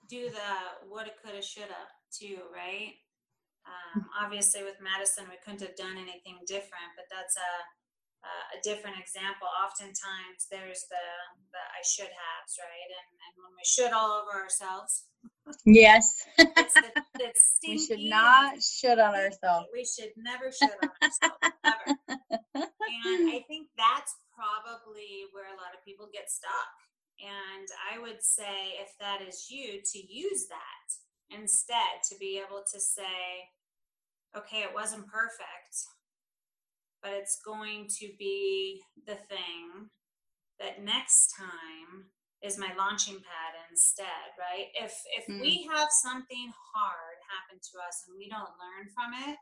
do 0.09 0.29
the 0.29 0.87
woulda, 0.89 1.11
coulda, 1.21 1.41
shoulda 1.41 1.81
too, 2.11 2.39
right? 2.53 2.93
Um, 3.65 4.05
obviously, 4.19 4.63
with 4.63 4.81
Madison, 4.81 5.25
we 5.29 5.37
couldn't 5.45 5.61
have 5.61 5.75
done 5.77 5.97
anything 5.97 6.41
different, 6.47 6.97
but 6.97 7.05
that's 7.11 7.37
a 7.37 7.51
a 8.59 8.59
different 8.63 8.97
example, 8.99 9.47
oftentimes 9.47 10.47
there's 10.51 10.83
the 10.89 11.05
the 11.51 11.61
I 11.61 11.81
should 11.85 12.11
haves, 12.11 12.53
right? 12.59 12.89
And 12.91 13.09
and 13.15 13.33
when 13.39 13.53
we 13.55 13.65
should 13.65 13.93
all 13.93 14.19
over 14.19 14.35
ourselves. 14.35 15.05
Yes. 15.65 16.25
it's 16.37 16.73
the, 16.73 16.91
it's 17.19 17.59
we 17.63 17.77
should 17.77 18.03
not 18.03 18.61
should 18.61 18.99
on 18.99 19.15
ourselves. 19.15 19.67
We 19.71 19.85
should 19.85 20.13
never 20.17 20.51
should 20.51 20.75
on 20.83 20.91
ourselves. 20.99 21.39
Ever. 21.63 21.85
and 23.07 23.23
I 23.31 23.43
think 23.47 23.69
that's 23.77 24.15
probably 24.35 25.27
where 25.31 25.47
a 25.47 25.57
lot 25.57 25.75
of 25.75 25.83
people 25.85 26.07
get 26.11 26.29
stuck. 26.29 26.73
And 27.21 27.67
I 27.91 27.99
would 27.99 28.21
say, 28.23 28.79
if 28.81 28.89
that 28.99 29.19
is 29.27 29.47
you, 29.49 29.81
to 29.93 29.99
use 29.99 30.47
that 30.47 31.37
instead, 31.37 32.03
to 32.09 32.17
be 32.17 32.41
able 32.45 32.63
to 32.71 32.79
say, 32.79 33.51
okay, 34.35 34.59
it 34.59 34.73
wasn't 34.73 35.07
perfect, 35.07 35.75
but 37.01 37.11
it's 37.11 37.39
going 37.45 37.87
to 37.99 38.09
be 38.17 38.81
the 39.05 39.15
thing 39.15 39.89
that 40.59 40.83
next 40.83 41.33
time 41.37 42.05
is 42.43 42.57
my 42.57 42.71
launching 42.77 43.15
pad 43.15 43.51
instead 43.69 44.31
right 44.39 44.71
if 44.79 44.95
if 45.17 45.27
mm. 45.27 45.41
we 45.41 45.67
have 45.67 45.89
something 45.91 46.47
hard 46.71 47.19
happen 47.27 47.59
to 47.59 47.75
us 47.83 48.07
and 48.07 48.15
we 48.15 48.29
don't 48.29 48.55
learn 48.55 48.87
from 48.95 49.11
it 49.27 49.35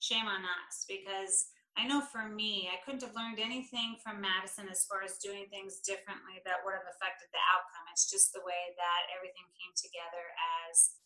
shame 0.00 0.24
on 0.24 0.40
us 0.40 0.84
because 0.88 1.52
i 1.76 1.86
know 1.86 2.00
for 2.00 2.28
me 2.28 2.68
i 2.68 2.78
couldn't 2.84 3.02
have 3.02 3.16
learned 3.16 3.40
anything 3.40 3.96
from 4.02 4.20
madison 4.20 4.68
as 4.68 4.84
far 4.84 5.00
as 5.02 5.20
doing 5.22 5.46
things 5.48 5.80
differently 5.80 6.40
that 6.44 6.60
would 6.62 6.76
have 6.76 6.88
affected 6.92 7.28
the 7.32 7.44
outcome 7.52 7.86
it's 7.92 8.08
just 8.10 8.32
the 8.32 8.44
way 8.44 8.72
that 8.76 9.10
everything 9.12 9.46
came 9.56 9.72
together 9.76 10.24
as 10.68 11.00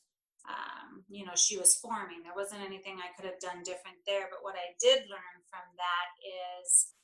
um, 0.46 1.02
you 1.10 1.26
know, 1.26 1.34
she 1.34 1.58
was 1.58 1.74
forming. 1.74 2.22
There 2.22 2.36
wasn't 2.36 2.62
anything 2.62 3.02
I 3.02 3.10
could 3.14 3.26
have 3.26 3.42
done 3.42 3.66
different 3.66 3.98
there. 4.06 4.30
But 4.30 4.46
what 4.46 4.54
I 4.54 4.78
did 4.78 5.10
learn 5.10 5.36
from 5.50 5.66
that 5.74 6.08
is 6.22 6.94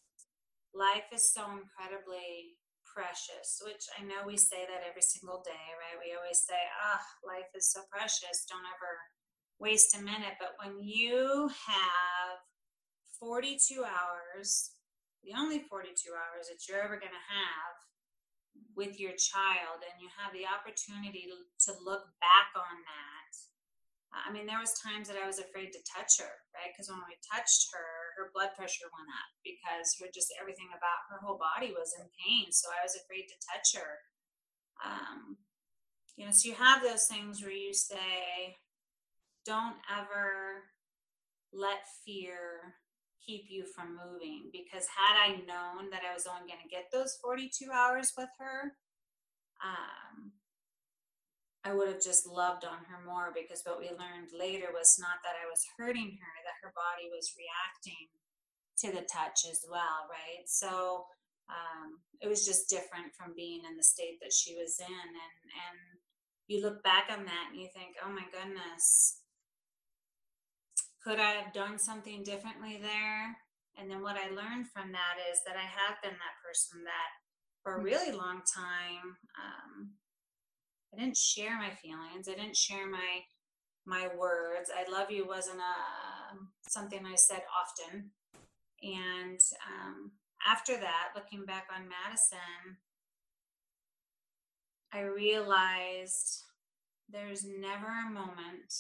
life 0.70 1.10
is 1.10 1.34
so 1.34 1.42
incredibly 1.50 2.54
precious, 2.86 3.58
which 3.64 3.88
I 3.98 4.06
know 4.06 4.22
we 4.22 4.38
say 4.38 4.62
that 4.68 4.86
every 4.86 5.02
single 5.02 5.42
day, 5.42 5.66
right? 5.74 5.98
We 5.98 6.14
always 6.14 6.44
say, 6.46 6.58
ah, 6.86 7.02
oh, 7.02 7.26
life 7.26 7.50
is 7.56 7.72
so 7.72 7.82
precious. 7.90 8.46
Don't 8.46 8.68
ever 8.68 8.92
waste 9.58 9.96
a 9.98 10.02
minute. 10.02 10.38
But 10.38 10.54
when 10.62 10.78
you 10.78 11.50
have 11.66 12.21
42 13.22 13.86
hours, 13.86 14.74
the 15.22 15.38
only 15.38 15.62
42 15.70 15.94
hours 16.10 16.50
that 16.50 16.66
you're 16.66 16.82
ever 16.82 16.98
going 16.98 17.14
to 17.14 17.30
have 17.30 17.74
with 18.74 18.98
your 18.98 19.14
child, 19.14 19.86
and 19.86 20.02
you 20.02 20.10
have 20.18 20.34
the 20.34 20.42
opportunity 20.42 21.30
to, 21.30 21.70
look 21.86 22.04
back 22.18 22.50
on 22.58 22.82
that 22.82 23.22
I 24.12 24.28
mean, 24.28 24.44
there 24.44 24.60
was 24.60 24.76
times 24.76 25.08
that 25.08 25.16
I 25.16 25.26
was 25.26 25.40
afraid 25.40 25.72
to 25.72 25.88
touch 25.88 26.20
her, 26.20 26.32
right? 26.52 26.68
Because 26.68 26.92
when 26.92 27.00
we 27.08 27.16
touched 27.24 27.72
her, 27.72 28.12
her 28.20 28.30
blood 28.36 28.52
pressure 28.52 28.92
went 28.92 29.08
up 29.08 29.30
because 29.40 29.96
her 29.98 30.12
just 30.12 30.36
everything 30.36 30.68
about 30.68 31.08
her 31.08 31.24
whole 31.24 31.40
body 31.40 31.72
was 31.72 31.96
in 31.96 32.04
pain. 32.20 32.52
So 32.52 32.68
I 32.68 32.84
was 32.84 32.92
afraid 32.92 33.24
to 33.32 33.44
touch 33.48 33.72
her. 33.80 33.92
Um, 34.84 35.40
you 36.20 36.28
know, 36.28 36.32
so 36.32 36.52
you 36.52 36.54
have 36.60 36.84
those 36.84 37.08
things 37.08 37.40
where 37.40 37.56
you 37.56 37.72
say, 37.72 38.60
don't 39.48 39.80
ever 39.88 40.68
let 41.56 41.88
fear 42.04 42.76
keep 43.24 43.46
you 43.48 43.64
from 43.64 43.96
moving 43.96 44.50
because 44.52 44.86
had 44.90 45.14
I 45.16 45.42
known 45.46 45.90
that 45.90 46.02
I 46.02 46.14
was 46.14 46.26
only 46.26 46.50
going 46.50 46.62
to 46.62 46.70
get 46.70 46.90
those 46.92 47.18
42 47.22 47.70
hours 47.70 48.12
with 48.16 48.28
her, 48.38 48.74
um, 49.62 50.32
I 51.64 51.72
would 51.72 51.86
have 51.86 52.02
just 52.02 52.26
loved 52.26 52.64
on 52.66 52.82
her 52.90 53.06
more 53.06 53.30
because 53.30 53.62
what 53.62 53.78
we 53.78 53.86
learned 53.94 54.34
later 54.34 54.74
was 54.74 54.98
not 54.98 55.22
that 55.22 55.38
I 55.38 55.46
was 55.46 55.62
hurting 55.78 56.18
her, 56.18 56.34
that 56.42 56.58
her 56.62 56.74
body 56.74 57.06
was 57.06 57.38
reacting 57.38 58.10
to 58.82 58.90
the 58.90 59.06
touch 59.06 59.46
as 59.46 59.62
well, 59.70 60.10
right? 60.10 60.42
So 60.46 61.06
um, 61.46 62.02
it 62.20 62.26
was 62.26 62.44
just 62.44 62.68
different 62.68 63.14
from 63.14 63.38
being 63.38 63.62
in 63.62 63.76
the 63.76 63.86
state 63.86 64.18
that 64.22 64.34
she 64.34 64.58
was 64.58 64.74
in. 64.82 64.90
And, 64.90 65.38
and 65.54 65.78
you 66.50 66.62
look 66.62 66.82
back 66.82 67.06
on 67.14 67.24
that 67.24 67.54
and 67.54 67.60
you 67.60 67.68
think, 67.70 67.94
oh 68.02 68.10
my 68.10 68.26
goodness, 68.34 69.21
could 71.04 71.18
I 71.18 71.30
have 71.30 71.52
done 71.52 71.78
something 71.78 72.22
differently 72.22 72.78
there? 72.80 73.36
And 73.78 73.90
then 73.90 74.02
what 74.02 74.16
I 74.16 74.28
learned 74.28 74.68
from 74.68 74.92
that 74.92 75.16
is 75.32 75.40
that 75.46 75.56
I 75.56 75.66
have 75.66 76.00
been 76.02 76.12
that 76.12 76.38
person 76.44 76.84
that 76.84 77.10
for 77.62 77.76
a 77.76 77.80
mm. 77.80 77.84
really 77.84 78.12
long 78.12 78.42
time, 78.54 79.16
um, 79.38 79.90
I 80.92 81.00
didn't 81.00 81.16
share 81.16 81.56
my 81.56 81.70
feelings. 81.70 82.28
I 82.28 82.34
didn't 82.34 82.56
share 82.56 82.88
my 82.88 83.22
my 83.84 84.08
words. 84.16 84.70
I 84.70 84.88
love 84.88 85.10
you 85.10 85.26
wasn't 85.26 85.58
a 85.58 86.70
something 86.70 87.04
I 87.04 87.16
said 87.16 87.42
often. 87.60 88.10
And 88.82 89.40
um, 89.66 90.12
after 90.46 90.76
that, 90.76 91.08
looking 91.14 91.44
back 91.44 91.66
on 91.74 91.88
Madison, 91.88 92.78
I 94.92 95.00
realized 95.02 96.44
there's 97.08 97.44
never 97.44 97.86
a 97.86 98.12
moment 98.12 98.72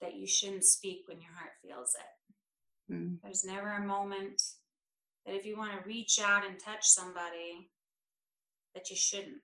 that 0.00 0.16
you 0.16 0.26
shouldn't 0.26 0.64
speak 0.64 1.02
when 1.06 1.20
your 1.20 1.32
heart 1.32 1.52
feels 1.62 1.94
it. 1.94 2.92
Mm. 2.94 3.18
There's 3.22 3.44
never 3.44 3.72
a 3.72 3.84
moment 3.84 4.40
that 5.26 5.34
if 5.34 5.44
you 5.44 5.56
want 5.56 5.72
to 5.72 5.88
reach 5.88 6.18
out 6.22 6.46
and 6.46 6.58
touch 6.58 6.86
somebody, 6.86 7.70
that 8.74 8.90
you 8.90 8.96
shouldn't 8.96 9.42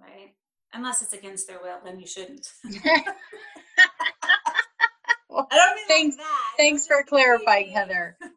right? 0.00 0.34
Unless 0.72 1.02
it's 1.02 1.12
against 1.12 1.46
their 1.46 1.60
will, 1.62 1.78
then 1.84 2.00
you 2.00 2.06
shouldn't. 2.06 2.48
well, 5.28 5.46
I 5.50 5.56
don't 5.56 5.76
mean 5.76 5.86
thanks, 5.88 6.16
like 6.16 6.26
that. 6.26 6.54
Thanks 6.56 6.86
for 6.86 7.02
clarifying, 7.02 7.70
Heather. 7.70 8.16
don't 8.20 8.32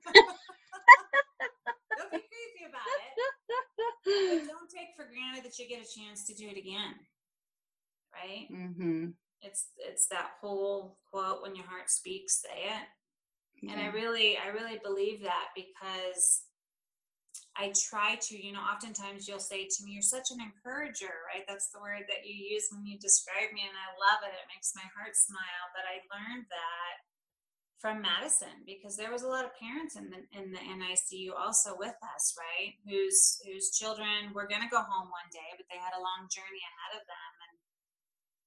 be 2.11 2.17
creepy 2.17 2.65
about 2.67 2.81
it. 2.87 3.13
But 4.05 4.47
don't 4.53 4.69
take 4.69 4.95
for 4.95 5.05
granted 5.05 5.43
that 5.45 5.57
you 5.59 5.67
get 5.67 5.79
a 5.79 5.99
chance 5.99 6.25
to 6.27 6.33
do 6.33 6.47
it 6.47 6.57
again. 6.57 6.95
Right? 8.13 8.47
Mm-hmm. 8.51 9.07
It's 9.41 9.67
it's 9.77 10.07
that 10.07 10.31
whole 10.41 10.97
quote 11.11 11.41
when 11.41 11.55
your 11.55 11.65
heart 11.65 11.89
speaks, 11.89 12.41
say 12.41 12.65
it. 12.65 12.87
Yeah. 13.61 13.73
And 13.73 13.81
I 13.81 13.87
really, 13.87 14.37
I 14.37 14.49
really 14.49 14.79
believe 14.83 15.21
that 15.23 15.51
because 15.55 16.43
I 17.59 17.75
try 17.75 18.15
to, 18.15 18.33
you 18.39 18.55
know, 18.55 18.63
oftentimes 18.63 19.27
you'll 19.27 19.43
say 19.43 19.67
to 19.67 19.79
me, 19.83 19.91
You're 19.91 20.05
such 20.05 20.31
an 20.31 20.39
encourager, 20.39 21.27
right? 21.27 21.43
That's 21.43 21.67
the 21.75 21.83
word 21.83 22.07
that 22.07 22.23
you 22.23 22.31
use 22.31 22.71
when 22.71 22.87
you 22.87 22.95
describe 22.95 23.51
me, 23.51 23.67
and 23.67 23.75
I 23.75 23.91
love 23.99 24.23
it. 24.23 24.31
It 24.31 24.47
makes 24.47 24.71
my 24.75 24.87
heart 24.95 25.15
smile. 25.15 25.65
But 25.75 25.83
I 25.83 25.99
learned 26.07 26.47
that 26.47 26.95
from 27.83 28.03
Madison 28.03 28.63
because 28.67 28.95
there 28.95 29.11
was 29.11 29.23
a 29.23 29.31
lot 29.31 29.43
of 29.43 29.55
parents 29.59 29.99
in 29.99 30.07
the 30.07 30.23
in 30.31 30.55
the 30.55 30.63
NICU 30.63 31.35
also 31.35 31.75
with 31.75 31.95
us, 31.99 32.23
right? 32.39 32.79
Whose 32.87 33.43
whose 33.43 33.75
children 33.75 34.31
were 34.31 34.47
going 34.47 34.63
to 34.63 34.71
go 34.71 34.79
home 34.79 35.11
one 35.11 35.31
day, 35.35 35.51
but 35.59 35.67
they 35.67 35.79
had 35.83 35.95
a 35.95 36.03
long 36.03 36.31
journey 36.31 36.63
ahead 36.63 36.95
of 36.95 37.03
them, 37.03 37.33
and 37.43 37.58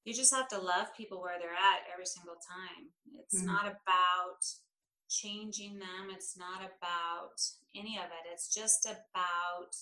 you 0.04 0.12
just 0.14 0.34
have 0.34 0.48
to 0.48 0.58
love 0.58 0.96
people 0.96 1.20
where 1.20 1.38
they're 1.38 1.50
at 1.50 1.86
every 1.92 2.06
single 2.06 2.34
time. 2.34 2.90
It's 3.20 3.38
mm-hmm. 3.38 3.46
not 3.46 3.66
about 3.66 4.42
changing 5.08 5.78
them. 5.78 6.10
It's 6.10 6.36
not 6.36 6.60
about 6.60 7.38
any 7.76 7.98
of 7.98 8.06
it. 8.06 8.30
It's 8.32 8.52
just 8.52 8.86
about 8.86 9.74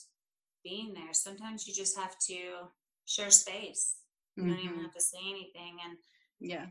being 0.62 0.92
there. 0.92 1.12
Sometimes 1.12 1.66
you 1.66 1.74
just 1.74 1.96
have 1.96 2.18
to 2.28 2.68
share 3.06 3.30
space. 3.30 3.96
You 4.36 4.42
mm-hmm. 4.42 4.52
don't 4.52 4.60
even 4.60 4.72
mm-hmm. 4.74 4.84
have 4.84 4.94
to 4.94 5.00
say 5.00 5.22
anything. 5.24 5.78
And 5.84 5.96
yeah, 6.40 6.66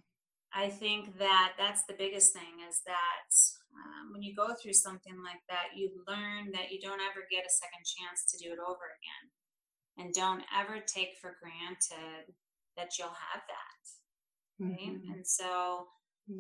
I 0.54 0.70
think 0.70 1.18
that 1.18 1.54
that's 1.58 1.84
the 1.86 1.98
biggest 1.98 2.34
thing 2.34 2.62
is 2.70 2.82
that 2.86 3.30
um, 3.74 4.14
when 4.14 4.22
you 4.22 4.36
go 4.36 4.54
through 4.54 4.74
something 4.74 5.18
like 5.24 5.42
that, 5.50 5.74
you 5.76 5.90
learn 6.08 6.52
that 6.54 6.72
you 6.72 6.80
don't 6.80 7.02
ever 7.02 7.26
get 7.30 7.46
a 7.46 7.58
second 7.58 7.86
chance 7.86 8.30
to 8.30 8.38
do 8.38 8.54
it 8.54 8.62
over 8.62 8.86
again. 8.98 9.26
And 9.98 10.14
don't 10.14 10.44
ever 10.56 10.80
take 10.80 11.18
for 11.20 11.38
granted 11.42 12.34
that 12.80 12.98
you'll 12.98 13.08
have 13.10 13.44
that. 13.48 14.66
Right. 14.66 14.80
Mm-hmm. 14.80 15.12
And 15.14 15.28
so, 15.28 15.88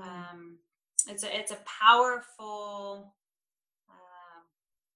um, 0.02 0.58
it's 1.08 1.24
a 1.24 1.38
it's 1.38 1.52
a 1.52 1.58
powerful 1.66 3.14
uh, 3.90 4.42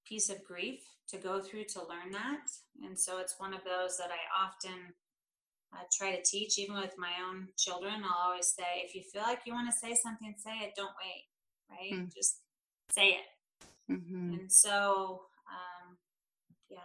piece 0.07 0.29
of 0.29 0.43
grief 0.43 0.81
to 1.09 1.17
go 1.17 1.39
through 1.39 1.65
to 1.65 1.79
learn 1.79 2.11
that 2.11 2.47
and 2.83 2.97
so 2.97 3.19
it's 3.19 3.35
one 3.39 3.53
of 3.53 3.61
those 3.63 3.97
that 3.97 4.09
i 4.09 4.45
often 4.45 4.93
uh, 5.73 5.83
try 5.91 6.15
to 6.15 6.21
teach 6.23 6.59
even 6.59 6.75
with 6.75 6.93
my 6.97 7.11
own 7.27 7.47
children 7.57 8.03
i'll 8.03 8.29
always 8.29 8.47
say 8.47 8.83
if 8.83 8.95
you 8.95 9.01
feel 9.01 9.23
like 9.23 9.41
you 9.45 9.53
want 9.53 9.69
to 9.69 9.77
say 9.77 9.95
something 9.95 10.33
say 10.37 10.51
it 10.61 10.73
don't 10.75 10.93
wait 11.01 11.25
right 11.69 11.99
mm. 11.99 12.13
just 12.13 12.41
say 12.91 13.09
it 13.09 13.91
mm-hmm. 13.91 14.33
and 14.39 14.51
so 14.51 15.21
um, 15.49 15.97
yeah 16.69 16.77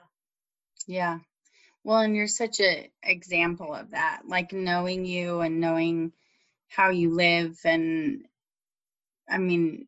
yeah 0.86 1.18
well 1.88 2.00
and 2.00 2.14
you're 2.14 2.28
such 2.28 2.60
a 2.60 2.90
example 3.02 3.74
of 3.74 3.92
that 3.92 4.22
like 4.28 4.52
knowing 4.52 5.06
you 5.06 5.40
and 5.40 5.60
knowing 5.60 6.12
how 6.68 6.90
you 6.90 7.14
live 7.14 7.58
and 7.64 8.22
I 9.30 9.38
mean, 9.38 9.86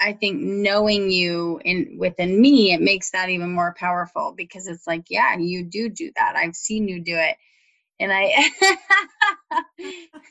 I 0.00 0.14
think 0.14 0.40
knowing 0.40 1.10
you 1.10 1.60
in 1.64 1.96
within 1.98 2.40
me, 2.40 2.72
it 2.72 2.80
makes 2.80 3.10
that 3.10 3.28
even 3.28 3.52
more 3.54 3.74
powerful 3.78 4.34
because 4.36 4.66
it's 4.66 4.86
like, 4.86 5.04
yeah, 5.10 5.36
you 5.38 5.64
do 5.64 5.90
do 5.90 6.10
that. 6.16 6.36
I've 6.36 6.56
seen 6.56 6.88
you 6.88 7.02
do 7.02 7.16
it, 7.16 7.36
and 8.00 8.12
I, 8.12 8.50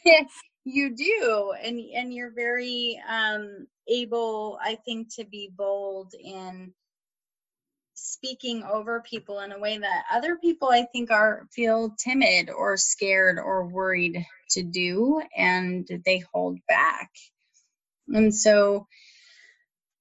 you 0.65 0.95
do 0.95 1.53
and 1.63 1.79
and 1.95 2.13
you're 2.13 2.31
very 2.31 3.01
um 3.09 3.67
able 3.87 4.59
i 4.63 4.75
think 4.85 5.13
to 5.15 5.25
be 5.25 5.51
bold 5.55 6.13
in 6.23 6.73
speaking 8.09 8.63
over 8.63 9.01
people 9.01 9.39
in 9.39 9.51
a 9.51 9.59
way 9.59 9.77
that 9.77 10.03
other 10.11 10.37
people 10.37 10.69
i 10.69 10.83
think 10.91 11.11
are 11.11 11.47
feel 11.51 11.95
timid 11.97 12.49
or 12.49 12.77
scared 12.77 13.37
or 13.39 13.67
worried 13.67 14.25
to 14.49 14.63
do 14.63 15.21
and 15.35 15.87
they 16.05 16.23
hold 16.33 16.59
back 16.67 17.09
and 18.07 18.33
so 18.33 18.87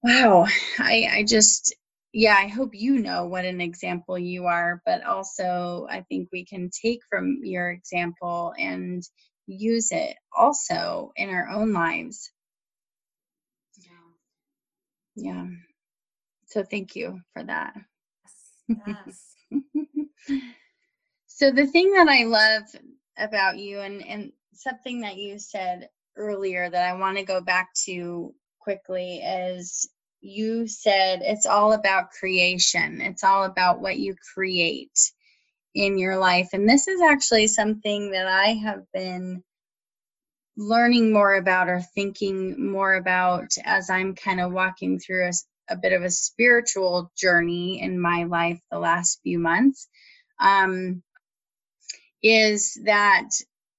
wow 0.03 0.47
i 0.79 1.09
i 1.13 1.25
just 1.25 1.75
yeah 2.13 2.37
i 2.39 2.47
hope 2.47 2.71
you 2.73 2.99
know 2.99 3.27
what 3.27 3.45
an 3.45 3.61
example 3.61 4.19
you 4.19 4.47
are 4.47 4.81
but 4.87 5.05
also 5.05 5.87
i 5.91 6.01
think 6.09 6.29
we 6.33 6.45
can 6.45 6.71
take 6.71 7.01
from 7.11 7.41
your 7.43 7.71
example 7.71 8.55
and 8.59 9.03
use 9.49 9.93
it 9.93 10.17
also 10.37 11.13
in 11.17 11.31
our 11.31 11.49
own 11.49 11.73
lives. 11.73 12.31
Yeah. 13.81 13.91
Yeah. 15.17 15.47
So 16.47 16.63
thank 16.63 16.97
you 16.97 17.21
for 17.33 17.43
that. 17.45 17.75
Yes. 18.69 19.35
so 21.27 21.51
the 21.51 21.67
thing 21.67 21.93
that 21.93 22.09
I 22.09 22.25
love 22.25 22.63
about 23.19 23.59
you 23.59 23.81
and 23.81 24.05
and 24.05 24.33
something 24.55 25.01
that 25.03 25.17
you 25.17 25.39
said 25.39 25.89
earlier 26.17 26.69
that 26.69 26.85
I 26.89 26.95
want 26.99 27.19
to 27.19 27.25
go 27.25 27.41
back 27.41 27.69
to 27.87 28.35
quickly 28.61 29.19
is 29.19 29.89
you 30.21 30.67
said 30.67 31.21
it's 31.23 31.47
all 31.47 31.73
about 31.73 32.11
creation. 32.11 33.01
It's 33.01 33.25
all 33.25 33.45
about 33.45 33.81
what 33.81 33.99
you 33.99 34.17
create 34.35 35.13
in 35.75 35.99
your 35.99 36.19
life. 36.19 36.51
And 36.53 36.69
this 36.69 36.89
is 36.89 37.01
actually 37.01 37.49
something 37.49 38.13
that 38.13 38.27
I 38.27 38.55
have 38.55 38.83
been 38.93 39.43
learning 40.57 41.13
more 41.13 41.35
about 41.37 41.69
or 41.69 41.81
thinking 41.81 42.71
more 42.73 42.95
about 42.95 43.51
as 43.65 43.91
I'm 43.91 44.15
kind 44.15 44.41
of 44.41 44.53
walking 44.53 44.99
through 44.99 45.31
a 45.69 45.77
bit 45.77 45.93
of 45.93 46.03
a 46.03 46.11
spiritual 46.11 47.13
journey 47.17 47.81
in 47.81 48.01
my 48.01 48.25
life 48.25 48.61
the 48.71 48.79
last 48.79 49.21
few 49.23 49.39
months. 49.39 49.89
Um, 50.41 51.03
is 52.23 52.79
that 52.85 53.29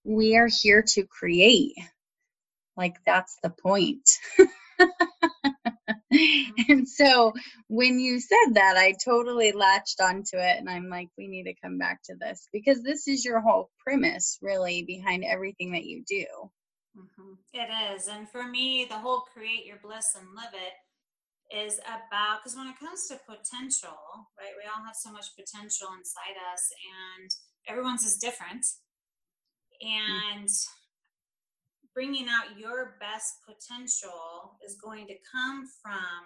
we 0.03 0.37
are 0.37 0.47
here 0.47 0.81
to 0.81 1.05
create. 1.05 1.75
Like, 2.77 2.95
that's 3.05 3.37
the 3.43 3.49
point. 3.49 4.09
and 6.69 6.87
so 6.87 7.33
when 7.67 7.99
you 7.99 8.19
said 8.19 8.53
that, 8.53 8.77
I 8.77 8.93
totally 9.03 9.51
latched 9.51 9.99
onto 10.01 10.37
it. 10.37 10.57
And 10.57 10.69
I'm 10.69 10.89
like, 10.89 11.09
we 11.17 11.27
need 11.27 11.43
to 11.43 11.53
come 11.61 11.77
back 11.77 12.01
to 12.05 12.15
this 12.19 12.47
because 12.53 12.81
this 12.81 13.07
is 13.07 13.25
your 13.25 13.41
whole 13.41 13.69
premise, 13.83 14.37
really, 14.41 14.83
behind 14.83 15.25
everything 15.25 15.73
that 15.73 15.83
you 15.83 16.03
do. 16.07 16.25
Mm-hmm. 16.97 17.33
It 17.53 17.95
is. 17.95 18.07
And 18.07 18.29
for 18.29 18.47
me, 18.47 18.85
the 18.85 18.97
whole 18.97 19.21
create 19.33 19.65
your 19.65 19.77
bliss 19.83 20.15
and 20.17 20.27
live 20.35 20.53
it 20.53 20.73
is 21.51 21.79
about 21.79 22.39
because 22.39 22.55
when 22.55 22.67
it 22.67 22.79
comes 22.79 23.07
to 23.07 23.19
potential, 23.25 23.97
right, 24.37 24.53
we 24.57 24.69
all 24.69 24.85
have 24.85 24.95
so 24.95 25.11
much 25.11 25.35
potential 25.35 25.89
inside 25.97 26.37
us, 26.53 26.69
and 27.19 27.29
everyone's 27.67 28.05
is 28.05 28.17
different. 28.17 28.65
And 29.81 30.47
mm-hmm 30.47 30.79
bringing 31.93 32.27
out 32.27 32.57
your 32.57 32.95
best 32.99 33.43
potential 33.45 34.57
is 34.65 34.77
going 34.81 35.07
to 35.07 35.15
come 35.29 35.65
from 35.81 36.23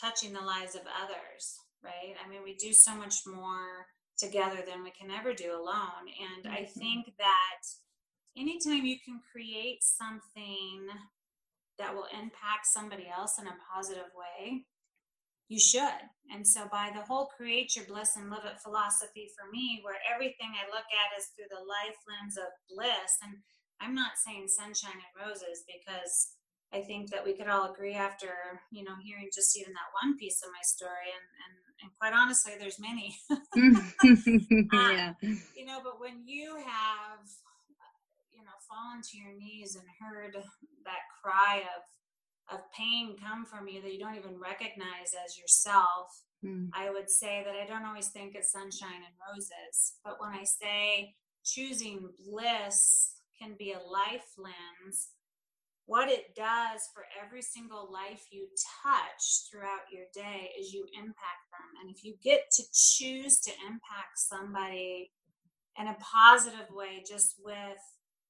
touching 0.00 0.32
the 0.32 0.40
lives 0.40 0.74
of 0.74 0.82
others, 0.82 1.54
right? 1.84 2.16
I 2.18 2.28
mean, 2.28 2.40
we 2.42 2.56
do 2.56 2.72
so 2.72 2.96
much 2.96 3.22
more 3.26 3.86
together 4.18 4.64
than 4.66 4.82
we 4.82 4.90
can 4.90 5.10
ever 5.10 5.32
do 5.32 5.52
alone. 5.52 6.08
And 6.08 6.44
mm-hmm. 6.44 6.54
I 6.54 6.64
think 6.64 7.06
that 7.18 7.62
anytime 8.36 8.84
you 8.84 8.96
can 9.04 9.20
create 9.32 9.82
something 9.82 10.88
that 11.80 11.96
will 11.96 12.06
impact 12.12 12.68
somebody 12.68 13.08
else 13.08 13.40
in 13.40 13.48
a 13.48 13.60
positive 13.72 14.12
way, 14.12 14.68
you 15.48 15.58
should. 15.58 16.04
And 16.30 16.46
so, 16.46 16.68
by 16.70 16.92
the 16.94 17.02
whole 17.02 17.32
create 17.32 17.74
your 17.74 17.88
bliss 17.88 18.14
and 18.14 18.30
live 18.30 18.44
it 18.44 18.60
philosophy 18.62 19.32
for 19.34 19.50
me, 19.50 19.80
where 19.82 19.98
everything 20.06 20.52
I 20.54 20.68
look 20.68 20.86
at 20.86 21.16
is 21.18 21.32
through 21.32 21.50
the 21.50 21.64
life 21.64 21.98
lens 22.06 22.36
of 22.36 22.52
bliss, 22.68 23.18
and 23.24 23.40
I'm 23.80 23.96
not 23.96 24.20
saying 24.20 24.46
sunshine 24.46 25.00
and 25.00 25.14
roses 25.16 25.64
because 25.64 26.36
I 26.70 26.84
think 26.84 27.10
that 27.10 27.24
we 27.24 27.34
could 27.34 27.48
all 27.48 27.72
agree 27.72 27.94
after, 27.98 28.62
you 28.70 28.84
know, 28.84 28.94
hearing 29.02 29.28
just 29.34 29.58
even 29.58 29.72
that 29.72 29.90
one 30.04 30.16
piece 30.16 30.38
of 30.44 30.52
my 30.52 30.62
story, 30.62 31.10
and 31.10 31.26
and, 31.42 31.54
and 31.82 31.90
quite 31.98 32.14
honestly, 32.14 32.54
there's 32.60 32.78
many. 32.78 33.16
yeah. 34.70 35.14
Um, 35.18 35.42
you 35.56 35.64
know, 35.64 35.80
but 35.82 35.98
when 35.98 36.22
you 36.28 36.62
have, 36.62 37.26
fallen 38.70 39.02
to 39.02 39.18
your 39.18 39.34
knees 39.34 39.74
and 39.74 39.84
heard 39.98 40.34
that 40.34 41.02
cry 41.22 41.66
of 41.76 41.82
of 42.50 42.60
pain 42.76 43.14
come 43.14 43.44
from 43.44 43.68
you 43.68 43.80
that 43.80 43.92
you 43.92 43.98
don't 44.00 44.16
even 44.16 44.34
recognize 44.40 45.14
as 45.24 45.38
yourself, 45.38 46.10
mm. 46.44 46.68
I 46.74 46.90
would 46.90 47.08
say 47.08 47.44
that 47.44 47.54
I 47.54 47.64
don't 47.64 47.86
always 47.86 48.08
think 48.08 48.34
it's 48.34 48.50
sunshine 48.50 49.06
and 49.06 49.14
roses, 49.22 49.94
but 50.04 50.16
when 50.18 50.30
I 50.30 50.42
say 50.42 51.14
choosing 51.44 52.08
bliss 52.26 53.12
can 53.40 53.54
be 53.58 53.72
a 53.72 53.78
life 53.78 54.34
lens. 54.36 55.10
What 55.86 56.08
it 56.08 56.36
does 56.36 56.82
for 56.94 57.04
every 57.20 57.42
single 57.42 57.90
life 57.92 58.26
you 58.30 58.46
touch 58.84 59.50
throughout 59.50 59.90
your 59.92 60.04
day 60.14 60.50
is 60.58 60.72
you 60.72 60.86
impact 60.94 61.44
them. 61.50 61.82
And 61.82 61.90
if 61.90 62.04
you 62.04 62.14
get 62.22 62.42
to 62.52 62.62
choose 62.72 63.40
to 63.40 63.50
impact 63.66 64.16
somebody 64.16 65.10
in 65.78 65.88
a 65.88 65.96
positive 66.00 66.68
way, 66.70 67.02
just 67.08 67.36
with 67.42 67.82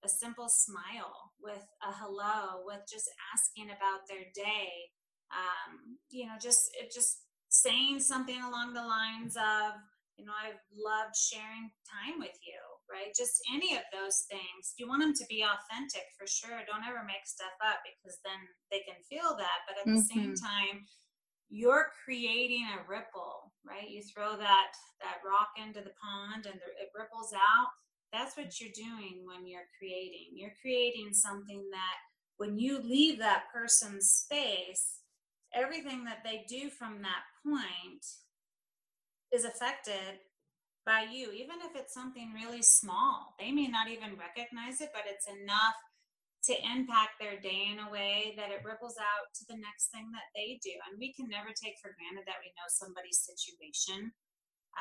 a 0.05 0.09
simple 0.09 0.49
smile, 0.49 1.33
with 1.41 1.65
a 1.83 1.93
hello, 1.93 2.65
with 2.65 2.81
just 2.91 3.09
asking 3.35 3.71
about 3.71 4.09
their 4.09 4.27
day, 4.35 4.71
um, 5.33 5.99
you 6.11 6.27
know, 6.27 6.37
just 6.41 6.71
it 6.81 6.93
just 6.93 7.25
saying 7.49 8.01
something 8.01 8.41
along 8.43 8.75
the 8.75 8.83
lines 8.83 9.37
of, 9.37 9.75
you 10.17 10.25
know, 10.25 10.33
I've 10.33 10.61
loved 10.73 11.17
sharing 11.17 11.71
time 11.89 12.19
with 12.19 12.37
you 12.47 12.61
right? 12.91 13.15
Just 13.15 13.39
any 13.55 13.79
of 13.79 13.87
those 13.95 14.27
things. 14.27 14.75
You 14.77 14.91
want 14.91 15.01
them 15.01 15.15
to 15.15 15.27
be 15.31 15.47
authentic 15.47 16.11
for 16.19 16.27
sure. 16.27 16.67
Don't 16.67 16.85
ever 16.85 17.07
make 17.07 17.25
stuff 17.25 17.55
up 17.63 17.79
because 17.87 18.19
then 18.27 18.37
they 18.75 18.83
can 18.83 18.99
feel 19.07 19.39
that. 19.39 19.65
But 19.65 19.79
at 19.79 19.87
mm-hmm. 19.87 20.03
the 20.03 20.11
same 20.11 20.31
mm-hmm. 20.35 20.43
time, 20.43 20.77
you're 21.49 21.95
creating 22.05 22.67
a 22.67 22.83
ripple, 22.87 23.55
right? 23.63 23.89
You 23.89 24.03
throw 24.03 24.37
that 24.39 24.71
that 25.03 25.23
rock 25.23 25.55
into 25.59 25.81
the 25.81 25.95
pond 25.99 26.47
and 26.47 26.59
it 26.59 26.91
ripples 26.95 27.33
out. 27.33 27.71
That's 28.13 28.37
what 28.37 28.61
you're 28.61 28.75
doing 28.75 29.23
when 29.25 29.47
you're 29.47 29.69
creating. 29.79 30.35
You're 30.35 30.55
creating 30.61 31.13
something 31.13 31.69
that 31.71 31.97
when 32.39 32.59
you 32.59 32.81
leave 32.81 33.19
that 33.19 33.45
person's 33.53 34.11
space, 34.11 35.01
everything 35.55 36.05
that 36.05 36.23
they 36.25 36.45
do 36.49 36.71
from 36.71 37.03
that 37.03 37.23
point 37.45 38.05
is 39.33 39.45
affected 39.45 40.19
by 40.87 41.07
you, 41.11 41.31
even 41.31 41.61
if 41.63 41.77
it's 41.77 41.95
something 41.95 42.33
really 42.35 42.63
small. 42.63 43.35
They 43.39 43.53
may 43.53 43.69
not 43.69 43.89
even 43.89 44.19
recognize 44.19 44.81
it, 44.81 44.91
but 44.93 45.05
it's 45.07 45.29
enough 45.29 45.77
to 46.45 46.57
impact 46.65 47.21
their 47.21 47.39
day 47.39 47.69
in 47.71 47.85
a 47.85 47.93
way 47.93 48.33
that 48.37 48.51
it 48.51 48.65
ripples 48.65 48.97
out 48.97 49.29
to 49.37 49.45
the 49.47 49.61
next 49.61 49.93
thing 49.93 50.09
that 50.17 50.33
they 50.35 50.59
do. 50.65 50.73
And 50.89 50.99
we 50.99 51.13
can 51.13 51.29
never 51.29 51.53
take 51.53 51.77
for 51.83 51.93
granted 51.93 52.25
that 52.25 52.41
we 52.41 52.49
know 52.57 52.67
somebody's 52.73 53.21
situation. 53.21 54.11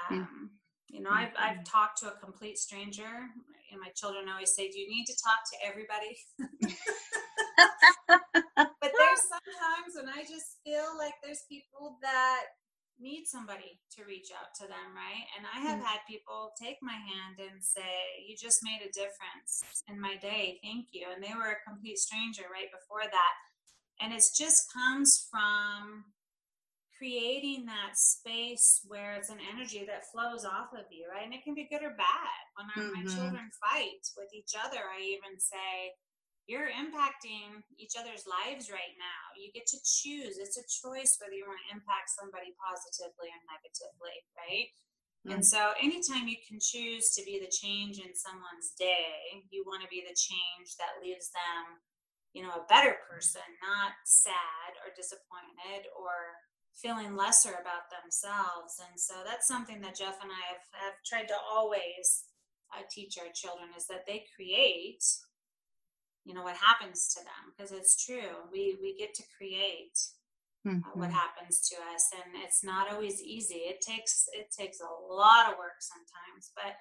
Um, 0.08 0.56
You 0.90 1.02
know, 1.02 1.12
I've, 1.12 1.34
I've 1.38 1.62
mm-hmm. 1.62 1.70
talked 1.70 2.00
to 2.02 2.08
a 2.10 2.18
complete 2.18 2.58
stranger, 2.58 3.30
and 3.72 3.80
my 3.80 3.90
children 3.96 4.26
always 4.28 4.54
say, 4.56 4.70
Do 4.70 4.80
you 4.80 4.90
need 4.90 5.06
to 5.06 5.14
talk 5.14 5.46
to 5.46 5.58
everybody? 5.68 6.18
but 8.58 8.92
there's 8.98 9.24
sometimes 9.34 9.94
when 9.96 10.10
I 10.10 10.26
just 10.26 10.58
feel 10.66 10.98
like 10.98 11.14
there's 11.22 11.44
people 11.48 11.98
that 12.02 12.42
need 13.00 13.26
somebody 13.26 13.80
to 13.96 14.04
reach 14.04 14.30
out 14.36 14.52
to 14.60 14.68
them, 14.68 14.92
right? 14.92 15.24
And 15.38 15.48
I 15.48 15.62
have 15.72 15.80
mm. 15.80 15.88
had 15.88 16.04
people 16.10 16.52
take 16.60 16.78
my 16.82 16.98
hand 16.98 17.40
and 17.40 17.64
say, 17.64 18.26
You 18.28 18.36
just 18.36 18.60
made 18.64 18.82
a 18.82 18.92
difference 18.92 19.84
in 19.88 20.02
my 20.02 20.18
day. 20.18 20.60
Thank 20.64 20.88
you. 20.92 21.08
And 21.14 21.24
they 21.24 21.34
were 21.38 21.54
a 21.54 21.66
complete 21.70 21.98
stranger 21.98 22.50
right 22.52 22.74
before 22.74 23.06
that. 23.06 23.36
And 24.02 24.14
it 24.14 24.24
just 24.36 24.72
comes 24.74 25.28
from 25.30 26.06
creating 27.00 27.64
that 27.64 27.96
space 27.96 28.84
where 28.84 29.16
it's 29.16 29.32
an 29.32 29.40
energy 29.40 29.88
that 29.88 30.12
flows 30.12 30.44
off 30.44 30.76
of 30.76 30.84
you, 30.92 31.08
right? 31.08 31.24
And 31.24 31.34
it 31.34 31.48
can 31.48 31.56
be 31.56 31.72
good 31.72 31.80
or 31.80 31.96
bad. 31.96 32.44
When 32.60 32.68
mm-hmm. 32.76 32.92
my 32.92 33.04
children 33.08 33.48
fight 33.64 34.04
with 34.20 34.28
each 34.36 34.52
other, 34.60 34.84
I 34.84 35.00
even 35.00 35.40
say, 35.40 35.96
you're 36.52 36.68
impacting 36.68 37.64
each 37.80 37.96
other's 37.96 38.28
lives 38.28 38.68
right 38.68 38.98
now. 39.00 39.24
You 39.40 39.54
get 39.56 39.70
to 39.70 39.80
choose. 39.86 40.42
It's 40.42 40.60
a 40.60 40.66
choice 40.68 41.16
whether 41.22 41.38
you 41.38 41.48
want 41.48 41.62
to 41.64 41.72
impact 41.72 42.12
somebody 42.12 42.52
positively 42.58 43.32
or 43.32 43.42
negatively, 43.48 44.18
right? 44.36 44.68
Mm-hmm. 45.24 45.40
And 45.40 45.44
so, 45.46 45.78
anytime 45.78 46.26
you 46.26 46.42
can 46.42 46.58
choose 46.58 47.14
to 47.16 47.22
be 47.22 47.38
the 47.38 47.54
change 47.54 48.02
in 48.02 48.18
someone's 48.18 48.74
day, 48.76 49.46
you 49.54 49.62
want 49.62 49.86
to 49.86 49.94
be 49.94 50.02
the 50.02 50.18
change 50.18 50.74
that 50.82 50.98
leaves 51.06 51.30
them, 51.32 51.78
you 52.34 52.42
know, 52.42 52.66
a 52.66 52.66
better 52.66 52.98
person, 53.06 53.46
not 53.62 53.94
sad 54.10 54.74
or 54.82 54.90
disappointed 54.98 55.86
or 55.94 56.34
feeling 56.76 57.16
lesser 57.16 57.56
about 57.56 57.90
themselves. 57.90 58.80
And 58.80 59.00
so, 59.00 59.16
that's 59.26 59.48
something 59.48 59.82
that 59.82 59.98
Jeff 59.98 60.22
and 60.22 60.32
I 60.32 60.44
have, 60.54 60.66
have 60.74 60.98
tried 61.06 61.28
to 61.28 61.38
always 61.52 62.26
uh, 62.76 62.84
teach 62.90 63.18
our 63.18 63.32
children 63.34 63.70
is 63.76 63.88
that 63.88 64.06
they 64.06 64.26
create 64.36 65.04
you 66.26 66.34
know 66.34 66.44
what 66.44 66.56
happens 66.56 67.10
to 67.16 67.24
them 67.24 67.54
because 67.56 67.72
it's 67.72 68.06
true 68.06 68.46
we 68.52 68.78
we 68.82 68.96
get 68.98 69.14
to 69.16 69.24
create 69.38 69.98
mm-hmm. 70.62 70.78
uh, 70.78 70.94
what 70.94 71.10
mm-hmm. 71.10 71.18
happens 71.18 71.68
to 71.70 71.76
us 71.94 72.06
and 72.14 72.44
it's 72.44 72.64
not 72.64 72.92
always 72.92 73.22
easy 73.22 73.66
it 73.66 73.82
takes 73.82 74.26
it 74.34 74.54
takes 74.54 74.80
a 74.80 75.14
lot 75.14 75.50
of 75.50 75.58
work 75.58 75.80
sometimes 75.80 76.52
but 76.56 76.78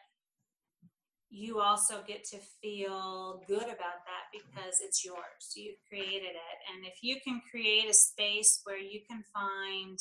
you 1.31 1.61
also 1.61 1.97
get 2.07 2.24
to 2.24 2.39
feel 2.62 3.43
good 3.47 3.64
about 3.64 4.01
that 4.07 4.24
because 4.33 4.81
it's 4.83 5.05
yours 5.05 5.53
you've 5.55 5.76
created 5.89 6.31
it 6.31 6.59
and 6.72 6.87
if 6.87 7.03
you 7.03 7.16
can 7.22 7.41
create 7.51 7.89
a 7.89 7.95
space 7.95 8.61
where 8.64 8.79
you 8.79 9.01
can 9.09 9.22
find 9.33 9.99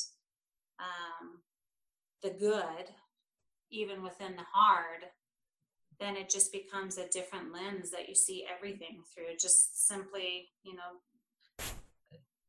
um, 0.80 1.42
the 2.24 2.30
good 2.30 2.94
even 3.70 4.02
within 4.02 4.36
the 4.36 4.46
hard 4.54 5.04
then 6.00 6.16
it 6.16 6.30
just 6.30 6.52
becomes 6.52 6.98
a 6.98 7.08
different 7.10 7.52
lens 7.52 7.92
that 7.92 8.08
you 8.08 8.16
see 8.16 8.46
everything 8.56 9.02
through. 9.14 9.36
Just 9.40 9.88
simply, 9.88 10.50
you 10.64 10.74
know, 10.76 11.66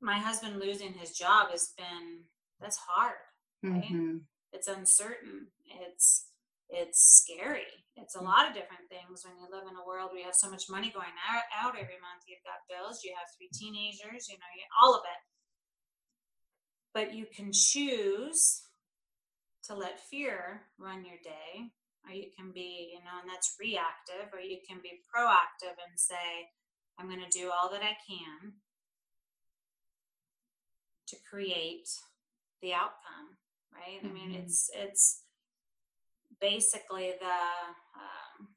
my 0.00 0.18
husband 0.18 0.60
losing 0.60 0.92
his 0.92 1.12
job 1.12 1.50
has 1.50 1.72
been 1.76 2.24
that's 2.60 2.76
hard, 2.76 3.16
right? 3.62 3.84
Mm-hmm. 3.84 4.16
It's 4.52 4.68
uncertain. 4.68 5.48
It's 5.66 6.27
it's 6.68 7.24
scary. 7.24 7.72
It's 7.96 8.14
a 8.14 8.22
mm. 8.22 8.28
lot 8.28 8.46
of 8.46 8.54
different 8.54 8.86
things 8.88 9.24
when 9.24 9.36
you 9.40 9.48
live 9.50 9.64
in 9.64 9.76
a 9.76 9.86
world 9.86 10.12
where 10.12 10.20
you 10.20 10.28
have 10.28 10.38
so 10.38 10.50
much 10.50 10.70
money 10.70 10.92
going 10.92 11.16
out, 11.24 11.48
out 11.56 11.74
every 11.74 11.98
month. 11.98 12.28
You've 12.28 12.44
got 12.44 12.68
bills, 12.68 13.02
you 13.02 13.12
have 13.16 13.28
three 13.34 13.50
teenagers, 13.52 14.28
you 14.28 14.36
know, 14.36 14.52
you, 14.56 14.64
all 14.80 14.94
of 14.94 15.02
it. 15.02 15.20
But 16.92 17.14
you 17.14 17.26
can 17.28 17.52
choose 17.52 18.62
to 19.64 19.74
let 19.74 20.00
fear 20.08 20.62
run 20.78 21.04
your 21.04 21.18
day 21.22 21.72
or 22.08 22.14
you 22.14 22.30
can 22.36 22.52
be, 22.52 22.90
you 22.92 23.00
know, 23.04 23.20
and 23.20 23.28
that's 23.28 23.56
reactive, 23.60 24.32
or 24.32 24.40
you 24.40 24.58
can 24.66 24.78
be 24.82 25.00
proactive 25.12 25.76
and 25.76 25.98
say, 25.98 26.48
I'm 26.98 27.08
going 27.08 27.22
to 27.22 27.38
do 27.38 27.50
all 27.50 27.70
that 27.70 27.82
I 27.82 27.96
can 28.06 28.52
to 31.08 31.16
create 31.28 31.88
the 32.62 32.72
outcome, 32.72 33.36
right? 33.72 34.02
Mm-hmm. 34.02 34.08
I 34.08 34.12
mean, 34.12 34.30
mm-hmm. 34.30 34.42
it's 34.42 34.70
it's 34.74 35.22
basically 36.40 37.12
the 37.20 37.26
um, 37.26 38.48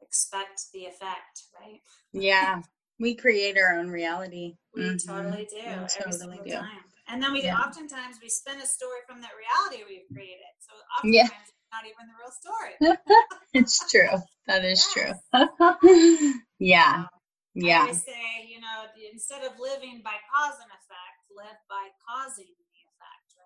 expect 0.00 0.62
the 0.72 0.84
effect, 0.84 1.44
right? 1.58 1.80
Yeah, 2.12 2.62
we 2.98 3.14
create 3.14 3.56
our 3.58 3.78
own 3.78 3.88
reality. 3.88 4.56
We 4.74 4.82
mm-hmm. 4.82 5.10
totally 5.10 5.48
do. 5.50 5.56
We 5.56 5.62
every 5.62 5.88
totally 5.88 6.12
single 6.18 6.44
do. 6.44 6.50
Time. 6.52 6.84
And 7.08 7.22
then 7.22 7.32
we 7.32 7.42
yeah. 7.42 7.58
oftentimes 7.58 8.16
we 8.22 8.28
spin 8.28 8.60
a 8.60 8.66
story 8.66 9.00
from 9.06 9.20
that 9.20 9.32
reality 9.36 9.84
we've 9.88 10.08
created. 10.12 10.52
So 10.60 10.72
oftentimes 10.98 11.30
yeah 11.30 11.52
not 11.72 11.88
even 11.88 12.04
the 12.04 12.16
real 12.20 12.34
story. 12.36 12.76
it's 13.56 13.80
true. 13.88 14.20
That 14.46 14.64
is 14.64 14.84
true. 14.92 15.16
yeah. 16.60 17.08
Yeah. 17.54 17.88
I 17.88 17.92
say, 17.92 18.44
you 18.46 18.60
know, 18.60 18.92
instead 19.12 19.42
of 19.42 19.56
living 19.58 20.04
by 20.04 20.20
cause 20.28 20.60
and 20.60 20.68
effect, 20.68 21.18
live 21.32 21.56
by 21.72 21.88
causing 22.04 22.52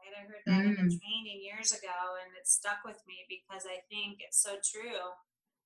right? 0.07 0.15
I 0.15 0.23
heard 0.31 0.47
that 0.47 0.63
mm. 0.63 0.79
in 0.79 0.87
a 0.87 0.95
training 0.95 1.43
years 1.43 1.75
ago 1.75 1.99
and 2.23 2.31
it 2.39 2.47
stuck 2.47 2.87
with 2.87 3.03
me 3.11 3.27
because 3.27 3.67
I 3.67 3.83
think 3.91 4.23
it's 4.23 4.39
so 4.39 4.63
true. 4.63 5.11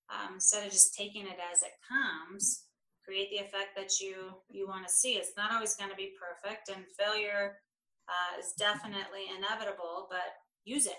Um, 0.08 0.40
instead 0.40 0.66
of 0.66 0.72
just 0.72 0.96
taking 0.96 1.28
it 1.28 1.38
as 1.38 1.62
it 1.62 1.76
comes, 1.86 2.64
create 3.04 3.30
the 3.30 3.44
effect 3.44 3.76
that 3.76 4.00
you 4.00 4.42
you 4.48 4.66
want 4.66 4.86
to 4.88 4.92
see. 4.92 5.14
It's 5.14 5.36
not 5.36 5.52
always 5.52 5.76
going 5.76 5.90
to 5.90 5.96
be 5.96 6.18
perfect, 6.18 6.66
and 6.68 6.82
failure 6.98 7.62
uh, 8.10 8.40
is 8.40 8.52
definitely 8.58 9.30
inevitable, 9.30 10.08
but 10.10 10.34
use 10.64 10.86
it 10.86 10.98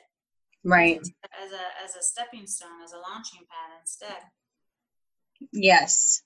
right 0.63 0.99
as 0.99 1.51
a 1.51 1.83
as 1.83 1.95
a 1.95 2.03
stepping 2.03 2.45
stone 2.45 2.81
as 2.83 2.93
a 2.93 2.97
launching 2.97 3.39
pad 3.39 3.79
instead 3.81 4.21
yes 5.51 6.21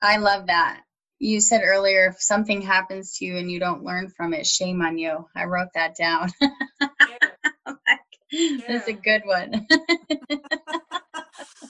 i 0.00 0.16
love 0.16 0.46
that 0.46 0.80
you 1.22 1.40
said 1.40 1.62
earlier 1.64 2.08
if 2.08 2.20
something 2.20 2.60
happens 2.62 3.16
to 3.16 3.24
you 3.24 3.36
and 3.36 3.50
you 3.50 3.60
don't 3.60 3.84
learn 3.84 4.08
from 4.08 4.34
it 4.34 4.46
shame 4.46 4.82
on 4.82 4.98
you 4.98 5.26
i 5.36 5.44
wrote 5.44 5.68
that 5.74 5.96
down 5.96 6.28
that's 8.66 8.88
a 8.88 8.92
good 8.92 9.22
one 9.24 9.66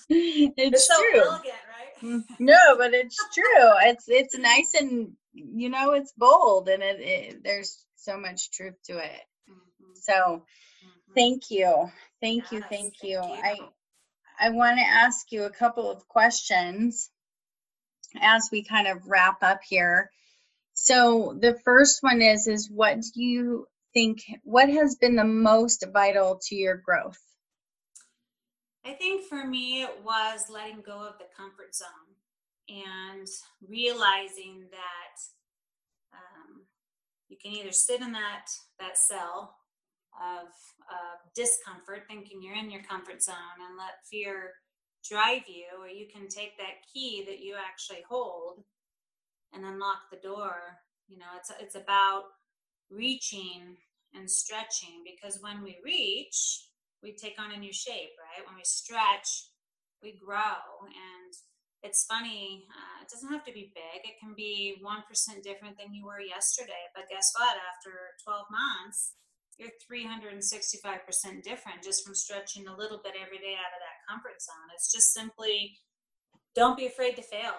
it's, 0.09 0.55
it's 0.57 0.86
so 0.86 0.94
true 1.11 1.20
elegant, 1.20 1.44
right? 1.44 2.03
Mm, 2.03 2.24
no 2.38 2.76
but 2.78 2.94
it's 2.94 3.18
true 3.34 3.72
it's 3.82 4.09
it's 4.09 4.36
nice 4.38 4.74
and 4.78 5.12
you 5.34 5.68
know 5.68 5.92
it's 5.92 6.12
bold 6.16 6.68
and 6.68 6.82
it, 6.82 7.00
it 7.00 7.44
there's 7.44 7.84
so 7.96 8.18
much 8.18 8.50
truth 8.53 8.74
to 8.84 8.98
it 8.98 9.20
mm-hmm. 9.48 9.92
so 9.94 10.42
Thank 11.14 11.50
you. 11.50 11.90
Thank 12.20 12.44
yes, 12.44 12.53
you. 12.53 12.62
Thank, 12.68 12.94
you. 13.03 13.11
you. 13.11 13.20
I 13.20 13.59
I 14.40 14.50
want 14.50 14.78
to 14.78 14.84
ask 14.84 15.30
you 15.30 15.44
a 15.44 15.50
couple 15.50 15.90
of 15.90 16.09
questions 16.09 17.11
as 18.20 18.48
we 18.52 18.64
kind 18.64 18.86
of 18.86 19.06
wrap 19.06 19.42
up 19.42 19.60
here. 19.66 20.10
So 20.74 21.36
the 21.38 21.58
first 21.64 22.02
one 22.02 22.22
is 22.22 22.46
is 22.46 22.70
what 22.70 23.00
do 23.14 23.22
you 23.22 23.66
think 23.92 24.22
what 24.42 24.68
has 24.68 24.96
been 24.96 25.16
the 25.16 25.24
most 25.24 25.84
vital 25.92 26.40
to 26.48 26.54
your 26.54 26.76
growth? 26.76 27.18
I 28.84 28.92
think 28.94 29.24
for 29.24 29.46
me 29.46 29.82
it 29.82 30.02
was 30.04 30.40
letting 30.50 30.82
go 30.84 31.06
of 31.06 31.18
the 31.18 31.26
comfort 31.36 31.74
zone 31.74 32.16
and 32.68 33.26
realizing 33.68 34.66
that 34.70 35.16
um, 36.12 36.66
you 37.28 37.36
can 37.42 37.52
either 37.52 37.72
sit 37.72 38.00
in 38.00 38.12
that 38.12 38.46
that 38.78 38.96
cell 38.96 39.56
of 40.20 40.48
uh, 40.90 41.16
discomfort, 41.34 42.04
thinking 42.08 42.42
you're 42.42 42.56
in 42.56 42.70
your 42.70 42.82
comfort 42.82 43.22
zone, 43.22 43.58
and 43.66 43.78
let 43.78 44.04
fear 44.10 44.52
drive 45.09 45.42
you, 45.46 45.66
or 45.80 45.88
you 45.88 46.07
can 46.12 46.28
take 46.28 46.57
that 46.59 46.86
key 46.92 47.24
that 47.26 47.40
you 47.40 47.55
actually 47.57 48.03
hold 48.09 48.64
and 49.53 49.64
unlock 49.64 50.11
the 50.11 50.16
door. 50.18 50.78
You 51.09 51.18
know, 51.18 51.32
it's 51.36 51.50
it's 51.61 51.74
about 51.74 52.24
reaching 52.90 53.76
and 54.14 54.30
stretching 54.30 55.03
because 55.05 55.40
when 55.40 55.62
we 55.62 55.78
reach, 55.84 56.68
we 57.03 57.12
take 57.12 57.40
on 57.40 57.53
a 57.53 57.59
new 57.59 57.72
shape, 57.72 58.14
right? 58.20 58.46
When 58.46 58.57
we 58.57 58.64
stretch, 58.64 59.48
we 60.03 60.18
grow. 60.18 60.86
And 60.86 61.32
it's 61.82 62.05
funny, 62.07 62.66
uh, 62.70 63.03
it 63.03 63.11
doesn't 63.11 63.32
have 63.32 63.44
to 63.44 63.53
be 63.53 63.72
big. 63.74 64.07
It 64.07 64.20
can 64.20 64.34
be 64.36 64.78
1% 64.78 65.42
different 65.42 65.78
than 65.78 65.94
you 65.94 66.07
were 66.07 66.20
yesterday. 66.20 66.86
But 66.94 67.11
guess 67.11 67.32
what? 67.34 67.57
After 67.59 68.14
12 68.22 68.46
months, 68.50 69.14
you're 69.59 69.74
365% 69.82 71.42
different 71.42 71.82
just 71.82 72.05
from 72.05 72.14
stretching 72.14 72.68
a 72.68 72.76
little 72.76 73.00
bit 73.03 73.14
every 73.18 73.38
day 73.38 73.59
out 73.59 73.74
of 73.74 73.82
comfort 74.09 74.40
zone. 74.42 74.68
It's 74.74 74.92
just 74.92 75.12
simply 75.12 75.78
don't 76.55 76.76
be 76.76 76.86
afraid 76.86 77.16
to 77.16 77.24
fail, 77.24 77.57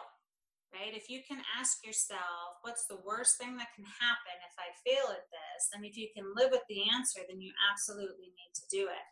right? 0.70 0.94
If 0.94 1.10
you 1.10 1.26
can 1.26 1.41
ask 1.58 1.82
yourself, 1.82 2.62
what's 2.62 2.86
the 2.86 3.02
worst 3.02 3.41
thing 3.41 3.58
that 3.58 3.74
can 3.74 3.86
happen 3.86 4.36
if 4.46 4.56
I 4.58 4.70
fail 4.86 5.10
at 5.10 5.26
this? 5.34 5.62
And 5.74 5.82
if 5.86 5.98
you 5.98 6.10
can 6.14 6.30
live 6.38 6.54
with 6.54 6.66
the 6.70 6.86
answer, 6.94 7.26
then 7.26 7.41
you 7.41 7.54
absolutely 7.72 8.30
need 8.34 8.54
to 8.54 8.66
do 8.70 8.86
it. 8.89 9.08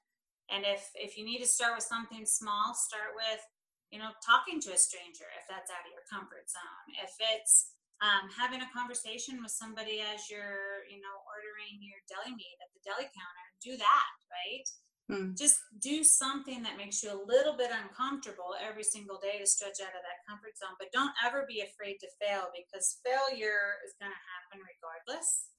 And 0.51 0.67
if 0.67 0.91
if 0.93 1.15
you 1.17 1.23
need 1.23 1.39
to 1.39 1.47
start 1.47 1.79
with 1.79 1.87
something 1.87 2.27
small, 2.27 2.75
start 2.75 3.15
with, 3.15 3.41
you 3.89 3.97
know, 3.97 4.11
talking 4.21 4.59
to 4.67 4.75
a 4.75 4.79
stranger 4.79 5.25
if 5.39 5.47
that's 5.47 5.71
out 5.71 5.87
of 5.87 5.93
your 5.95 6.05
comfort 6.11 6.45
zone. 6.51 6.87
If 6.99 7.15
it's 7.17 7.71
um, 8.03 8.27
having 8.33 8.59
a 8.59 8.73
conversation 8.73 9.39
with 9.39 9.53
somebody 9.53 10.01
as 10.01 10.27
you're, 10.27 10.83
you 10.89 10.99
know, 10.99 11.15
ordering 11.29 11.79
your 11.79 12.01
deli 12.09 12.33
meat 12.33 12.57
at 12.59 12.69
the 12.73 12.81
deli 12.83 13.07
counter, 13.13 13.47
do 13.63 13.77
that, 13.77 14.11
right? 14.27 14.67
Mm. 15.09 15.37
Just 15.37 15.59
do 15.81 16.03
something 16.03 16.63
that 16.63 16.77
makes 16.77 17.03
you 17.03 17.11
a 17.11 17.25
little 17.25 17.57
bit 17.57 17.71
uncomfortable 17.71 18.55
every 18.59 18.83
single 18.83 19.19
day 19.19 19.39
to 19.39 19.47
stretch 19.47 19.81
out 19.81 19.95
of 19.95 20.03
that 20.03 20.23
comfort 20.27 20.55
zone. 20.59 20.77
But 20.77 20.93
don't 20.93 21.11
ever 21.25 21.45
be 21.47 21.63
afraid 21.63 21.97
to 21.99 22.17
fail 22.21 22.51
because 22.53 23.01
failure 23.03 23.81
is 23.87 23.97
going 23.99 24.13
to 24.13 24.23
happen 24.35 24.61
regardless. 24.61 25.51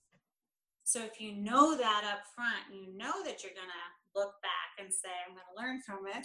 So 0.85 1.01
if 1.01 1.23
you 1.23 1.33
know 1.39 1.79
that 1.79 2.03
up 2.05 2.27
front, 2.35 2.69
you 2.69 2.91
know 2.99 3.23
that 3.23 3.41
you're 3.41 3.55
going 3.55 3.71
to 3.71 3.87
look 4.13 4.37
back 4.45 4.77
and 4.77 4.93
say, 4.93 5.09
I'm 5.25 5.33
going 5.33 5.49
to 5.49 5.57
learn 5.57 5.79
from 5.87 6.05
it, 6.05 6.25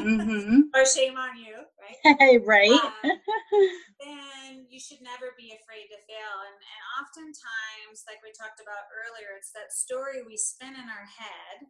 mm-hmm. 0.00 0.66
or 0.74 0.82
shame 0.82 1.14
on 1.14 1.38
you, 1.38 1.54
right? 1.78 2.40
right. 2.42 2.72
Um, 2.72 3.14
then 4.02 4.66
you 4.72 4.80
should 4.82 5.04
never 5.04 5.36
be 5.38 5.54
afraid 5.54 5.86
to 5.92 5.98
fail. 6.08 6.34
And, 6.40 6.56
and 6.56 6.82
oftentimes, 6.98 8.02
like 8.08 8.18
we 8.24 8.34
talked 8.34 8.58
about 8.58 8.90
earlier, 8.90 9.36
it's 9.36 9.54
that 9.54 9.70
story 9.70 10.24
we 10.24 10.40
spin 10.40 10.74
in 10.74 10.88
our 10.88 11.06
head. 11.06 11.68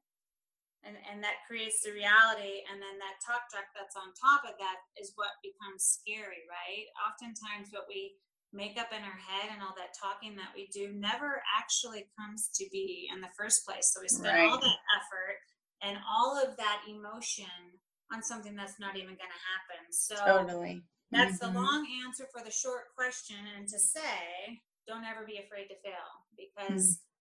And, 0.83 0.99
and 0.99 1.23
that 1.23 1.47
creates 1.47 1.79
the 1.87 1.95
reality 1.95 2.67
and 2.67 2.83
then 2.83 2.99
that 2.99 3.23
talk 3.23 3.47
track 3.55 3.71
that's 3.71 3.95
on 3.95 4.11
top 4.19 4.43
of 4.43 4.59
that 4.59 4.83
is 4.99 5.15
what 5.15 5.31
becomes 5.39 5.87
scary 6.03 6.43
right 6.51 6.91
oftentimes 7.07 7.71
what 7.71 7.87
we 7.87 8.19
make 8.53 8.77
up 8.77 8.93
in 8.93 9.01
our 9.01 9.17
head 9.17 9.49
and 9.49 9.65
all 9.65 9.73
that 9.81 9.97
talking 9.97 10.37
that 10.37 10.53
we 10.55 10.69
do 10.69 10.93
never 10.93 11.41
actually 11.57 12.07
comes 12.21 12.53
to 12.55 12.69
be 12.71 13.09
in 13.09 13.21
the 13.21 13.33
first 13.37 13.65
place. 13.65 13.91
So 13.93 14.01
we 14.05 14.09
spend 14.09 14.37
right. 14.37 14.49
all 14.49 14.61
that 14.61 14.81
effort 15.01 15.41
and 15.81 15.97
all 16.05 16.37
of 16.37 16.57
that 16.61 16.85
emotion 16.87 17.81
on 18.13 18.23
something 18.23 18.55
that's 18.55 18.79
not 18.79 18.97
even 18.97 19.17
going 19.17 19.33
to 19.33 19.45
happen. 19.49 19.83
So 19.91 20.15
totally. 20.21 20.85
That's 21.11 21.41
mm-hmm. 21.41 21.53
the 21.53 21.61
long 21.61 21.87
answer 22.05 22.29
for 22.29 22.45
the 22.45 22.53
short 22.53 22.93
question 22.95 23.41
and 23.57 23.67
to 23.69 23.79
say 23.81 24.61
don't 24.87 25.05
ever 25.05 25.25
be 25.25 25.41
afraid 25.41 25.73
to 25.73 25.79
fail 25.81 26.29
because 26.37 27.01
mm-hmm. 27.01 27.12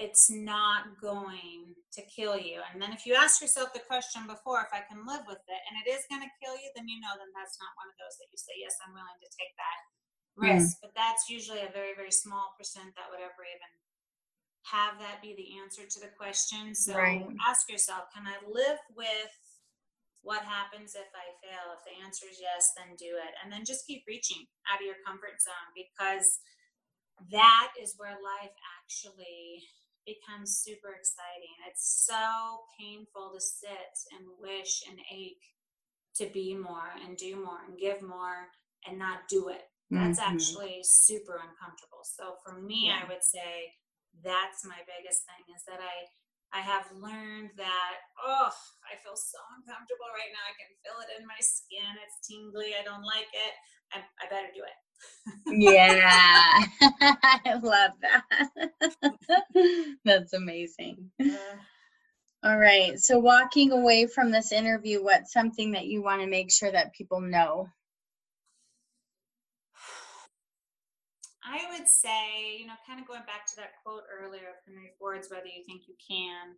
It's 0.00 0.32
not 0.32 0.96
going 0.96 1.76
to 1.92 2.00
kill 2.08 2.40
you. 2.40 2.64
And 2.72 2.80
then 2.80 2.96
if 2.96 3.04
you 3.04 3.12
ask 3.12 3.44
yourself 3.44 3.76
the 3.76 3.84
question 3.84 4.24
before 4.24 4.64
if 4.64 4.72
I 4.72 4.80
can 4.88 5.04
live 5.04 5.28
with 5.28 5.44
it 5.44 5.62
and 5.68 5.74
it 5.84 5.92
is 5.92 6.08
going 6.08 6.24
to 6.24 6.38
kill 6.40 6.56
you 6.56 6.72
then 6.72 6.88
you 6.88 6.96
know 7.04 7.12
then 7.20 7.28
that's 7.36 7.60
not 7.60 7.76
one 7.76 7.92
of 7.92 7.96
those 8.00 8.16
that 8.16 8.32
you 8.32 8.40
say 8.40 8.56
yes 8.56 8.80
I'm 8.80 8.96
willing 8.96 9.20
to 9.20 9.30
take 9.36 9.52
that 9.60 9.78
risk, 10.40 10.78
mm. 10.78 10.88
but 10.88 10.96
that's 10.96 11.28
usually 11.28 11.60
a 11.60 11.72
very, 11.72 11.92
very 11.92 12.10
small 12.10 12.56
percent 12.56 12.96
that 12.96 13.12
would 13.12 13.20
ever 13.20 13.44
even 13.44 13.70
have 14.68 15.00
that 15.00 15.20
be 15.24 15.36
the 15.36 15.60
answer 15.60 15.84
to 15.88 15.98
the 16.00 16.12
question. 16.16 16.74
So 16.74 16.96
right. 16.96 17.24
ask 17.44 17.68
yourself, 17.68 18.12
can 18.12 18.24
I 18.28 18.40
live 18.44 18.80
with 18.96 19.32
what 20.22 20.44
happens 20.44 20.96
if 20.96 21.08
I 21.16 21.32
fail? 21.40 21.76
If 21.76 21.84
the 21.88 21.96
answer 22.04 22.28
is 22.28 22.40
yes, 22.40 22.72
then 22.76 22.96
do 22.96 23.16
it. 23.16 23.32
And 23.40 23.48
then 23.48 23.64
just 23.64 23.86
keep 23.88 24.04
reaching 24.08 24.44
out 24.68 24.80
of 24.80 24.86
your 24.86 25.00
comfort 25.04 25.40
zone 25.40 25.70
because 25.72 26.40
that 27.32 27.72
is 27.80 27.96
where 27.96 28.16
life 28.20 28.54
actually 28.80 29.64
becomes 30.06 30.62
super 30.64 30.94
exciting. 30.96 31.54
It's 31.68 32.06
so 32.06 32.64
painful 32.78 33.32
to 33.34 33.40
sit 33.40 33.94
and 34.16 34.26
wish 34.40 34.82
and 34.88 34.98
ache 35.12 35.44
to 36.16 36.26
be 36.32 36.54
more 36.54 36.92
and 37.04 37.16
do 37.16 37.36
more 37.36 37.60
and 37.66 37.78
give 37.78 38.02
more 38.02 38.50
and 38.86 38.98
not 38.98 39.28
do 39.28 39.48
it. 39.48 39.64
That's 39.90 40.22
mm-hmm. 40.22 40.34
actually 40.34 40.78
super 40.86 41.42
uncomfortable. 41.42 42.06
So 42.06 42.38
for 42.46 42.62
me, 42.62 42.86
yeah. 42.86 43.02
I 43.02 43.10
would 43.10 43.26
say 43.26 43.74
that's 44.22 44.62
my 44.62 44.78
biggest 44.86 45.26
thing 45.26 45.42
is 45.50 45.66
that 45.66 45.82
I 45.82 46.06
I 46.50 46.62
have 46.66 46.90
learned 46.94 47.54
that 47.58 47.94
oh 48.18 48.54
I 48.86 48.98
feel 49.02 49.18
so 49.18 49.38
uncomfortable 49.58 50.10
right 50.14 50.30
now. 50.30 50.46
I 50.46 50.54
can 50.54 50.70
feel 50.82 50.98
it 51.02 51.10
in 51.18 51.26
my 51.26 51.38
skin. 51.42 51.90
It's 51.98 52.22
tingly. 52.22 52.78
I 52.78 52.86
don't 52.86 53.06
like 53.06 53.30
it. 53.34 53.54
I, 53.90 54.02
I 54.22 54.30
better 54.30 54.54
do 54.54 54.62
it. 54.62 54.78
Yeah, 55.46 56.64
I 56.82 57.58
love 57.62 57.92
that. 58.02 58.24
That's 60.04 60.32
amazing. 60.32 61.10
Uh, 61.20 61.26
All 62.42 62.58
right. 62.58 62.98
So, 62.98 63.18
walking 63.18 63.72
away 63.72 64.06
from 64.06 64.30
this 64.30 64.52
interview, 64.52 65.02
what's 65.02 65.32
something 65.32 65.72
that 65.72 65.86
you 65.86 66.02
want 66.02 66.22
to 66.22 66.26
make 66.26 66.50
sure 66.50 66.70
that 66.70 66.94
people 66.94 67.20
know? 67.20 67.68
I 71.44 71.66
would 71.72 71.88
say, 71.88 72.56
you 72.58 72.66
know, 72.66 72.78
kind 72.86 73.00
of 73.00 73.08
going 73.08 73.26
back 73.26 73.46
to 73.46 73.56
that 73.56 73.80
quote 73.82 74.04
earlier 74.06 74.48
of 74.48 74.60
Henry 74.66 74.92
Ford's, 74.98 75.30
whether 75.30 75.46
you 75.46 75.64
think 75.66 75.88
you 75.88 75.94
can 75.98 76.54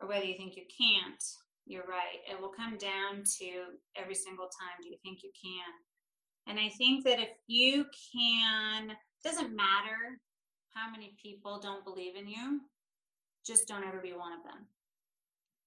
or 0.00 0.08
whether 0.08 0.24
you 0.24 0.36
think 0.36 0.56
you 0.56 0.64
can't, 0.70 1.22
you're 1.66 1.86
right. 1.86 2.22
It 2.30 2.40
will 2.40 2.54
come 2.54 2.78
down 2.78 3.22
to 3.38 3.76
every 3.96 4.14
single 4.14 4.46
time 4.46 4.80
do 4.82 4.88
you 4.88 4.96
think 5.02 5.22
you 5.22 5.30
can? 5.34 5.70
And 6.48 6.58
I 6.58 6.70
think 6.70 7.04
that 7.04 7.20
if 7.20 7.28
you 7.46 7.84
can, 8.12 8.92
doesn't 9.22 9.54
matter 9.54 10.18
how 10.70 10.90
many 10.90 11.14
people 11.22 11.60
don't 11.60 11.84
believe 11.84 12.16
in 12.16 12.26
you, 12.26 12.60
just 13.46 13.68
don't 13.68 13.84
ever 13.84 14.00
be 14.00 14.14
one 14.14 14.32
of 14.32 14.42
them. 14.42 14.66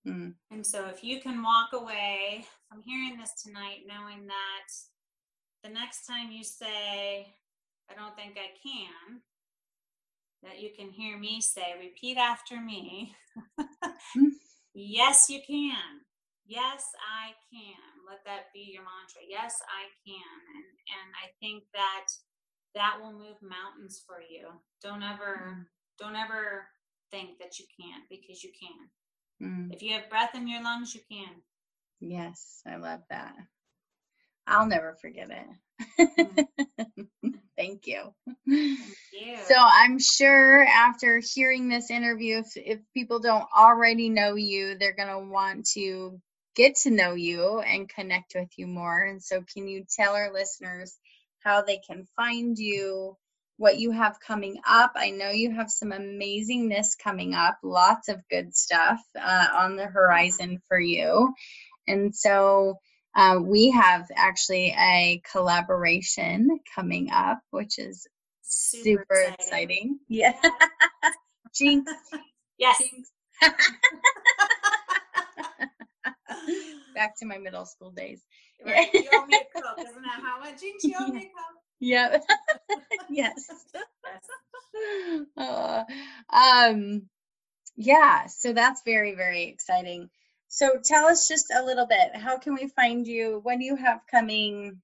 Mm. 0.08 0.34
And 0.50 0.66
so 0.66 0.88
if 0.88 1.04
you 1.04 1.22
can 1.22 1.44
walk 1.44 1.70
away 1.74 2.46
from 2.68 2.82
hearing 2.82 3.20
this 3.20 3.44
tonight 3.44 3.82
knowing 3.88 4.26
that 4.26 4.74
the 5.64 5.70
next 5.70 6.08
time 6.08 6.32
you 6.32 6.44
say, 6.44 7.36
I 7.90 7.94
don't 7.96 8.16
think 8.16 8.38
I 8.38 8.50
can, 8.64 9.22
that 10.42 10.60
you 10.60 10.70
can 10.76 10.90
hear 10.90 11.20
me 11.20 11.42
say, 11.42 11.76
repeat 11.80 12.18
after 12.18 12.60
me. 12.60 13.16
mm. 14.18 14.32
Yes, 14.74 15.30
you 15.30 15.42
can. 15.46 16.02
Yes, 16.48 16.86
I 16.98 17.34
can 17.52 18.01
let 18.08 18.24
that 18.26 18.52
be 18.54 18.72
your 18.72 18.84
mantra 18.84 19.22
yes 19.28 19.62
i 19.68 19.84
can 20.06 20.38
and 20.56 20.68
and 20.90 21.10
i 21.24 21.28
think 21.40 21.64
that 21.74 22.08
that 22.76 22.98
will 23.02 23.14
move 23.14 23.38
mountains 23.42 24.02
for 24.06 24.22
you 24.22 24.48
don't 24.82 25.04
ever 25.04 25.56
mm. 25.56 25.66
don't 26.00 26.16
ever 26.16 26.68
think 27.12 27.38
that 27.40 27.60
you 27.60 27.66
can't 27.80 28.04
because 28.10 28.44
you 28.44 28.52
can 28.56 28.80
mm. 29.42 29.74
if 29.74 29.82
you 29.82 29.94
have 29.94 30.10
breath 30.10 30.36
in 30.36 30.48
your 30.48 30.64
lungs 30.64 30.96
you 30.96 31.02
can 31.12 31.36
yes 32.00 32.62
i 32.68 32.76
love 32.78 33.02
that 33.10 33.36
i'll 34.48 34.68
never 34.68 34.96
forget 35.02 35.30
it 35.30 35.48
mm. 36.00 36.48
Thank 37.58 37.86
you. 37.86 38.14
Thank 38.50 38.80
you. 39.14 39.38
So 39.46 39.56
I'm 39.56 40.00
sure 40.00 40.64
after 40.66 41.22
hearing 41.24 41.70
this 41.70 41.92
interview, 41.92 42.40
if, 42.40 42.48
if 42.56 42.80
people 42.94 43.20
don't 43.20 43.46
already 43.56 44.10
know 44.10 44.36
you, 44.36 44.76
they're 44.76 44.96
going 44.96 45.10
to 45.10 45.30
want 45.32 45.68
to 45.74 46.20
get 46.56 46.76
to 46.76 46.90
know 46.90 47.14
you 47.14 47.60
and 47.60 47.90
connect 47.90 48.34
with 48.36 48.50
you 48.58 48.68
more. 48.68 49.02
And 49.04 49.22
so, 49.22 49.44
can 49.54 49.68
you 49.68 49.86
tell 49.90 50.14
our 50.14 50.34
listeners 50.34 50.98
how 51.44 51.62
they 51.62 51.80
can 51.80 52.08
find 52.16 52.58
you, 52.58 53.18
what 53.58 53.80
you 53.80 53.92
have 53.92 54.20
coming 54.20 54.60
up? 54.68 54.94
I 54.96 55.12
know 55.12 55.30
you 55.30 55.52
have 55.52 55.70
some 55.70 55.92
amazingness 55.92 56.98
coming 57.02 57.34
up, 57.34 57.58
lots 57.64 58.10
of 58.10 58.28
good 58.30 58.56
stuff 58.56 59.00
uh, 59.20 59.48
on 59.56 59.76
the 59.76 59.88
horizon 59.88 60.62
for 60.68 60.80
you. 60.80 61.34
And 61.88 62.16
so, 62.16 62.80
uh, 63.16 63.40
we 63.42 63.72
have 63.72 64.08
actually 64.16 64.74
a 64.78 65.22
collaboration 65.32 66.60
coming 66.76 67.12
up, 67.12 67.40
which 67.50 67.78
is 67.78 68.08
super, 68.42 69.04
super 69.06 69.34
exciting. 69.40 69.40
exciting. 69.40 70.00
Yeah. 70.08 70.34
Jinx. 71.54 71.92
yes. 72.58 72.78
Jinx. 72.80 73.12
back 76.96 77.18
to 77.20 77.26
my 77.26 77.38
middle 77.38 77.66
school 77.66 77.92
days. 77.92 78.22
Right. 78.66 78.94
You 78.94 79.08
owe 79.14 79.26
me 79.26 79.38
a 79.38 79.60
coke, 79.62 79.80
isn't 79.80 80.02
that 80.02 80.22
how 80.22 80.40
much 80.40 80.62
you 80.84 80.94
owe 81.00 81.08
me 81.08 81.18
a 81.18 81.22
coke? 81.22 81.62
Yeah. 81.80 82.18
yes. 83.10 83.50
yes. 83.74 85.26
Uh, 85.36 85.84
um, 86.32 87.04
yeah. 87.76 88.28
So 88.28 88.54
that's 88.54 88.82
very 88.86 89.16
very 89.16 89.44
exciting. 89.46 90.10
So 90.48 90.80
tell 90.84 91.06
us 91.06 91.28
just 91.28 91.48
a 91.50 91.64
little 91.64 91.88
bit. 91.88 92.16
How 92.16 92.38
can 92.38 92.54
we 92.54 92.68
find 92.68 93.08
you? 93.08 93.40
What 93.44 93.58
do 93.58 93.64
you 93.64 93.78
have 93.78 94.02
coming? 94.10 94.82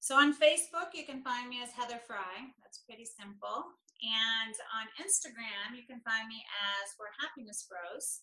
So 0.00 0.16
on 0.16 0.34
Facebook, 0.34 0.92
you 0.92 1.06
can 1.06 1.22
find 1.22 1.48
me 1.48 1.62
as 1.62 1.70
Heather 1.70 2.00
Fry. 2.06 2.52
That's 2.62 2.78
pretty 2.84 3.06
simple. 3.06 3.64
And 4.02 4.54
on 4.76 4.84
Instagram, 5.00 5.72
you 5.72 5.86
can 5.88 6.00
find 6.04 6.28
me 6.28 6.44
as 6.60 6.92
Where 6.98 7.08
Happiness 7.22 7.64
Grows. 7.64 8.20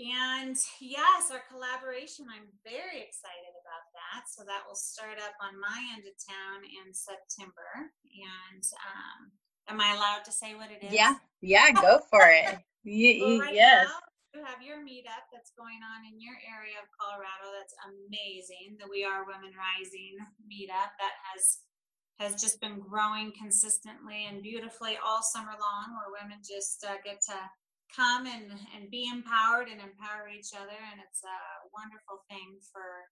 And 0.00 0.56
yes, 0.80 1.28
our 1.28 1.44
collaboration, 1.52 2.24
I'm 2.32 2.48
very 2.64 3.04
excited 3.04 3.52
about 3.52 3.84
that. 3.92 4.24
So 4.32 4.48
that 4.48 4.64
will 4.64 4.78
start 4.78 5.20
up 5.20 5.36
on 5.44 5.60
my 5.60 5.76
end 5.92 6.08
of 6.08 6.16
town 6.24 6.64
in 6.64 6.88
September. 6.96 7.92
And 8.08 8.64
um, 8.80 9.28
am 9.68 9.76
I 9.76 9.92
allowed 9.92 10.24
to 10.24 10.32
say 10.32 10.56
what 10.56 10.72
it 10.72 10.80
is? 10.80 10.96
Yeah, 10.96 11.20
yeah, 11.44 11.68
go 11.76 12.00
for 12.08 12.32
it. 12.32 12.48
well, 12.88 13.44
right 13.44 13.52
yes. 13.52 13.92
Now, 13.92 14.00
you 14.32 14.40
have 14.40 14.64
your 14.64 14.80
meetup 14.80 15.28
that's 15.28 15.52
going 15.52 15.84
on 15.84 16.08
in 16.08 16.16
your 16.16 16.38
area 16.48 16.80
of 16.80 16.88
Colorado. 16.96 17.52
That's 17.52 17.76
amazing. 17.84 18.80
The 18.80 18.88
We 18.88 19.04
Are 19.04 19.28
Women 19.28 19.52
Rising 19.52 20.16
meetup 20.48 20.96
that 20.96 21.14
has 21.28 21.60
has 22.16 22.36
just 22.36 22.60
been 22.60 22.80
growing 22.80 23.32
consistently 23.32 24.28
and 24.28 24.44
beautifully 24.44 24.96
all 25.00 25.20
summer 25.20 25.56
long, 25.56 25.96
where 25.96 26.12
women 26.20 26.40
just 26.44 26.84
uh, 26.84 27.00
get 27.04 27.20
to 27.24 27.36
come 27.94 28.26
and, 28.26 28.50
and 28.76 28.90
be 28.90 29.08
empowered 29.10 29.68
and 29.68 29.80
empower 29.80 30.28
each 30.30 30.54
other. 30.54 30.78
And 30.92 31.00
it's 31.02 31.22
a 31.24 31.38
wonderful 31.74 32.22
thing 32.28 32.58
for 32.72 33.08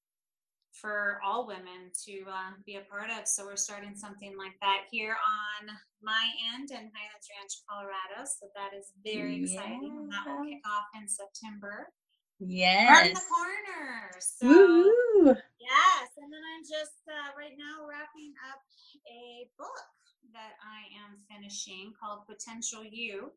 for 0.72 1.18
all 1.24 1.46
women 1.46 1.90
to 2.06 2.22
uh, 2.30 2.54
be 2.64 2.76
a 2.76 2.86
part 2.86 3.10
of. 3.10 3.26
So 3.26 3.44
we're 3.44 3.56
starting 3.56 3.96
something 3.96 4.36
like 4.38 4.54
that 4.60 4.86
here 4.90 5.16
on 5.16 5.74
my 6.02 6.22
end 6.54 6.70
in 6.70 6.86
Highlands 6.94 7.26
Ranch, 7.34 7.54
Colorado. 7.66 8.22
So 8.22 8.46
that 8.54 8.76
is 8.78 8.94
very 9.02 9.42
exciting. 9.42 9.90
And 9.90 10.12
that 10.12 10.22
will 10.28 10.46
kick 10.46 10.62
off 10.62 10.86
in 10.94 11.08
September. 11.08 11.90
Yes. 12.38 12.86
Around 12.86 13.16
the 13.18 13.26
corner. 13.26 13.90
So 14.22 14.46
Woo-hoo. 14.46 15.34
yes. 15.58 16.06
And 16.14 16.30
then 16.30 16.44
I'm 16.46 16.62
just 16.62 17.02
uh, 17.10 17.34
right 17.34 17.58
now 17.58 17.82
wrapping 17.82 18.30
up 18.46 18.62
a 19.10 19.50
book 19.58 19.82
that 20.30 20.54
I 20.62 20.86
am 21.02 21.18
finishing 21.26 21.90
called 21.98 22.22
Potential 22.30 22.84
U 22.86 23.32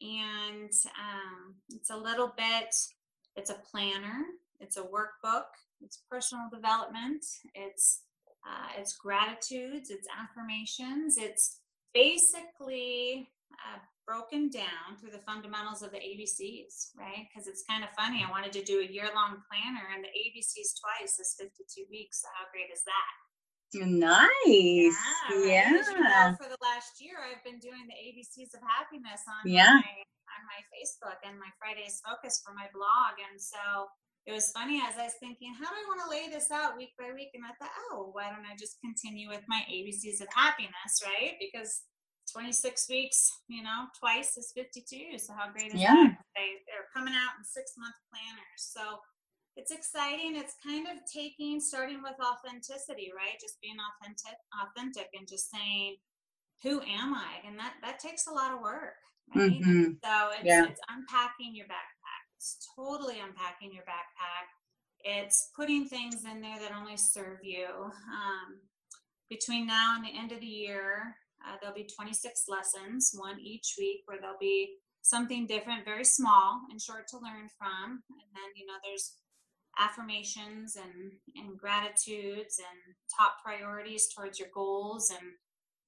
and 0.00 0.70
um, 0.98 1.54
it's 1.70 1.90
a 1.90 1.96
little 1.96 2.32
bit 2.36 2.74
it's 3.36 3.50
a 3.50 3.60
planner 3.70 4.24
it's 4.60 4.76
a 4.76 4.82
workbook 4.82 5.50
it's 5.80 6.02
personal 6.10 6.48
development 6.52 7.24
it's 7.54 8.02
uh, 8.46 8.68
it's 8.78 8.96
gratitudes 8.96 9.90
it's 9.90 10.06
affirmations 10.14 11.16
it's 11.18 11.60
basically 11.94 13.28
uh, 13.52 13.78
broken 14.06 14.48
down 14.48 14.96
through 14.98 15.10
the 15.10 15.24
fundamentals 15.26 15.82
of 15.82 15.90
the 15.90 15.98
abcs 15.98 16.94
right? 16.96 17.26
Because 17.28 17.46
it's 17.46 17.64
kind 17.68 17.82
of 17.82 17.90
funny 17.96 18.24
i 18.26 18.30
wanted 18.30 18.52
to 18.52 18.62
do 18.62 18.80
a 18.80 18.92
year-long 18.92 19.42
planner 19.50 19.86
and 19.94 20.04
the 20.04 20.08
abcs 20.08 20.78
twice 20.78 21.18
is 21.18 21.36
52 21.38 21.84
weeks 21.90 22.22
so 22.22 22.28
how 22.38 22.46
great 22.52 22.70
is 22.72 22.82
that 22.84 23.27
Nice. 23.74 24.24
Yeah. 24.46 25.44
yeah. 25.44 25.68
You 25.68 26.00
know, 26.00 26.36
for 26.40 26.48
the 26.48 26.60
last 26.64 27.00
year, 27.00 27.20
I've 27.20 27.44
been 27.44 27.60
doing 27.60 27.84
the 27.84 27.98
ABCs 28.00 28.56
of 28.56 28.64
happiness 28.64 29.20
on 29.28 29.44
yeah. 29.44 29.76
my 29.76 29.94
on 30.28 30.40
my 30.44 30.60
Facebook 30.72 31.20
and 31.24 31.36
my 31.36 31.48
Fridays 31.60 32.00
focus 32.00 32.40
for 32.44 32.54
my 32.54 32.68
blog, 32.72 33.16
and 33.20 33.36
so 33.36 33.88
it 34.28 34.36
was 34.36 34.52
funny 34.52 34.76
as 34.84 34.92
I 35.00 35.08
was 35.08 35.16
thinking, 35.20 35.56
how 35.56 35.64
do 35.64 35.72
I 35.72 35.88
want 35.88 36.04
to 36.04 36.12
lay 36.12 36.28
this 36.28 36.52
out 36.52 36.76
week 36.76 36.92
by 37.00 37.08
week? 37.16 37.32
And 37.32 37.48
I 37.48 37.56
thought, 37.56 37.72
oh, 37.88 38.12
why 38.12 38.28
don't 38.28 38.44
I 38.44 38.52
just 38.60 38.76
continue 38.84 39.24
with 39.24 39.40
my 39.48 39.64
ABCs 39.72 40.20
of 40.20 40.28
happiness, 40.36 41.00
right? 41.00 41.40
Because 41.40 41.88
26 42.36 42.92
weeks, 42.92 43.32
you 43.48 43.64
know, 43.64 43.88
twice 43.96 44.36
is 44.36 44.52
52. 44.52 45.16
So 45.16 45.32
how 45.32 45.48
great 45.48 45.72
is 45.72 45.80
yeah. 45.80 46.12
that? 46.12 46.20
They, 46.36 46.60
they're 46.68 46.92
coming 46.92 47.16
out 47.16 47.40
in 47.40 47.44
six 47.48 47.72
month 47.80 47.96
planners. 48.12 48.60
So 48.60 49.00
it's 49.58 49.72
exciting. 49.72 50.36
It's 50.36 50.54
kind 50.64 50.86
of 50.86 51.02
taking, 51.12 51.58
starting 51.58 52.00
with 52.00 52.14
authenticity, 52.22 53.10
right? 53.10 53.34
Just 53.40 53.60
being 53.60 53.74
authentic, 53.74 54.38
authentic, 54.54 55.10
and 55.18 55.26
just 55.26 55.50
saying, 55.50 55.96
"Who 56.62 56.80
am 56.80 57.12
I?" 57.12 57.42
And 57.44 57.58
that 57.58 57.74
that 57.82 57.98
takes 57.98 58.28
a 58.28 58.32
lot 58.32 58.54
of 58.54 58.62
work. 58.62 58.94
Right? 59.34 59.50
Mm-hmm. 59.50 59.98
So 60.02 60.14
it's, 60.38 60.44
yeah. 60.44 60.64
it's 60.64 60.80
unpacking 60.88 61.54
your 61.54 61.66
backpack. 61.66 62.22
It's 62.38 62.56
totally 62.74 63.18
unpacking 63.18 63.74
your 63.74 63.82
backpack. 63.82 64.46
It's 65.02 65.50
putting 65.54 65.86
things 65.88 66.24
in 66.24 66.40
there 66.40 66.58
that 66.60 66.72
only 66.72 66.96
serve 66.96 67.38
you. 67.42 67.66
Um, 67.66 68.62
between 69.28 69.66
now 69.66 69.96
and 69.96 70.04
the 70.04 70.16
end 70.16 70.32
of 70.32 70.40
the 70.40 70.46
year, 70.46 71.16
uh, 71.44 71.56
there'll 71.60 71.76
be 71.76 71.86
26 71.94 72.44
lessons, 72.48 73.10
one 73.14 73.38
each 73.40 73.74
week, 73.78 74.02
where 74.06 74.18
there'll 74.20 74.40
be 74.40 74.76
something 75.02 75.46
different, 75.46 75.84
very 75.84 76.04
small 76.04 76.60
and 76.70 76.80
short 76.80 77.06
to 77.08 77.18
learn 77.18 77.48
from. 77.58 78.02
And 78.08 78.28
then, 78.32 78.50
you 78.56 78.66
know, 78.66 78.74
there's 78.82 79.14
affirmations 79.78 80.76
and, 80.76 81.12
and 81.36 81.58
gratitudes 81.58 82.58
and 82.58 82.94
top 83.16 83.36
priorities 83.44 84.08
towards 84.14 84.38
your 84.38 84.48
goals 84.54 85.10
and 85.10 85.28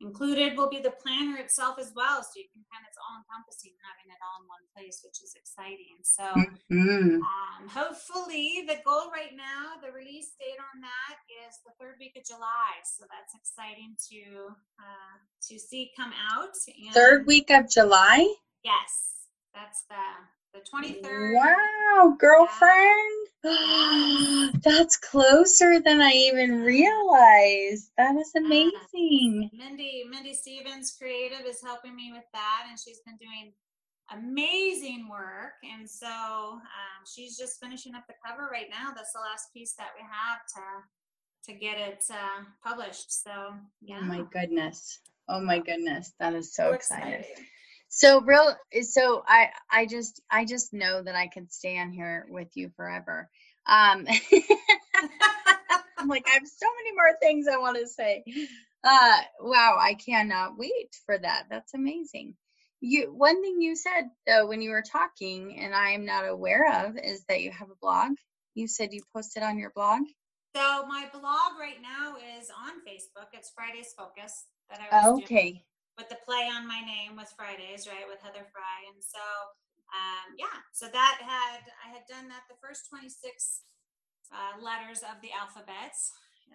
included 0.01 0.57
will 0.57 0.69
be 0.69 0.81
the 0.81 0.97
planner 1.03 1.37
itself 1.37 1.77
as 1.79 1.93
well 1.95 2.25
so 2.25 2.33
you 2.41 2.49
can 2.53 2.65
kind 2.73 2.81
of 2.85 2.89
it's 2.89 2.97
all 2.97 3.21
encompassing 3.21 3.77
having 3.85 4.09
it 4.09 4.21
all 4.25 4.41
in 4.41 4.49
one 4.49 4.65
place 4.73 5.05
which 5.05 5.21
is 5.21 5.37
exciting 5.37 6.01
so 6.01 6.25
mm-hmm. 6.73 7.21
um, 7.21 7.61
hopefully 7.69 8.65
the 8.67 8.81
goal 8.81 9.13
right 9.13 9.37
now 9.37 9.77
the 9.85 9.93
release 9.93 10.33
date 10.41 10.57
on 10.59 10.81
that 10.81 11.21
is 11.45 11.61
the 11.69 11.73
third 11.77 12.01
week 12.01 12.17
of 12.17 12.25
july 12.25 12.81
so 12.83 13.05
that's 13.13 13.37
exciting 13.37 13.93
to 14.01 14.49
uh, 14.81 15.15
to 15.45 15.61
see 15.61 15.93
come 15.97 16.13
out 16.33 16.57
and 16.67 16.95
third 16.97 17.29
week 17.29 17.53
of 17.53 17.69
july 17.69 18.25
yes 18.65 19.29
that's 19.53 19.85
the 19.93 20.05
the 20.53 20.61
23rd. 20.61 21.35
Wow, 21.35 22.17
girlfriend. 22.19 23.27
Yeah. 23.45 24.51
That's 24.65 24.97
closer 24.97 25.81
than 25.81 26.01
I 26.01 26.11
even 26.11 26.61
realized. 26.61 27.91
That 27.97 28.17
is 28.17 28.33
amazing. 28.37 29.51
Mindy 29.53 30.05
Mindy 30.11 30.35
Stevens 30.35 30.95
Creative 30.99 31.47
is 31.47 31.63
helping 31.63 31.97
me 31.97 32.13
with 32.13 32.25
that 32.35 32.67
and 32.69 32.79
she's 32.79 33.01
been 33.07 33.17
doing 33.17 33.53
amazing 34.13 35.09
work 35.09 35.53
and 35.63 35.89
so 35.89 36.07
um, 36.07 37.05
she's 37.07 37.39
just 37.39 37.61
finishing 37.61 37.95
up 37.95 38.05
the 38.09 38.15
cover 38.27 38.49
right 38.51 38.67
now 38.69 38.91
that's 38.95 39.13
the 39.13 39.21
last 39.21 39.53
piece 39.55 39.75
that 39.75 39.91
we 39.97 40.03
have 40.03 40.41
to 40.49 41.53
to 41.53 41.59
get 41.59 41.79
it 41.79 42.03
uh, 42.11 42.43
published 42.63 43.23
so 43.23 43.55
yeah 43.81 44.01
oh 44.03 44.07
my 44.07 44.25
goodness 44.33 44.99
oh 45.29 45.41
my 45.41 45.61
goodness 45.61 46.13
that 46.19 46.35
is 46.35 46.53
so, 46.53 46.65
so 46.65 46.73
exciting 46.73 47.25
so 47.93 48.21
real 48.23 48.57
so 48.83 49.23
i 49.27 49.49
i 49.71 49.85
just 49.85 50.23
i 50.31 50.45
just 50.45 50.73
know 50.73 51.03
that 51.03 51.17
i 51.17 51.27
could 51.27 51.53
stand 51.53 51.93
here 51.93 52.25
with 52.31 52.49
you 52.55 52.71
forever. 52.77 53.29
Um 53.67 54.07
i'm 55.99 56.09
like 56.09 56.27
i 56.29 56.35
have 56.35 56.47
so 56.47 56.67
many 56.79 56.95
more 56.95 57.19
things 57.21 57.47
i 57.49 57.59
want 57.59 57.77
to 57.79 57.89
say. 57.89 58.25
Uh 58.85 59.19
wow 59.41 59.77
i 59.79 59.95
cannot 59.95 60.57
wait 60.57 60.97
for 61.05 61.19
that. 61.19 61.47
That's 61.51 61.75
amazing. 61.75 62.35
You 62.81 63.13
one 63.13 63.43
thing 63.43 63.61
you 63.61 63.75
said 63.75 64.05
though 64.25 64.47
when 64.47 64.63
you 64.63 64.71
were 64.71 64.85
talking 64.85 65.59
and 65.59 65.75
i 65.75 65.91
am 65.91 66.07
not 66.07 66.29
aware 66.29 66.87
of 66.87 66.97
is 66.97 67.25
that 67.29 67.41
you 67.43 67.51
have 67.51 67.71
a 67.71 67.81
blog. 67.83 68.13
You 68.55 68.69
said 68.69 68.93
you 68.93 69.03
posted 69.13 69.43
on 69.43 69.59
your 69.59 69.71
blog? 69.75 70.03
So 70.55 70.87
my 70.87 71.09
blog 71.13 71.59
right 71.59 71.83
now 71.83 72.15
is 72.39 72.51
on 72.51 72.75
facebook. 72.89 73.31
It's 73.33 73.51
fridays 73.51 73.95
focus 73.99 74.45
that 74.71 74.79
i 74.81 74.95
was 75.09 75.25
okay. 75.25 75.51
doing 75.51 75.63
with 76.01 76.09
the 76.09 76.25
play 76.25 76.49
on 76.49 76.65
my 76.65 76.81
name 76.81 77.13
with 77.13 77.29
Fridays, 77.37 77.85
right, 77.85 78.09
with 78.09 78.25
Heather 78.25 78.49
Fry. 78.49 78.89
And 78.89 78.97
so, 79.05 79.21
um, 79.93 80.33
yeah, 80.41 80.65
so 80.73 80.89
that 80.89 81.21
had, 81.21 81.61
I 81.85 81.93
had 81.93 82.09
done 82.09 82.25
that 82.33 82.49
the 82.49 82.57
first 82.57 82.89
26 82.89 83.13
uh, 84.33 84.57
letters 84.65 85.05
of 85.05 85.21
the 85.21 85.29
alphabet 85.37 85.93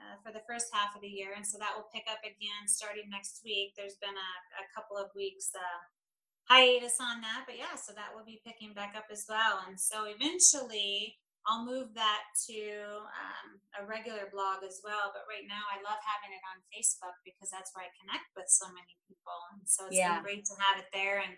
uh, 0.02 0.18
for 0.26 0.34
the 0.34 0.42
first 0.50 0.74
half 0.74 0.98
of 0.98 1.06
the 1.06 1.14
year. 1.14 1.38
And 1.38 1.46
so 1.46 1.62
that 1.62 1.78
will 1.78 1.86
pick 1.94 2.10
up 2.10 2.26
again 2.26 2.66
starting 2.66 3.06
next 3.14 3.46
week. 3.46 3.78
There's 3.78 4.02
been 4.02 4.18
a, 4.18 4.32
a 4.58 4.68
couple 4.74 4.98
of 4.98 5.14
weeks 5.14 5.54
uh, 5.54 5.82
hiatus 6.50 6.98
on 6.98 7.22
that, 7.22 7.46
but 7.46 7.62
yeah, 7.62 7.78
so 7.78 7.94
that 7.94 8.18
will 8.18 8.26
be 8.26 8.42
picking 8.42 8.74
back 8.74 8.98
up 8.98 9.14
as 9.14 9.30
well. 9.30 9.62
And 9.70 9.78
so 9.78 10.10
eventually, 10.10 11.22
I'll 11.46 11.62
move 11.62 11.94
that 11.94 12.26
to 12.50 12.60
um, 13.06 13.62
a 13.78 13.86
regular 13.86 14.26
blog 14.34 14.66
as 14.66 14.82
well. 14.82 15.14
But 15.14 15.30
right 15.30 15.46
now, 15.46 15.62
I 15.70 15.78
love 15.86 16.02
having 16.02 16.34
it 16.34 16.42
on 16.50 16.66
Facebook 16.74 17.14
because 17.22 17.54
that's 17.54 17.70
where 17.78 17.86
I 17.86 17.94
connect 18.02 18.34
with 18.34 18.50
so 18.50 18.66
many 18.74 18.98
people, 19.06 19.38
and 19.54 19.62
so 19.70 19.86
it's 19.86 19.98
yeah. 19.98 20.18
been 20.18 20.42
great 20.42 20.46
to 20.50 20.56
have 20.58 20.82
it 20.82 20.90
there. 20.90 21.22
And 21.22 21.38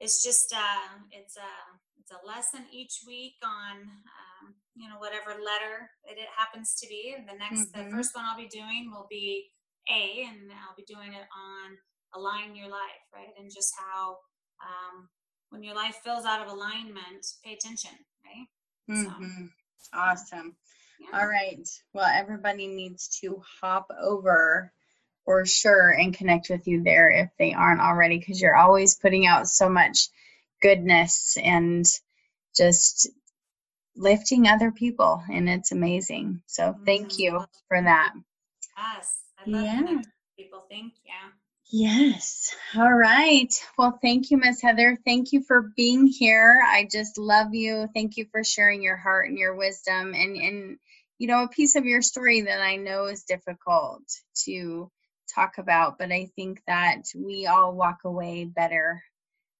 it's 0.00 0.24
just 0.24 0.48
uh, 0.56 1.04
it's 1.12 1.36
a 1.36 1.52
it's 2.00 2.12
a 2.14 2.24
lesson 2.24 2.64
each 2.72 3.04
week 3.04 3.36
on 3.44 3.84
um, 3.84 4.56
you 4.72 4.88
know 4.88 4.96
whatever 4.96 5.36
letter 5.36 5.92
it, 6.08 6.16
it, 6.16 6.32
happens 6.32 6.72
to 6.80 6.88
be. 6.88 7.12
And 7.12 7.28
the 7.28 7.36
next, 7.36 7.68
mm-hmm. 7.68 7.84
the 7.84 7.92
first 7.92 8.16
one 8.16 8.24
I'll 8.24 8.40
be 8.40 8.48
doing 8.48 8.88
will 8.88 9.06
be 9.10 9.52
A, 9.92 10.24
and 10.24 10.48
I'll 10.64 10.78
be 10.78 10.88
doing 10.88 11.12
it 11.12 11.28
on 11.28 11.76
align 12.16 12.56
your 12.56 12.68
life, 12.68 13.04
right? 13.12 13.36
And 13.38 13.52
just 13.52 13.74
how 13.76 14.24
um, 14.64 15.08
when 15.50 15.62
your 15.62 15.74
life 15.74 16.00
feels 16.04 16.24
out 16.24 16.44
of 16.44 16.52
alignment, 16.52 17.26
pay 17.44 17.52
attention, 17.52 17.92
Mm-hmm. 18.88 19.46
Awesome. 19.92 20.56
Yeah. 21.00 21.20
All 21.20 21.26
right. 21.26 21.68
Well, 21.92 22.06
everybody 22.06 22.66
needs 22.66 23.20
to 23.20 23.42
hop 23.60 23.90
over 24.00 24.72
for 25.24 25.44
sure 25.44 25.90
and 25.90 26.16
connect 26.16 26.50
with 26.50 26.66
you 26.66 26.82
there 26.82 27.10
if 27.10 27.30
they 27.38 27.52
aren't 27.52 27.80
already, 27.80 28.18
because 28.18 28.40
you're 28.40 28.56
always 28.56 28.94
putting 28.96 29.26
out 29.26 29.48
so 29.48 29.68
much 29.68 30.08
goodness 30.62 31.36
and 31.42 31.86
just 32.56 33.08
lifting 33.94 34.48
other 34.48 34.72
people, 34.72 35.22
and 35.30 35.48
it's 35.48 35.72
amazing. 35.72 36.42
So, 36.46 36.74
thank 36.84 37.12
mm-hmm. 37.12 37.22
you 37.22 37.44
for 37.68 37.82
that. 37.82 38.12
Yes, 38.76 39.18
I 39.38 39.50
love 39.50 39.64
yeah. 39.64 40.02
people. 40.36 40.64
Thank 40.68 40.94
you. 41.04 41.37
Yes. 41.70 42.54
All 42.76 42.92
right. 42.92 43.52
Well, 43.76 43.98
thank 44.00 44.30
you, 44.30 44.38
Miss 44.38 44.62
Heather. 44.62 44.96
Thank 45.04 45.32
you 45.32 45.42
for 45.42 45.70
being 45.76 46.06
here. 46.06 46.62
I 46.64 46.88
just 46.90 47.18
love 47.18 47.54
you. 47.54 47.88
Thank 47.94 48.16
you 48.16 48.26
for 48.32 48.44
sharing 48.44 48.82
your 48.82 48.96
heart 48.96 49.28
and 49.28 49.38
your 49.38 49.54
wisdom 49.56 50.14
and 50.14 50.36
and 50.36 50.78
you 51.18 51.28
know 51.28 51.42
a 51.44 51.48
piece 51.48 51.76
of 51.76 51.84
your 51.84 52.02
story 52.02 52.42
that 52.42 52.62
I 52.62 52.76
know 52.76 53.06
is 53.06 53.24
difficult 53.24 54.02
to 54.44 54.90
talk 55.34 55.58
about, 55.58 55.98
but 55.98 56.12
I 56.12 56.30
think 56.36 56.62
that 56.66 57.02
we 57.16 57.46
all 57.46 57.74
walk 57.74 57.98
away 58.04 58.44
better 58.46 59.02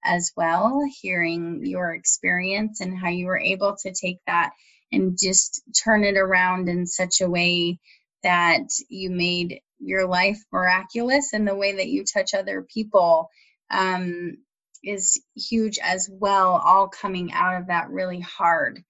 as 0.04 0.32
well 0.36 0.82
hearing 1.02 1.66
your 1.66 1.92
experience 1.94 2.80
and 2.80 2.96
how 2.98 3.08
you 3.08 3.26
were 3.26 3.38
able 3.40 3.76
to 3.82 3.92
take 3.92 4.18
that 4.26 4.52
and 4.92 5.18
just 5.20 5.62
turn 5.84 6.04
it 6.04 6.16
around 6.16 6.68
in 6.68 6.86
such 6.86 7.20
a 7.20 7.28
way 7.30 7.78
that 8.22 8.68
you 8.88 9.10
made 9.10 9.60
your 9.78 10.06
life 10.06 10.38
miraculous 10.52 11.32
and 11.32 11.46
the 11.46 11.54
way 11.54 11.76
that 11.76 11.88
you 11.88 12.04
touch 12.04 12.34
other 12.34 12.62
people 12.62 13.30
um, 13.70 14.36
is 14.82 15.20
huge 15.36 15.78
as 15.82 16.08
well 16.10 16.60
all 16.64 16.88
coming 16.88 17.32
out 17.32 17.60
of 17.60 17.68
that 17.68 17.90
really 17.90 18.20
hard 18.20 18.82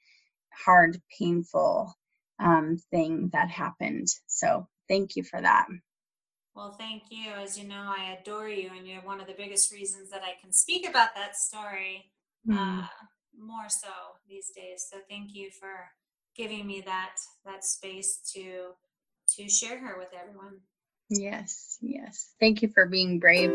hard 0.65 1.01
painful 1.19 1.95
um, 2.41 2.79
thing 2.91 3.31
that 3.33 3.49
happened. 3.49 4.09
So 4.27 4.69
thank 4.89 5.17
you 5.17 5.23
for 5.23 5.41
that. 5.41 5.67
Well 6.55 6.73
thank 6.73 7.05
you. 7.11 7.31
As 7.33 7.59
you 7.59 7.69
know 7.69 7.95
i 7.97 8.17
adore 8.21 8.49
you 8.49 8.71
and 8.77 8.87
you're 8.87 9.03
one 9.03 9.21
of 9.21 9.27
the 9.27 9.35
biggest 9.35 9.73
reasons 9.73 10.11
that 10.11 10.23
i 10.23 10.41
can 10.41 10.53
speak 10.53 10.89
about 10.89 11.15
that 11.15 11.37
story 11.37 12.11
mm. 12.49 12.57
uh, 12.57 12.87
more 13.39 13.69
so 13.69 13.89
these 14.29 14.51
days. 14.55 14.87
So 14.91 14.99
thank 15.09 15.35
you 15.35 15.51
for 15.51 15.91
giving 16.37 16.67
me 16.67 16.83
that 16.83 17.17
that 17.45 17.65
space 17.65 18.21
to 18.35 18.73
to 19.37 19.49
share 19.49 19.79
her 19.79 19.99
with 19.99 20.09
everyone 20.19 20.61
Yes, 21.11 21.79
yes. 21.81 22.29
Thank 22.41 22.63
you 22.63 22.69
for 22.69 22.87
being 22.87 23.19
brave. 23.21 23.53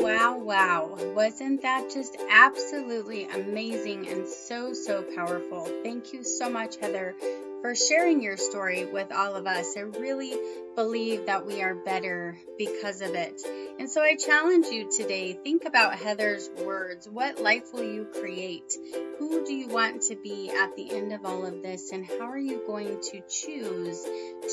Wow, 0.00 0.38
wow. 0.38 0.96
Wasn't 1.14 1.62
that 1.62 1.90
just 1.92 2.16
absolutely 2.30 3.28
amazing 3.28 4.08
and 4.08 4.28
so, 4.28 4.72
so 4.74 5.04
powerful? 5.16 5.68
Thank 5.82 6.12
you 6.12 6.22
so 6.24 6.50
much, 6.50 6.76
Heather, 6.76 7.14
for 7.60 7.74
sharing 7.74 8.22
your 8.22 8.36
story 8.36 8.84
with 8.84 9.12
all 9.12 9.34
of 9.34 9.46
us. 9.46 9.76
I 9.76 9.80
really 9.80 10.34
believe 10.74 11.26
that 11.26 11.46
we 11.46 11.62
are 11.62 11.74
better 11.74 12.38
because 12.58 13.00
of 13.00 13.14
it. 13.14 13.42
And 13.78 13.90
so 13.90 14.02
I 14.02 14.16
challenge 14.16 14.66
you 14.66 14.90
today 14.90 15.32
think 15.32 15.64
about 15.64 15.98
Heather's 15.98 16.48
words. 16.64 17.08
What 17.08 17.40
life 17.40 17.72
will 17.72 17.84
you 17.84 18.04
create? 18.04 18.76
Who 19.18 19.44
do 19.44 19.54
you 19.54 19.68
want 19.68 20.02
to 20.02 20.16
be 20.16 20.50
at 20.50 20.76
the 20.76 20.94
end 20.94 21.12
of 21.12 21.24
all 21.24 21.46
of 21.46 21.62
this? 21.62 21.92
And 21.92 22.06
how 22.06 22.30
are 22.30 22.38
you 22.38 22.62
going 22.66 23.00
to 23.12 23.22
choose 23.28 24.02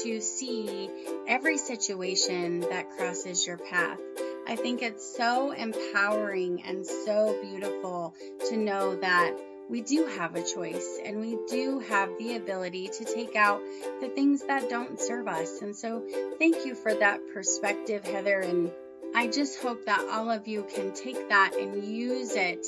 to 0.04 0.22
see 0.22 0.90
every 1.28 1.58
situation 1.58 2.62
that 2.62 2.90
crosses 2.92 3.46
your 3.46 3.58
path? 3.58 4.00
I 4.48 4.56
think 4.56 4.82
it's 4.82 5.16
so 5.16 5.52
empowering 5.52 6.64
and 6.64 6.86
so 6.86 7.38
beautiful 7.42 8.14
to 8.50 8.58
know 8.58 8.96
that 8.98 9.38
we 9.70 9.82
do 9.82 10.06
have 10.06 10.36
a 10.36 10.44
choice 10.44 11.00
and 11.04 11.20
we 11.20 11.38
do 11.50 11.80
have 11.80 12.10
the 12.18 12.36
ability 12.36 12.90
to 12.90 13.06
take 13.06 13.36
out 13.36 13.62
the 14.02 14.10
things 14.10 14.44
that 14.48 14.70
don't 14.70 15.00
serve 15.00 15.28
us. 15.28 15.62
And 15.62 15.76
so, 15.76 16.04
thank 16.38 16.66
you 16.66 16.76
for 16.76 16.94
that 16.94 17.20
perspective, 17.34 18.04
Heather. 18.04 18.40
And 18.40 18.72
I 19.16 19.28
just 19.28 19.62
hope 19.62 19.86
that 19.86 20.08
all 20.12 20.32
of 20.32 20.48
you 20.48 20.66
can 20.74 20.94
take 20.94 21.30
that 21.30 21.54
and 21.56 21.84
use 21.84 22.36
it 22.36 22.68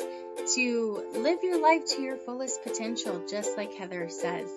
to 0.54 1.04
live 1.16 1.40
your 1.42 1.60
life 1.62 1.86
to 1.96 2.02
your 2.02 2.18
fullest 2.18 2.62
potential, 2.64 3.24
just 3.28 3.58
like 3.58 3.74
Heather 3.74 4.10
says. 4.10 4.50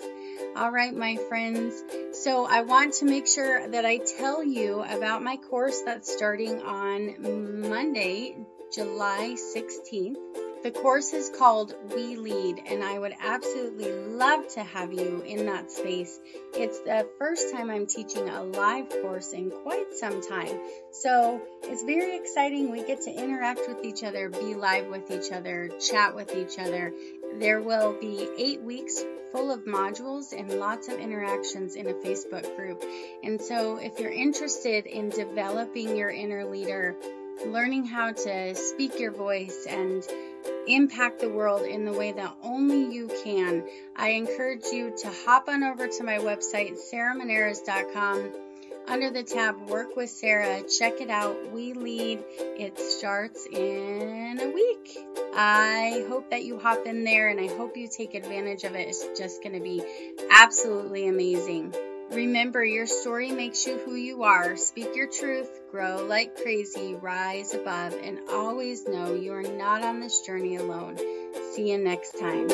All 0.54 0.70
right, 0.70 0.94
my 0.94 1.16
friends. 1.28 1.82
So 2.12 2.44
I 2.44 2.62
want 2.62 2.94
to 2.94 3.04
make 3.04 3.26
sure 3.26 3.66
that 3.68 3.84
I 3.86 3.98
tell 3.98 4.44
you 4.44 4.82
about 4.82 5.22
my 5.22 5.36
course 5.36 5.80
that's 5.82 6.12
starting 6.12 6.60
on 6.62 7.68
Monday, 7.68 8.36
July 8.72 9.36
16th. 9.56 10.47
The 10.64 10.72
course 10.72 11.12
is 11.12 11.30
called 11.30 11.72
We 11.94 12.16
Lead, 12.16 12.62
and 12.66 12.82
I 12.82 12.98
would 12.98 13.14
absolutely 13.20 13.92
love 13.92 14.48
to 14.54 14.64
have 14.64 14.92
you 14.92 15.22
in 15.24 15.46
that 15.46 15.70
space. 15.70 16.18
It's 16.52 16.80
the 16.80 17.08
first 17.16 17.54
time 17.54 17.70
I'm 17.70 17.86
teaching 17.86 18.28
a 18.28 18.42
live 18.42 18.88
course 18.88 19.32
in 19.32 19.50
quite 19.50 19.92
some 19.94 20.20
time. 20.20 20.60
So 20.90 21.40
it's 21.62 21.84
very 21.84 22.16
exciting. 22.16 22.72
We 22.72 22.82
get 22.82 23.02
to 23.02 23.12
interact 23.12 23.60
with 23.68 23.84
each 23.84 24.02
other, 24.02 24.28
be 24.28 24.56
live 24.56 24.88
with 24.88 25.10
each 25.12 25.30
other, 25.30 25.70
chat 25.78 26.16
with 26.16 26.34
each 26.34 26.58
other. 26.58 26.92
There 27.38 27.62
will 27.62 27.92
be 28.00 28.28
eight 28.36 28.60
weeks 28.60 29.04
full 29.30 29.52
of 29.52 29.60
modules 29.60 30.32
and 30.36 30.58
lots 30.58 30.88
of 30.88 30.98
interactions 30.98 31.76
in 31.76 31.86
a 31.86 31.94
Facebook 31.94 32.56
group. 32.56 32.82
And 33.22 33.40
so 33.40 33.76
if 33.76 34.00
you're 34.00 34.10
interested 34.10 34.86
in 34.86 35.10
developing 35.10 35.96
your 35.96 36.10
inner 36.10 36.44
leader, 36.46 36.96
learning 37.46 37.86
how 37.86 38.12
to 38.12 38.54
speak 38.54 38.98
your 38.98 39.12
voice 39.12 39.66
and 39.68 40.04
impact 40.66 41.20
the 41.20 41.28
world 41.28 41.62
in 41.62 41.84
the 41.84 41.92
way 41.92 42.12
that 42.12 42.34
only 42.42 42.94
you 42.94 43.10
can, 43.24 43.64
I 43.96 44.10
encourage 44.10 44.66
you 44.72 44.94
to 45.02 45.10
hop 45.24 45.48
on 45.48 45.62
over 45.62 45.88
to 45.88 46.04
my 46.04 46.18
website, 46.18 46.76
sarahmaneras.com. 46.78 48.32
Under 48.86 49.10
the 49.10 49.22
tab 49.22 49.68
Work 49.68 49.96
with 49.96 50.08
Sarah, 50.08 50.62
check 50.62 51.02
it 51.02 51.10
out. 51.10 51.52
We 51.52 51.74
lead. 51.74 52.24
It 52.38 52.78
starts 52.78 53.46
in 53.46 54.40
a 54.40 54.48
week. 54.48 54.98
I 55.34 56.06
hope 56.08 56.30
that 56.30 56.44
you 56.44 56.58
hop 56.58 56.86
in 56.86 57.04
there 57.04 57.28
and 57.28 57.38
I 57.38 57.48
hope 57.48 57.76
you 57.76 57.86
take 57.86 58.14
advantage 58.14 58.64
of 58.64 58.74
it. 58.74 58.88
It's 58.88 59.06
just 59.18 59.42
going 59.42 59.54
to 59.54 59.60
be 59.60 59.82
absolutely 60.30 61.06
amazing. 61.06 61.74
Remember, 62.10 62.64
your 62.64 62.86
story 62.86 63.30
makes 63.30 63.66
you 63.66 63.78
who 63.78 63.94
you 63.94 64.22
are. 64.22 64.56
Speak 64.56 64.96
your 64.96 65.08
truth, 65.08 65.60
grow 65.70 66.06
like 66.06 66.36
crazy, 66.36 66.94
rise 66.94 67.54
above, 67.54 67.94
and 68.02 68.18
always 68.30 68.86
know 68.86 69.14
you 69.14 69.32
are 69.32 69.42
not 69.42 69.84
on 69.84 70.00
this 70.00 70.20
journey 70.22 70.56
alone. 70.56 70.96
See 71.52 71.70
you 71.70 71.78
next 71.78 72.18
time. 72.18 72.48